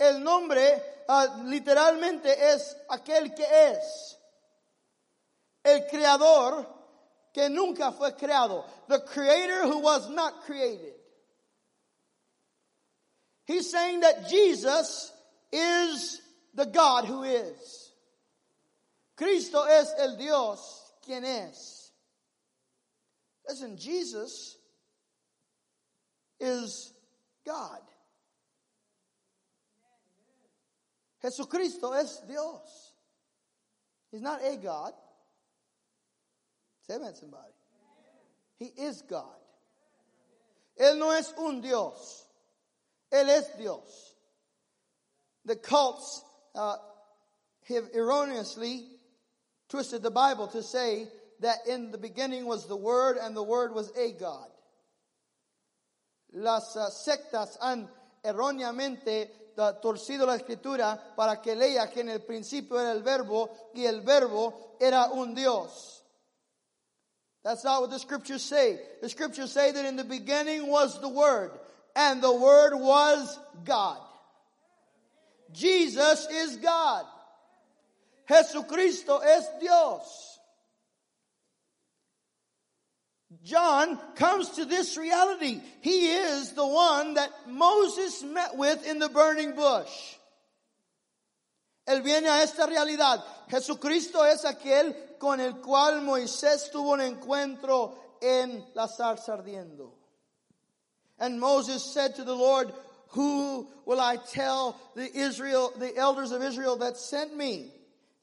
El 0.00 0.20
nombre 0.20 0.80
uh, 1.08 1.26
literalmente 1.44 2.26
es 2.26 2.74
aquel 2.90 3.34
que 3.36 3.44
es. 3.44 4.16
El 5.64 5.80
creador 5.90 6.66
que 7.32 7.48
nunca 7.48 7.92
fue 7.92 8.12
creado. 8.12 8.64
The 8.88 9.00
creator 9.00 9.62
who 9.62 9.78
was 9.78 10.10
not 10.10 10.42
created. 10.42 10.94
He's 13.46 13.70
saying 13.70 14.00
that 14.00 14.28
Jesus 14.28 15.12
is 15.52 16.20
the 16.54 16.66
God 16.66 17.04
who 17.04 17.24
is. 17.24 17.83
Cristo 19.16 19.64
es 19.66 19.92
el 19.98 20.16
Dios 20.16 20.92
quien 21.04 21.24
es. 21.24 21.92
Listen, 23.48 23.76
Jesus 23.76 24.58
is 26.40 26.92
God. 27.44 27.80
Jesucristo 31.22 31.92
es 31.92 32.20
Dios. 32.26 32.92
He's 34.10 34.22
not 34.22 34.40
a 34.44 34.56
God. 34.56 34.92
Say 36.86 36.96
amen, 36.96 37.14
somebody. 37.14 37.52
He 38.58 38.66
is 38.66 39.02
God. 39.02 39.24
Él 40.78 40.98
no 40.98 41.10
es 41.12 41.32
un 41.38 41.60
Dios. 41.60 42.24
Él 43.12 43.28
es 43.28 43.46
Dios. 43.58 44.14
The 45.44 45.56
cults 45.56 46.22
uh, 46.54 46.76
have 47.68 47.84
erroneously 47.94 48.86
twisted 49.74 50.04
the 50.04 50.10
Bible 50.10 50.46
to 50.46 50.62
say 50.62 51.08
that 51.40 51.66
in 51.66 51.90
the 51.90 51.98
beginning 51.98 52.46
was 52.46 52.68
the 52.68 52.76
Word 52.76 53.16
and 53.20 53.36
the 53.36 53.42
Word 53.42 53.74
was 53.74 53.90
a 53.98 54.12
God. 54.12 54.46
Las 56.32 56.76
uh, 56.76 56.90
sectas 56.90 57.58
han 57.60 57.88
erróneamente 58.24 59.30
torcido 59.82 60.26
la 60.26 60.36
escritura 60.36 61.16
para 61.16 61.42
que 61.42 61.56
lea 61.56 61.90
que 61.92 62.02
en 62.02 62.08
el 62.08 62.20
principio 62.20 62.78
era 62.78 62.92
el 62.92 63.02
verbo 63.02 63.50
y 63.74 63.84
el 63.84 64.02
verbo 64.02 64.76
era 64.80 65.08
un 65.12 65.34
Dios. 65.34 66.04
That's 67.42 67.64
not 67.64 67.80
what 67.80 67.90
the 67.90 67.98
scriptures 67.98 68.42
say. 68.42 68.78
The 69.02 69.08
scriptures 69.08 69.50
say 69.50 69.72
that 69.72 69.84
in 69.84 69.96
the 69.96 70.04
beginning 70.04 70.68
was 70.68 71.00
the 71.00 71.08
Word, 71.08 71.50
and 71.96 72.22
the 72.22 72.32
Word 72.32 72.76
was 72.76 73.40
God. 73.64 73.98
Jesus 75.50 76.28
is 76.30 76.58
God. 76.58 77.06
Jesucristo 78.28 79.20
es 79.22 79.46
Dios. 79.60 80.38
John 83.42 83.98
comes 84.14 84.50
to 84.50 84.64
this 84.64 84.96
reality. 84.96 85.60
He 85.82 86.12
is 86.12 86.52
the 86.52 86.66
one 86.66 87.14
that 87.14 87.30
Moses 87.46 88.22
met 88.22 88.56
with 88.56 88.86
in 88.86 88.98
the 88.98 89.08
burning 89.08 89.54
bush. 89.54 89.90
Él 91.86 92.02
viene 92.02 92.26
a 92.26 92.42
esta 92.42 92.66
realidad. 92.66 93.22
Jesucristo 93.50 94.22
es 94.22 94.44
aquel 94.44 94.94
con 95.18 95.40
el 95.40 95.54
cual 95.54 96.00
Moisés 96.00 96.70
tuvo 96.72 96.94
un 96.94 97.00
encuentro 97.00 97.92
en 98.22 98.64
la 98.74 98.86
zarza 98.86 99.36
ardiendo. 99.36 99.90
And 101.18 101.38
Moses 101.38 101.82
said 101.92 102.14
to 102.16 102.24
the 102.24 102.34
Lord, 102.34 102.72
who 103.08 103.68
will 103.84 104.00
I 104.00 104.16
tell 104.16 104.80
the 104.96 105.14
Israel, 105.14 105.72
the 105.78 105.94
elders 105.96 106.32
of 106.32 106.42
Israel 106.42 106.76
that 106.76 106.96
sent 106.96 107.36
me? 107.36 107.70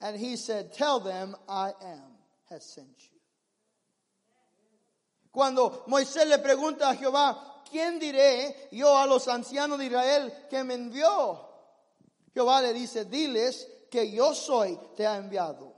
And 0.02 0.18
he 0.18 0.36
said, 0.36 0.74
tell 0.74 1.00
them 1.00 1.36
I 1.48 1.72
am 1.84 2.02
has 2.50 2.64
sent 2.64 2.88
you. 2.88 3.20
Cuando 5.32 5.84
Moisés 5.88 6.28
le 6.28 6.40
pregunta 6.40 6.90
a 6.90 6.96
Jehová, 6.96 7.64
¿quién 7.70 8.00
diré 8.00 8.54
yo 8.72 8.98
a 8.98 9.06
los 9.06 9.28
ancianos 9.28 9.78
de 9.78 9.86
Israel 9.86 10.34
que 10.50 10.64
me 10.64 10.74
envió? 10.76 11.40
Jehová 12.34 12.62
le 12.62 12.74
dice, 12.74 13.06
diles 13.06 13.66
que 13.90 14.12
yo 14.12 14.34
soy, 14.34 14.78
te 14.98 15.06
ha 15.06 15.18
enviado. 15.18 15.72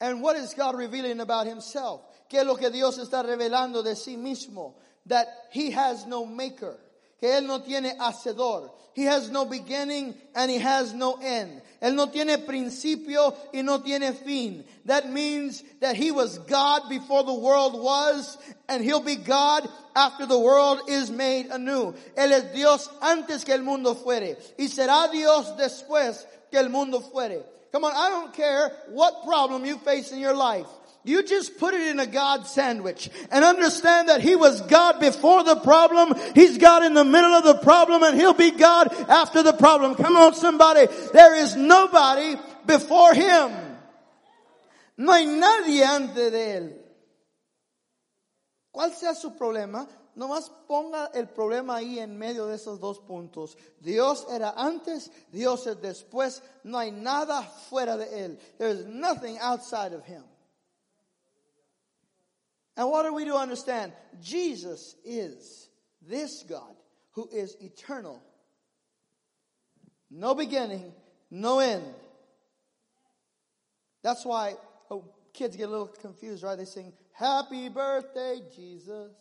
And 0.00 0.20
what 0.20 0.36
is 0.36 0.54
God 0.54 0.74
revealing 0.74 1.20
about 1.20 1.46
himself? 1.46 2.00
¿Qué 2.28 2.40
es 2.40 2.46
lo 2.46 2.56
que 2.56 2.70
Dios 2.70 2.98
está 2.98 3.22
revelando 3.22 3.84
de 3.84 3.94
sí 3.94 4.16
mismo? 4.16 4.74
that 5.06 5.26
he 5.50 5.70
has 5.70 6.06
no 6.06 6.24
maker. 6.24 6.78
Que 7.22 7.38
él 7.38 7.46
no 7.46 7.60
tiene 7.60 7.96
hacedor. 8.00 8.68
He 8.94 9.04
has 9.04 9.30
no 9.30 9.44
beginning 9.44 10.14
and 10.34 10.50
he 10.50 10.58
has 10.58 10.92
no 10.92 11.14
end. 11.22 11.62
Él 11.80 11.94
no 11.94 12.08
tiene 12.08 12.44
principio 12.44 13.32
y 13.54 13.62
no 13.62 13.78
tiene 13.78 14.12
fin. 14.12 14.64
That 14.86 15.08
means 15.08 15.62
that 15.80 15.94
he 15.94 16.10
was 16.10 16.38
God 16.38 16.88
before 16.88 17.22
the 17.22 17.32
world 17.32 17.80
was 17.80 18.36
and 18.68 18.82
he'll 18.82 19.00
be 19.00 19.14
God 19.14 19.68
after 19.94 20.26
the 20.26 20.38
world 20.38 20.80
is 20.88 21.12
made 21.12 21.46
anew. 21.46 21.94
Él 22.16 22.32
es 22.32 22.52
Dios 22.52 22.90
antes 23.00 23.44
que 23.44 23.54
el 23.54 23.62
mundo 23.62 23.94
fuere 23.94 24.36
y 24.58 24.66
será 24.66 25.08
Dios 25.12 25.56
después 25.56 26.26
que 26.50 26.58
el 26.58 26.70
mundo 26.70 27.00
fuere. 27.00 27.44
Come 27.70 27.84
on, 27.84 27.92
I 27.94 28.10
don't 28.10 28.34
care 28.34 28.72
what 28.88 29.24
problem 29.24 29.64
you 29.64 29.78
face 29.78 30.10
in 30.10 30.18
your 30.18 30.34
life. 30.34 30.66
You 31.04 31.24
just 31.24 31.58
put 31.58 31.74
it 31.74 31.88
in 31.88 31.98
a 31.98 32.06
God 32.06 32.46
sandwich 32.46 33.10
and 33.30 33.44
understand 33.44 34.08
that 34.08 34.20
He 34.20 34.36
was 34.36 34.60
God 34.62 35.00
before 35.00 35.42
the 35.42 35.56
problem. 35.56 36.14
He's 36.34 36.58
God 36.58 36.84
in 36.84 36.94
the 36.94 37.04
middle 37.04 37.32
of 37.32 37.44
the 37.44 37.56
problem 37.56 38.04
and 38.04 38.16
He'll 38.16 38.34
be 38.34 38.52
God 38.52 38.92
after 39.08 39.42
the 39.42 39.52
problem. 39.52 39.96
Come 39.96 40.16
on 40.16 40.34
somebody. 40.34 40.86
There 41.12 41.34
is 41.34 41.56
nobody 41.56 42.36
before 42.66 43.14
Him. 43.14 43.50
No 44.96 45.12
hay 45.12 45.26
nadie 45.26 45.84
antes 45.84 46.30
de 46.30 46.56
Él. 46.56 46.72
¿Cuál 48.72 48.92
sea 48.92 49.14
su 49.14 49.30
problema? 49.30 49.88
Nomás 50.14 50.50
ponga 50.68 51.10
el 51.14 51.26
problema 51.28 51.76
ahí 51.76 51.98
en 51.98 52.16
medio 52.16 52.46
de 52.46 52.56
esos 52.56 52.78
dos 52.78 53.00
puntos. 53.00 53.56
Dios 53.80 54.26
era 54.30 54.52
antes, 54.56 55.10
Dios 55.32 55.66
es 55.66 55.80
después. 55.80 56.42
No 56.62 56.78
hay 56.78 56.92
nada 56.92 57.42
fuera 57.42 57.96
de 57.96 58.24
Él. 58.24 58.38
There 58.58 58.70
is 58.70 58.84
nothing 58.86 59.38
outside 59.40 59.94
of 59.94 60.04
Him. 60.04 60.22
And 62.76 62.88
what 62.90 63.04
are 63.04 63.12
we 63.12 63.24
to 63.26 63.34
understand? 63.34 63.92
Jesus 64.20 64.96
is 65.04 65.68
this 66.00 66.42
God 66.48 66.74
who 67.12 67.28
is 67.32 67.56
eternal. 67.60 68.22
No 70.10 70.34
beginning, 70.34 70.92
no 71.30 71.58
end. 71.58 71.84
That's 74.02 74.24
why 74.24 74.54
oh, 74.90 75.04
kids 75.32 75.56
get 75.56 75.68
a 75.68 75.70
little 75.70 75.86
confused, 75.86 76.42
right? 76.42 76.56
They 76.56 76.64
sing, 76.64 76.92
Happy 77.12 77.68
birthday, 77.68 78.40
Jesus. 78.54 79.12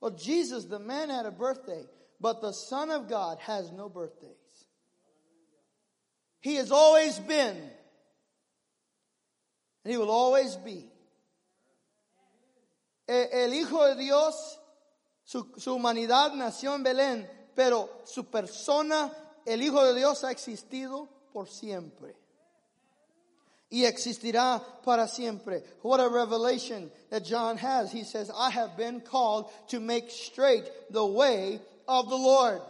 Well, 0.00 0.12
Jesus, 0.12 0.64
the 0.64 0.78
man, 0.78 1.10
had 1.10 1.26
a 1.26 1.30
birthday, 1.30 1.84
but 2.20 2.40
the 2.40 2.52
Son 2.52 2.90
of 2.90 3.08
God 3.08 3.38
has 3.40 3.70
no 3.70 3.88
birthdays. 3.88 4.30
He 6.40 6.54
has 6.54 6.72
always 6.72 7.18
been, 7.18 7.56
and 9.84 9.92
he 9.92 9.98
will 9.98 10.10
always 10.10 10.56
be. 10.56 10.86
El 13.10 13.54
Hijo 13.54 13.84
de 13.86 13.96
Dios, 13.96 14.60
su, 15.24 15.52
su, 15.56 15.74
humanidad 15.74 16.32
nació 16.32 16.74
en 16.74 16.82
Belén, 16.82 17.50
pero 17.54 18.02
su 18.04 18.26
persona, 18.26 19.12
el 19.44 19.62
Hijo 19.62 19.84
de 19.84 19.94
Dios, 19.94 20.22
ha 20.24 20.30
existido 20.30 21.08
por 21.32 21.48
siempre. 21.48 22.16
Y 23.68 23.84
existirá 23.84 24.60
para 24.84 25.06
siempre. 25.06 25.62
What 25.82 26.00
a 26.00 26.08
revelation 26.08 26.90
that 27.10 27.22
John 27.24 27.56
has. 27.56 27.92
He 27.92 28.04
says, 28.04 28.30
I 28.30 28.50
have 28.50 28.76
been 28.76 29.00
called 29.00 29.50
to 29.68 29.80
make 29.80 30.10
straight 30.10 30.64
the 30.90 31.04
way 31.04 31.60
of 31.86 32.08
the 32.08 32.16
Lord. 32.16 32.62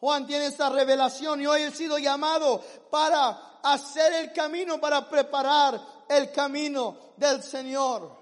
Juan 0.00 0.26
tiene 0.26 0.46
esta 0.46 0.70
revelación 0.70 1.40
y 1.42 1.46
hoy 1.46 1.62
he 1.62 1.70
sido 1.72 1.98
llamado 1.98 2.62
para 2.90 3.60
hacer 3.62 4.12
el 4.14 4.32
camino, 4.32 4.80
para 4.80 5.08
preparar 5.08 5.80
el 6.08 6.32
camino 6.32 6.96
del 7.16 7.42
Señor. 7.42 8.19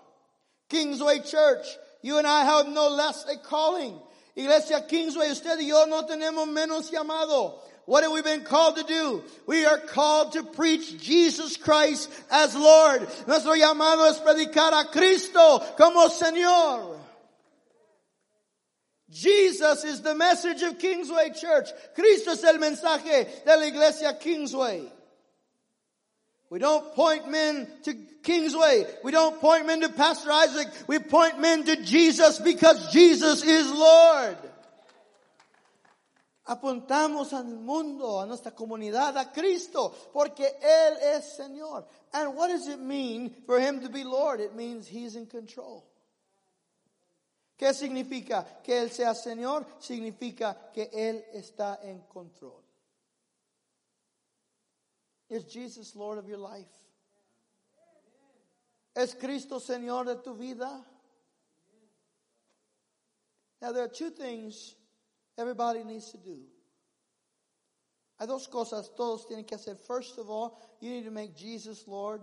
Kingsway 0.69 1.21
Church, 1.21 1.67
you 2.03 2.19
and 2.19 2.27
I 2.27 2.45
have 2.45 2.69
no 2.69 2.89
less 2.89 3.27
a 3.27 3.37
calling. 3.37 3.99
Iglesia 4.37 4.83
Kingsway, 4.89 5.31
usted 5.31 5.59
y 5.59 5.67
yo 5.67 5.85
no 5.87 6.07
tenemos 6.07 6.47
menos 6.49 6.91
llamado. 6.93 7.55
What 7.87 8.03
have 8.03 8.13
we 8.13 8.21
been 8.21 8.45
called 8.45 8.77
to 8.77 8.85
do? 8.85 9.25
We 9.47 9.65
are 9.65 9.79
called 9.79 10.33
to 10.33 10.43
preach 10.43 11.01
Jesus 11.01 11.57
Christ 11.57 12.11
as 12.31 12.55
Lord. 12.55 13.09
Nuestro 13.27 13.55
llamado 13.55 14.09
es 14.11 14.19
predicar 14.19 14.79
a 14.79 14.93
Cristo 14.93 15.59
como 15.77 16.07
Señor. 16.09 16.99
Jesus 19.11 19.85
is 19.85 20.03
the 20.03 20.15
message 20.15 20.61
of 20.63 20.79
Kingsway 20.79 21.31
Church. 21.31 21.71
Cristo 21.95 22.33
es 22.33 22.45
el 22.45 22.59
mensaje 22.59 23.45
de 23.45 23.57
la 23.57 23.65
iglesia 23.65 24.19
Kingsway. 24.21 24.83
We 26.51 26.59
don't 26.59 26.95
point 26.95 27.31
men 27.31 27.69
to 27.85 27.95
Kingsway. 28.23 28.85
We 29.05 29.13
don't 29.13 29.41
point 29.41 29.67
men 29.67 29.83
to 29.83 29.91
Pastor 29.91 30.31
Isaac. 30.31 30.69
We 30.87 30.99
point 30.99 31.39
men 31.39 31.65
to 31.65 31.83
Jesus 31.83 32.39
because 32.39 32.91
Jesus 32.93 33.45
is 33.45 33.71
Lord. 33.71 34.37
Apuntamos 36.49 37.35
al 37.35 37.45
mundo, 37.45 38.21
a 38.21 38.27
nuestra 38.27 38.53
comunidad, 38.53 39.15
a 39.19 39.31
Cristo, 39.31 39.95
porque 40.15 40.47
Él 40.63 40.97
es 41.03 41.39
Señor. 41.39 41.85
And 42.15 42.35
what 42.35 42.49
does 42.49 42.69
it 42.69 42.81
mean 42.81 43.35
for 43.45 43.61
Him 43.61 43.81
to 43.81 43.91
be 43.91 44.03
Lord? 44.03 44.41
It 44.41 44.57
means 44.57 44.89
He's 44.89 45.15
in 45.15 45.27
control. 45.27 45.85
¿Qué 47.59 47.75
significa? 47.75 48.47
Que 48.65 48.81
Él 48.81 48.91
sea 48.91 49.15
Señor 49.15 49.67
significa 49.79 50.57
que 50.73 50.89
Él 50.91 51.23
está 51.35 51.81
en 51.83 52.01
control. 52.09 52.68
Is 55.31 55.45
Jesus 55.45 55.95
Lord 55.95 56.19
of 56.19 56.29
your 56.29 56.39
life? 56.39 56.67
¿Es 58.97 59.15
Cristo 59.15 59.59
Señor 59.59 60.07
de 60.07 60.17
tu 60.17 60.35
vida? 60.35 60.85
Now 63.61 63.73
there 63.73 63.85
are 63.85 63.89
two 63.89 64.11
things 64.11 64.75
everybody 65.37 65.85
needs 65.85 66.11
to 66.13 66.19
do. 66.19 66.39
Hay 68.19 68.27
dos 68.27 68.49
cosas 68.49 68.89
todos 68.97 69.27
tienen 69.27 69.47
que 69.47 69.57
hacer. 69.57 69.77
First 69.77 70.19
of 70.19 70.29
all, 70.29 70.61
you 70.81 70.91
need 70.91 71.05
to 71.05 71.11
make 71.11 71.37
Jesus 71.37 71.87
Lord 71.87 72.23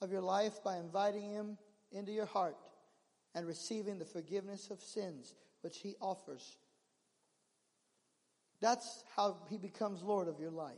of 0.00 0.12
your 0.12 0.20
life 0.20 0.62
by 0.62 0.76
inviting 0.76 1.30
him 1.32 1.58
into 1.90 2.12
your 2.12 2.26
heart 2.26 2.56
and 3.34 3.46
receiving 3.46 3.98
the 3.98 4.04
forgiveness 4.04 4.70
of 4.70 4.80
sins 4.80 5.34
which 5.62 5.78
he 5.78 5.96
offers. 6.00 6.58
That's 8.60 9.02
how 9.16 9.38
he 9.48 9.58
becomes 9.58 10.02
Lord 10.02 10.28
of 10.28 10.38
your 10.38 10.50
life. 10.50 10.74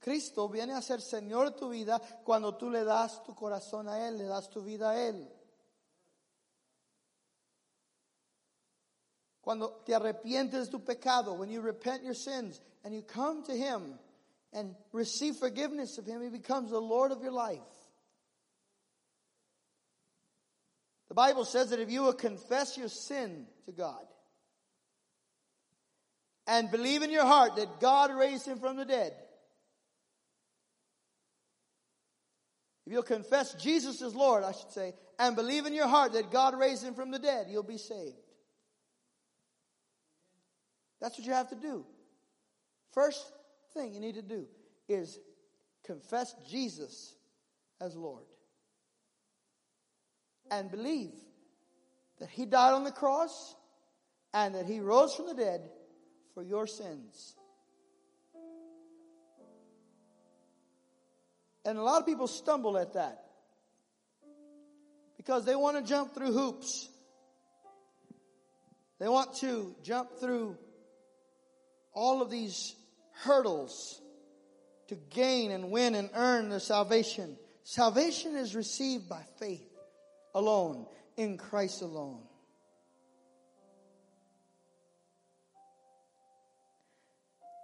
Cristo 0.00 0.48
viene 0.48 0.74
a 0.74 0.82
ser 0.82 1.00
Señor 1.00 1.52
de 1.52 1.58
tu 1.58 1.70
vida 1.70 2.00
cuando 2.24 2.56
tú 2.56 2.70
le 2.70 2.84
das 2.84 3.22
tu 3.24 3.34
corazón 3.34 3.88
a 3.88 4.06
Él, 4.06 4.18
le 4.18 4.24
das 4.24 4.48
tu 4.48 4.62
vida 4.62 4.90
a 4.90 5.00
Él. 5.00 5.28
Cuando 9.40 9.82
te 9.84 9.94
arrepientes 9.94 10.66
de 10.66 10.70
tu 10.70 10.84
pecado, 10.84 11.34
when 11.34 11.50
you 11.50 11.60
repent 11.60 12.02
your 12.02 12.14
sins 12.14 12.60
and 12.84 12.92
you 12.92 13.02
come 13.02 13.44
to 13.44 13.52
Him 13.52 13.98
and 14.52 14.74
receive 14.92 15.36
forgiveness 15.36 15.98
of 15.98 16.06
Him, 16.06 16.20
He 16.20 16.30
becomes 16.30 16.70
the 16.70 16.80
Lord 16.80 17.12
of 17.12 17.22
your 17.22 17.32
life. 17.32 17.60
The 21.08 21.14
Bible 21.14 21.44
says 21.44 21.70
that 21.70 21.78
if 21.78 21.90
you 21.90 22.02
will 22.02 22.12
confess 22.12 22.76
your 22.76 22.88
sin 22.88 23.46
to 23.66 23.72
God 23.72 24.04
and 26.46 26.70
believe 26.70 27.02
in 27.02 27.10
your 27.10 27.24
heart 27.24 27.56
that 27.56 27.80
God 27.80 28.10
raised 28.12 28.46
Him 28.46 28.58
from 28.58 28.76
the 28.76 28.84
dead, 28.84 29.14
If 32.86 32.92
you'll 32.92 33.02
confess 33.02 33.54
Jesus 33.54 34.00
as 34.00 34.14
Lord, 34.14 34.44
I 34.44 34.52
should 34.52 34.70
say, 34.70 34.94
and 35.18 35.34
believe 35.34 35.66
in 35.66 35.74
your 35.74 35.88
heart 35.88 36.12
that 36.12 36.30
God 36.30 36.58
raised 36.58 36.84
him 36.84 36.94
from 36.94 37.10
the 37.10 37.18
dead, 37.18 37.48
you'll 37.50 37.64
be 37.64 37.78
saved. 37.78 38.16
That's 41.00 41.18
what 41.18 41.26
you 41.26 41.32
have 41.32 41.50
to 41.50 41.56
do. 41.56 41.84
First 42.92 43.30
thing 43.74 43.92
you 43.92 44.00
need 44.00 44.14
to 44.14 44.22
do 44.22 44.46
is 44.88 45.18
confess 45.84 46.34
Jesus 46.48 47.14
as 47.80 47.94
Lord. 47.96 48.24
And 50.50 50.70
believe 50.70 51.12
that 52.20 52.30
he 52.30 52.46
died 52.46 52.72
on 52.72 52.84
the 52.84 52.92
cross 52.92 53.54
and 54.32 54.54
that 54.54 54.66
he 54.66 54.80
rose 54.80 55.14
from 55.14 55.26
the 55.26 55.34
dead 55.34 55.68
for 56.34 56.42
your 56.42 56.66
sins. 56.66 57.35
And 61.66 61.78
a 61.78 61.82
lot 61.82 62.00
of 62.00 62.06
people 62.06 62.28
stumble 62.28 62.78
at 62.78 62.92
that 62.92 63.24
because 65.16 65.44
they 65.44 65.56
want 65.56 65.76
to 65.76 65.82
jump 65.82 66.14
through 66.14 66.32
hoops. 66.32 66.88
They 69.00 69.08
want 69.08 69.34
to 69.38 69.74
jump 69.82 70.20
through 70.20 70.56
all 71.92 72.22
of 72.22 72.30
these 72.30 72.76
hurdles 73.24 74.00
to 74.88 74.94
gain 75.10 75.50
and 75.50 75.72
win 75.72 75.96
and 75.96 76.08
earn 76.14 76.50
their 76.50 76.60
salvation. 76.60 77.36
Salvation 77.64 78.36
is 78.36 78.54
received 78.54 79.08
by 79.08 79.22
faith 79.40 79.66
alone, 80.34 80.86
in 81.16 81.36
Christ 81.36 81.82
alone. 81.82 82.20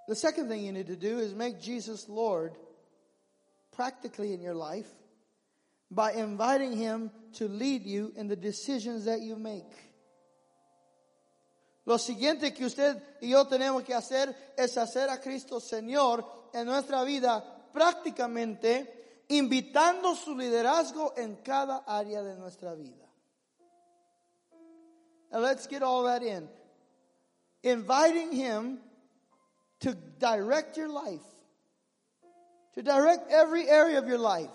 The 0.09 0.17
second 0.17 0.49
thing 0.49 0.65
you 0.65 0.73
need 0.73 0.89
to 0.89 0.97
do 0.97 1.21
is 1.21 1.35
make 1.35 1.61
Jesus 1.61 2.09
Lord 2.09 2.57
practically 3.73 4.33
in 4.33 4.41
your 4.41 4.55
life 4.55 4.89
by 5.91 6.13
inviting 6.13 6.77
Him 6.77 7.11
to 7.35 7.49
lead 7.49 7.85
you 7.85 8.13
in 8.17 8.29
the 8.29 8.37
decisions 8.37 9.05
that 9.05 9.21
you 9.21 9.37
make. 9.37 9.73
Lo 11.85 11.99
siguiente 11.99 12.55
que 12.55 12.67
usted 12.67 13.03
y 13.21 13.31
yo 13.31 13.45
tenemos 13.45 13.85
que 13.85 13.95
hacer 13.95 14.35
es 14.57 14.77
hacer 14.77 15.09
a 15.11 15.21
Cristo 15.21 15.59
Señor 15.59 16.25
en 16.55 16.67
nuestra 16.67 17.03
vida 17.03 17.43
prácticamente 17.73 19.25
invitando 19.29 20.15
su 20.15 20.37
liderazgo 20.37 21.15
en 21.17 21.37
cada 21.37 21.79
área 21.87 22.23
de 22.23 22.37
nuestra 22.37 22.75
vida. 22.75 23.09
Now 25.33 25.41
let's 25.41 25.67
get 25.67 25.83
all 25.83 26.05
that 26.05 26.23
in. 26.23 26.49
Inviting 27.63 28.33
Him 28.33 28.79
to 29.81 29.95
direct 30.19 30.77
your 30.77 30.89
life, 30.89 31.25
to 32.75 32.83
direct 32.83 33.31
every 33.31 33.69
area 33.69 33.99
of 33.99 34.09
your 34.09 34.19
life. 34.19 34.51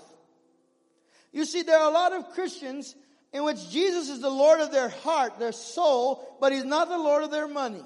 You 1.31 1.45
see, 1.45 1.61
there 1.61 1.77
are 1.77 1.89
a 1.89 1.93
lot 1.93 2.13
of 2.13 2.29
Christians 2.31 2.95
in 3.33 3.43
which 3.43 3.69
Jesus 3.69 4.09
is 4.09 4.21
the 4.21 4.29
Lord 4.29 4.59
of 4.59 4.71
their 4.71 4.89
heart, 4.89 5.39
their 5.39 5.51
soul, 5.51 6.37
but 6.39 6.51
He's 6.51 6.65
not 6.65 6.89
the 6.89 6.97
Lord 6.97 7.23
of 7.23 7.31
their 7.31 7.47
money. 7.47 7.83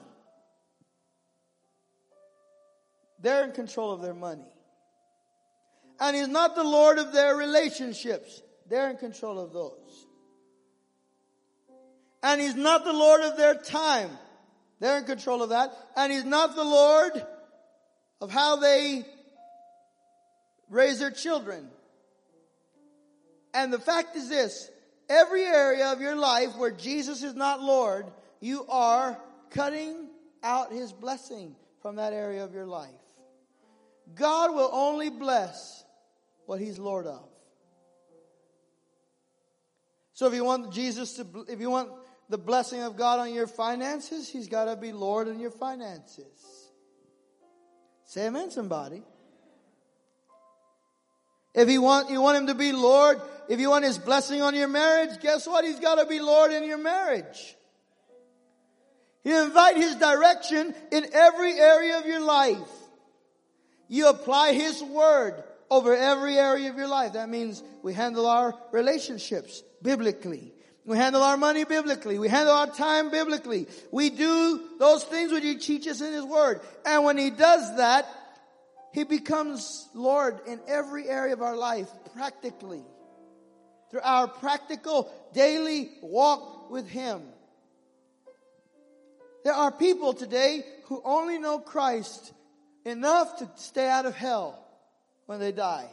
They're 3.20 3.44
in 3.44 3.52
control 3.52 3.92
of 3.92 4.02
their 4.02 4.14
money. 4.14 4.46
And 6.00 6.16
He's 6.16 6.28
not 6.28 6.56
the 6.56 6.64
Lord 6.64 6.98
of 6.98 7.14
their 7.14 7.36
relationships. 7.36 8.42
They're 8.70 8.90
in 8.90 8.98
control 8.98 9.40
of 9.40 9.54
those. 9.54 10.06
And 12.24 12.40
He's 12.40 12.56
not 12.56 12.86
the 12.86 12.94
Lord 12.94 13.22
of 13.22 13.38
their 13.38 13.56
time. 13.56 14.12
They're 14.80 14.98
in 14.98 15.06
control 15.06 15.44
of 15.44 15.50
that. 15.50 15.72
And 15.96 16.12
He's 16.12 16.26
not 16.26 16.56
the 16.56 16.64
Lord 16.64 17.26
of 18.22 18.32
how 18.32 18.56
they 18.58 19.06
raise 20.72 20.98
their 20.98 21.12
children. 21.12 21.68
And 23.54 23.72
the 23.72 23.80
fact 23.80 24.16
is 24.16 24.30
this 24.30 24.72
every 25.10 25.44
area 25.44 25.92
of 25.92 26.02
your 26.02 26.16
life 26.16 26.56
where 26.56 26.72
Jesus 26.72 27.22
is 27.22 27.36
not 27.36 27.62
Lord, 27.62 28.08
you 28.40 28.66
are 28.68 29.20
cutting 29.52 30.08
out 30.42 30.72
His 30.72 30.92
blessing 30.92 31.56
from 31.82 31.98
that 31.98 32.14
area 32.14 32.44
of 32.44 32.54
your 32.54 32.66
life. 32.66 32.90
God 34.16 34.56
will 34.56 34.70
only 34.72 35.10
bless 35.10 35.84
what 36.46 36.60
He's 36.60 36.80
Lord 36.80 37.06
of. 37.06 37.28
So 40.14 40.28
if 40.28 40.34
you 40.34 40.44
want 40.44 40.74
Jesus 40.74 41.14
to, 41.14 41.46
if 41.50 41.60
you 41.60 41.70
want 41.70 41.90
the 42.30 42.38
blessing 42.38 42.82
of 42.82 42.96
God 42.96 43.20
on 43.20 43.34
your 43.34 43.48
finances, 43.48 44.30
He's 44.30 44.48
got 44.48 44.66
to 44.66 44.76
be 44.76 44.94
Lord 44.94 45.28
in 45.28 45.40
your 45.40 45.52
finances. 45.52 46.72
Say 48.06 48.28
amen, 48.28 48.52
somebody. 48.52 49.04
If 51.54 51.70
you 51.70 51.82
want, 51.82 52.10
you 52.10 52.22
want 52.22 52.38
Him 52.38 52.48
to 52.48 52.56
be 52.56 52.72
Lord, 52.72 53.20
if 53.50 53.60
you 53.60 53.70
want 53.70 53.86
His 53.86 53.98
blessing 53.98 54.42
on 54.42 54.56
your 54.56 54.68
marriage, 54.68 55.20
guess 55.22 55.46
what? 55.46 55.66
He's 55.66 55.80
got 55.80 55.96
to 55.96 56.06
be 56.06 56.20
Lord 56.20 56.52
in 56.52 56.64
your 56.64 56.78
marriage. 56.78 57.56
You 59.24 59.44
invite 59.44 59.78
His 59.78 59.96
direction 59.96 60.74
in 60.92 61.06
every 61.14 61.54
area 61.54 62.00
of 62.00 62.06
your 62.06 62.22
life. 62.22 62.58
You 63.88 64.08
apply 64.10 64.54
His 64.54 64.82
word 64.82 65.44
over 65.70 65.96
every 65.96 66.38
area 66.38 66.70
of 66.70 66.78
your 66.78 66.88
life. 66.88 67.14
That 67.14 67.30
means 67.30 67.62
we 67.84 67.94
handle 67.94 68.26
our 68.26 68.54
relationships 68.72 69.64
biblically. 69.82 70.54
We 70.86 70.98
handle 70.98 71.22
our 71.22 71.38
money 71.38 71.64
biblically. 71.64 72.18
We 72.18 72.28
handle 72.28 72.56
our 72.56 72.68
time 72.68 73.12
biblically. 73.12 73.68
We 73.92 74.10
do 74.10 74.62
those 74.80 75.04
things 75.04 75.32
which 75.32 75.44
He 75.44 75.56
teaches 75.56 76.02
in 76.02 76.14
His 76.14 76.24
Word. 76.24 76.62
And 76.86 77.04
when 77.04 77.18
He 77.18 77.30
does 77.30 77.78
that, 77.78 78.08
He 78.94 79.04
becomes 79.04 79.88
Lord 79.94 80.42
in 80.48 80.60
every 80.68 81.08
area 81.08 81.34
of 81.34 81.42
our 81.42 81.56
life 81.56 81.90
practically. 82.14 82.84
Through 83.90 84.02
our 84.02 84.28
practical 84.28 85.12
daily 85.34 85.92
walk 86.02 86.70
with 86.70 86.88
Him. 86.88 87.22
There 89.44 89.54
are 89.54 89.72
people 89.72 90.14
today 90.14 90.64
who 90.86 91.02
only 91.04 91.40
know 91.40 91.60
Christ 91.60 92.34
enough 92.86 93.38
to 93.40 93.50
stay 93.56 93.90
out 93.90 94.06
of 94.06 94.16
hell 94.16 94.64
when 95.26 95.40
they 95.40 95.52
die. 95.52 95.90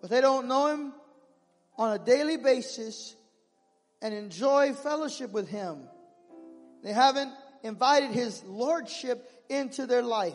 But 0.00 0.10
they 0.10 0.20
don't 0.20 0.48
know 0.48 0.68
Him 0.68 0.92
on 1.76 1.92
a 1.92 1.98
daily 1.98 2.36
basis 2.36 3.14
and 4.00 4.14
enjoy 4.14 4.74
fellowship 4.74 5.32
with 5.32 5.48
Him. 5.48 5.80
They 6.82 6.92
haven't 6.92 7.32
invited 7.62 8.10
His 8.10 8.42
Lordship 8.44 9.30
into 9.50 9.86
their 9.86 10.02
life. 10.02 10.34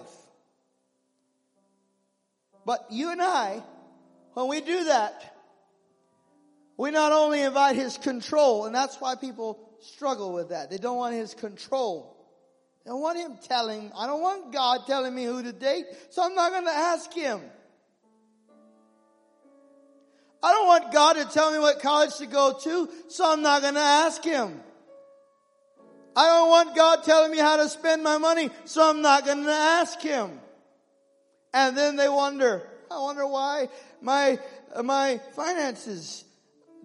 But 2.66 2.88
you 2.92 3.12
and 3.12 3.22
I, 3.22 3.64
when 4.34 4.48
we 4.48 4.62
do 4.62 4.86
that, 4.86 5.34
we 6.78 6.92
not 6.92 7.12
only 7.12 7.42
invite 7.42 7.76
His 7.76 7.98
control, 7.98 8.66
and 8.66 8.76
that's 8.76 8.98
why 8.98 9.16
people 9.16 9.60
struggle 9.82 10.34
with 10.34 10.50
that. 10.50 10.70
They 10.70 10.78
don't 10.78 10.98
want 10.98 11.16
His 11.16 11.34
control. 11.34 12.18
They 12.84 12.90
don't 12.90 13.02
want 13.02 13.18
Him 13.18 13.38
telling, 13.48 13.92
I 13.98 14.08
don't 14.08 14.22
want 14.22 14.52
God 14.52 14.82
telling 14.86 15.16
me 15.16 15.24
who 15.24 15.42
to 15.42 15.54
date, 15.54 15.86
so 16.10 16.24
I'm 16.24 16.36
not 16.36 16.52
going 16.52 16.66
to 16.66 16.72
ask 16.72 17.14
Him. 17.14 17.40
I 20.44 20.52
don't 20.52 20.68
want 20.68 20.94
God 20.94 21.14
to 21.14 21.26
tell 21.26 21.52
me 21.52 21.60
what 21.60 21.80
college 21.80 22.16
to 22.18 22.26
go 22.26 22.58
to, 22.64 22.90
so 23.08 23.32
I'm 23.32 23.42
not 23.42 23.62
going 23.62 23.76
to 23.76 23.80
ask 23.80 24.24
Him. 24.24 24.60
I 26.16 26.28
don't 26.28 26.50
want 26.50 26.76
God 26.76 27.04
telling 27.04 27.32
me 27.32 27.40
how 27.40 27.58
to 27.58 27.68
spend 27.68 28.04
my 28.04 28.18
money, 28.18 28.50
so 28.64 28.90
I'm 28.90 29.02
not 29.02 29.26
going 29.26 29.44
to 29.44 29.52
ask 29.52 30.00
Him. 30.00 30.40
And 31.54 31.78
then 31.78 31.96
they 31.96 32.10
wonder, 32.10 32.68
I 32.90 33.00
wonder 33.00 33.28
why 33.28 33.70
my, 34.02 34.40
my 34.84 35.20
finances 35.36 36.24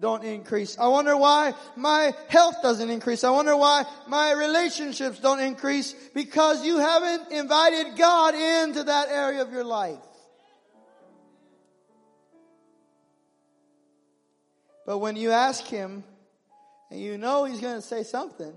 don't 0.01 0.23
increase. 0.23 0.77
I 0.77 0.87
wonder 0.87 1.15
why 1.15 1.53
my 1.75 2.13
health 2.27 2.55
doesn't 2.61 2.89
increase. 2.89 3.23
I 3.23 3.29
wonder 3.29 3.55
why 3.55 3.85
my 4.07 4.31
relationships 4.31 5.19
don't 5.19 5.39
increase 5.39 5.93
because 6.13 6.65
you 6.65 6.79
haven't 6.79 7.31
invited 7.31 7.97
God 7.97 8.33
into 8.33 8.83
that 8.83 9.09
area 9.09 9.41
of 9.41 9.51
your 9.51 9.63
life. 9.63 9.99
But 14.85 14.97
when 14.97 15.15
you 15.15 15.31
ask 15.31 15.63
him, 15.65 16.03
and 16.89 16.99
you 16.99 17.17
know 17.17 17.45
he's 17.45 17.61
going 17.61 17.75
to 17.75 17.81
say 17.81 18.03
something, 18.03 18.53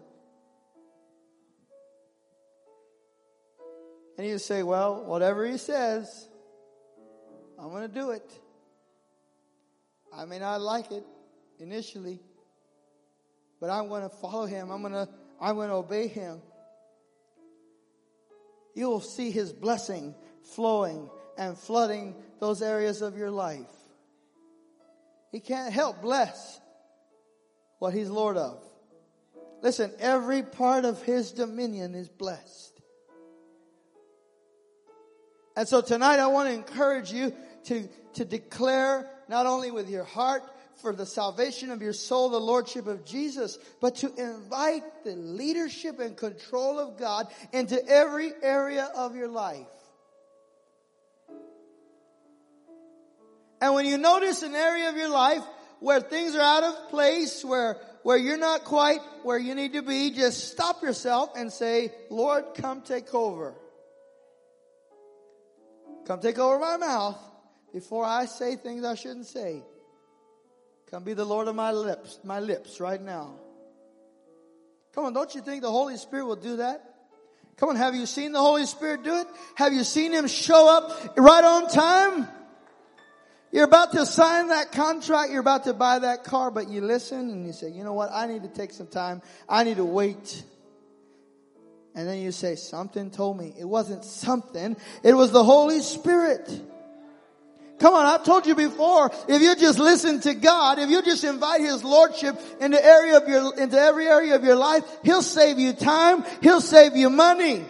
and 4.16 4.26
you 4.26 4.38
say, 4.38 4.62
Well, 4.62 5.04
whatever 5.04 5.46
he 5.46 5.58
says, 5.58 6.28
I'm 7.58 7.70
going 7.70 7.88
to 7.88 7.94
do 7.94 8.10
it. 8.10 8.30
I 10.12 10.24
may 10.24 10.38
not 10.38 10.60
like 10.60 10.92
it 10.92 11.04
initially, 11.58 12.20
but 13.60 13.70
I'm 13.70 13.88
going 13.88 14.02
to 14.02 14.08
follow 14.08 14.46
him. 14.46 14.70
I'm 14.70 14.80
going 14.80 14.92
to, 14.92 15.08
I'm 15.40 15.56
going 15.56 15.68
to 15.68 15.76
obey 15.76 16.06
him. 16.06 16.40
You 18.74 18.88
will 18.88 19.00
see 19.00 19.30
his 19.30 19.52
blessing 19.52 20.14
flowing 20.42 21.08
and 21.38 21.56
flooding 21.56 22.14
those 22.40 22.62
areas 22.62 23.02
of 23.02 23.16
your 23.16 23.30
life. 23.30 23.70
He 25.32 25.40
can't 25.40 25.72
help 25.72 26.00
bless 26.00 26.60
what 27.78 27.92
he's 27.92 28.08
Lord 28.08 28.36
of. 28.36 28.62
Listen, 29.62 29.90
every 29.98 30.42
part 30.42 30.84
of 30.84 31.02
his 31.02 31.32
dominion 31.32 31.94
is 31.94 32.08
blessed. 32.08 32.73
And 35.56 35.68
so 35.68 35.80
tonight 35.80 36.18
I 36.18 36.26
want 36.26 36.48
to 36.48 36.54
encourage 36.54 37.12
you 37.12 37.32
to, 37.64 37.88
to 38.14 38.24
declare 38.24 39.08
not 39.28 39.46
only 39.46 39.70
with 39.70 39.88
your 39.88 40.04
heart 40.04 40.42
for 40.76 40.92
the 40.92 41.06
salvation 41.06 41.70
of 41.70 41.80
your 41.80 41.92
soul, 41.92 42.30
the 42.30 42.40
Lordship 42.40 42.86
of 42.86 43.04
Jesus, 43.04 43.58
but 43.80 43.96
to 43.96 44.12
invite 44.16 44.82
the 45.04 45.14
leadership 45.14 46.00
and 46.00 46.16
control 46.16 46.78
of 46.78 46.98
God 46.98 47.28
into 47.52 47.82
every 47.86 48.32
area 48.42 48.90
of 48.96 49.14
your 49.14 49.28
life. 49.28 49.66
And 53.60 53.74
when 53.74 53.86
you 53.86 53.96
notice 53.96 54.42
an 54.42 54.54
area 54.54 54.90
of 54.90 54.96
your 54.96 55.08
life 55.08 55.42
where 55.80 56.00
things 56.00 56.34
are 56.34 56.40
out 56.40 56.64
of 56.64 56.90
place, 56.90 57.44
where, 57.44 57.78
where 58.02 58.16
you're 58.16 58.36
not 58.36 58.64
quite 58.64 59.00
where 59.22 59.38
you 59.38 59.54
need 59.54 59.74
to 59.74 59.82
be, 59.82 60.10
just 60.10 60.52
stop 60.52 60.82
yourself 60.82 61.30
and 61.36 61.52
say, 61.52 61.92
Lord, 62.10 62.44
come 62.56 62.82
take 62.82 63.14
over. 63.14 63.54
Come 66.06 66.20
take 66.20 66.38
over 66.38 66.58
my 66.58 66.76
mouth 66.76 67.18
before 67.72 68.04
I 68.04 68.26
say 68.26 68.56
things 68.56 68.84
I 68.84 68.94
shouldn't 68.94 69.26
say. 69.26 69.62
Come 70.90 71.02
be 71.04 71.14
the 71.14 71.24
Lord 71.24 71.48
of 71.48 71.54
my 71.54 71.72
lips, 71.72 72.20
my 72.22 72.40
lips 72.40 72.78
right 72.78 73.00
now. 73.00 73.34
Come 74.94 75.06
on, 75.06 75.12
don't 75.12 75.34
you 75.34 75.40
think 75.40 75.62
the 75.62 75.70
Holy 75.70 75.96
Spirit 75.96 76.26
will 76.26 76.36
do 76.36 76.58
that? 76.58 76.94
Come 77.56 77.70
on, 77.70 77.76
have 77.76 77.94
you 77.94 78.06
seen 78.06 78.32
the 78.32 78.40
Holy 78.40 78.66
Spirit 78.66 79.02
do 79.02 79.16
it? 79.16 79.26
Have 79.54 79.72
you 79.72 79.84
seen 79.84 80.12
Him 80.12 80.26
show 80.26 80.68
up 80.68 81.16
right 81.16 81.44
on 81.44 81.68
time? 81.68 82.28
You're 83.50 83.64
about 83.64 83.92
to 83.92 84.04
sign 84.04 84.48
that 84.48 84.72
contract. 84.72 85.30
You're 85.30 85.40
about 85.40 85.64
to 85.64 85.74
buy 85.74 86.00
that 86.00 86.24
car, 86.24 86.50
but 86.50 86.68
you 86.68 86.80
listen 86.80 87.30
and 87.30 87.46
you 87.46 87.52
say, 87.52 87.70
you 87.70 87.84
know 87.84 87.92
what? 87.92 88.10
I 88.12 88.26
need 88.26 88.42
to 88.42 88.48
take 88.48 88.72
some 88.72 88.88
time. 88.88 89.22
I 89.48 89.62
need 89.62 89.76
to 89.76 89.84
wait. 89.84 90.42
And 91.94 92.08
then 92.08 92.18
you 92.18 92.32
say, 92.32 92.56
something 92.56 93.10
told 93.10 93.38
me. 93.38 93.54
It 93.58 93.64
wasn't 93.64 94.04
something. 94.04 94.76
It 95.02 95.14
was 95.14 95.30
the 95.30 95.44
Holy 95.44 95.80
Spirit. 95.80 96.50
Come 97.78 97.94
on, 97.94 98.06
I've 98.06 98.24
told 98.24 98.46
you 98.46 98.54
before, 98.54 99.10
if 99.28 99.42
you 99.42 99.54
just 99.56 99.78
listen 99.78 100.20
to 100.20 100.34
God, 100.34 100.78
if 100.78 100.90
you 100.90 101.02
just 101.02 101.24
invite 101.24 101.60
His 101.60 101.82
Lordship 101.82 102.40
into 102.60 102.84
area 102.84 103.16
of 103.16 103.28
your, 103.28 103.58
into 103.58 103.78
every 103.78 104.06
area 104.06 104.36
of 104.36 104.44
your 104.44 104.56
life, 104.56 104.84
He'll 105.02 105.22
save 105.22 105.58
you 105.58 105.72
time, 105.72 106.24
He'll 106.40 106.60
save 106.60 106.96
you 106.96 107.10
money. 107.10 107.64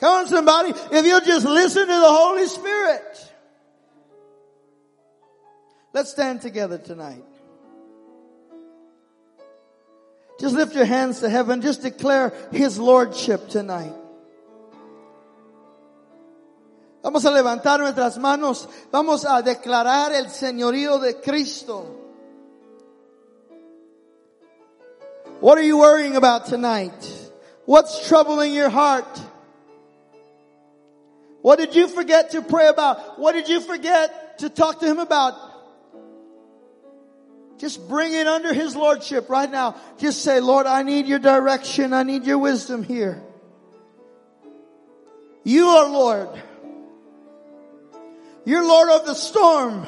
Come 0.00 0.22
on 0.22 0.26
somebody, 0.26 0.70
if 0.70 1.06
you 1.06 1.20
just 1.20 1.46
listen 1.46 1.82
to 1.82 1.94
the 1.94 2.12
Holy 2.12 2.46
Spirit. 2.46 3.32
Let's 5.92 6.10
stand 6.10 6.40
together 6.40 6.78
tonight. 6.78 7.22
Just 10.42 10.56
lift 10.56 10.74
your 10.74 10.86
hands 10.86 11.20
to 11.20 11.30
heaven. 11.30 11.60
Just 11.62 11.82
declare 11.82 12.32
His 12.50 12.76
Lordship 12.76 13.48
tonight. 13.48 13.94
Vamos 17.00 17.24
a 17.24 17.30
levantar 17.30 17.78
nuestras 17.78 18.18
manos. 18.18 18.66
Vamos 18.90 19.24
a 19.24 19.40
declarar 19.40 20.10
el 20.10 20.24
señorío 20.24 21.00
de 21.00 21.14
Cristo. 21.20 21.86
What 25.38 25.58
are 25.58 25.62
you 25.62 25.78
worrying 25.78 26.16
about 26.16 26.46
tonight? 26.46 27.30
What's 27.64 28.08
troubling 28.08 28.52
your 28.52 28.68
heart? 28.68 29.20
What 31.40 31.60
did 31.60 31.76
you 31.76 31.86
forget 31.86 32.32
to 32.32 32.42
pray 32.42 32.66
about? 32.66 33.16
What 33.20 33.34
did 33.34 33.48
you 33.48 33.60
forget 33.60 34.40
to 34.40 34.48
talk 34.48 34.80
to 34.80 34.86
Him 34.86 34.98
about? 34.98 35.51
Just 37.62 37.88
bring 37.88 38.12
it 38.12 38.26
under 38.26 38.52
His 38.52 38.74
Lordship 38.74 39.30
right 39.30 39.48
now. 39.48 39.76
Just 39.98 40.22
say, 40.22 40.40
Lord, 40.40 40.66
I 40.66 40.82
need 40.82 41.06
your 41.06 41.20
direction. 41.20 41.92
I 41.92 42.02
need 42.02 42.24
your 42.24 42.38
wisdom 42.38 42.82
here. 42.82 43.22
You 45.44 45.68
are 45.68 45.88
Lord. 45.88 46.28
You're 48.44 48.66
Lord 48.66 48.88
of 48.88 49.06
the 49.06 49.14
storm. 49.14 49.86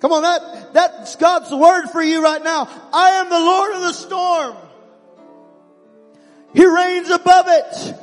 Come 0.00 0.10
on, 0.10 0.22
that, 0.22 0.72
that's 0.72 1.14
God's 1.14 1.52
word 1.52 1.86
for 1.92 2.02
you 2.02 2.20
right 2.20 2.42
now. 2.42 2.68
I 2.92 3.10
am 3.10 3.30
the 3.30 3.38
Lord 3.38 3.74
of 3.76 3.80
the 3.82 3.92
storm. 3.92 4.56
He 6.52 6.66
reigns 6.66 7.10
above 7.10 7.46
it. 7.48 7.94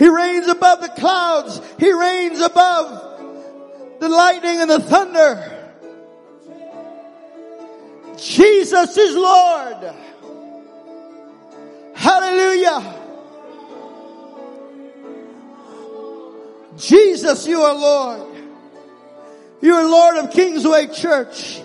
He 0.00 0.08
reigns 0.08 0.48
above 0.48 0.80
the 0.80 0.88
clouds. 0.88 1.60
He 1.78 1.92
reigns 1.92 2.40
above 2.40 4.00
the 4.00 4.08
lightning 4.08 4.62
and 4.62 4.70
the 4.70 4.80
thunder. 4.80 5.74
Jesus 8.16 8.96
is 8.96 9.14
Lord. 9.14 9.94
Hallelujah. 11.94 12.96
Jesus, 16.78 17.46
you 17.46 17.60
are 17.60 17.74
Lord. 17.74 18.42
You 19.60 19.74
are 19.74 19.84
Lord 19.84 20.16
of 20.16 20.30
Kingsway 20.30 20.86
Church. 20.86 21.60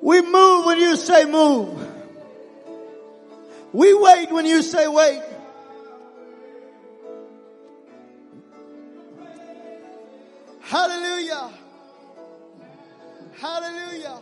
We 0.00 0.22
move 0.22 0.66
when 0.66 0.78
you 0.78 0.94
say 0.94 1.24
move. 1.24 1.84
We 3.72 3.92
wait 3.92 4.30
when 4.30 4.46
you 4.46 4.62
say 4.62 4.86
wait. 4.86 5.24
Hallelujah. 10.68 11.50
Hallelujah. 13.40 14.20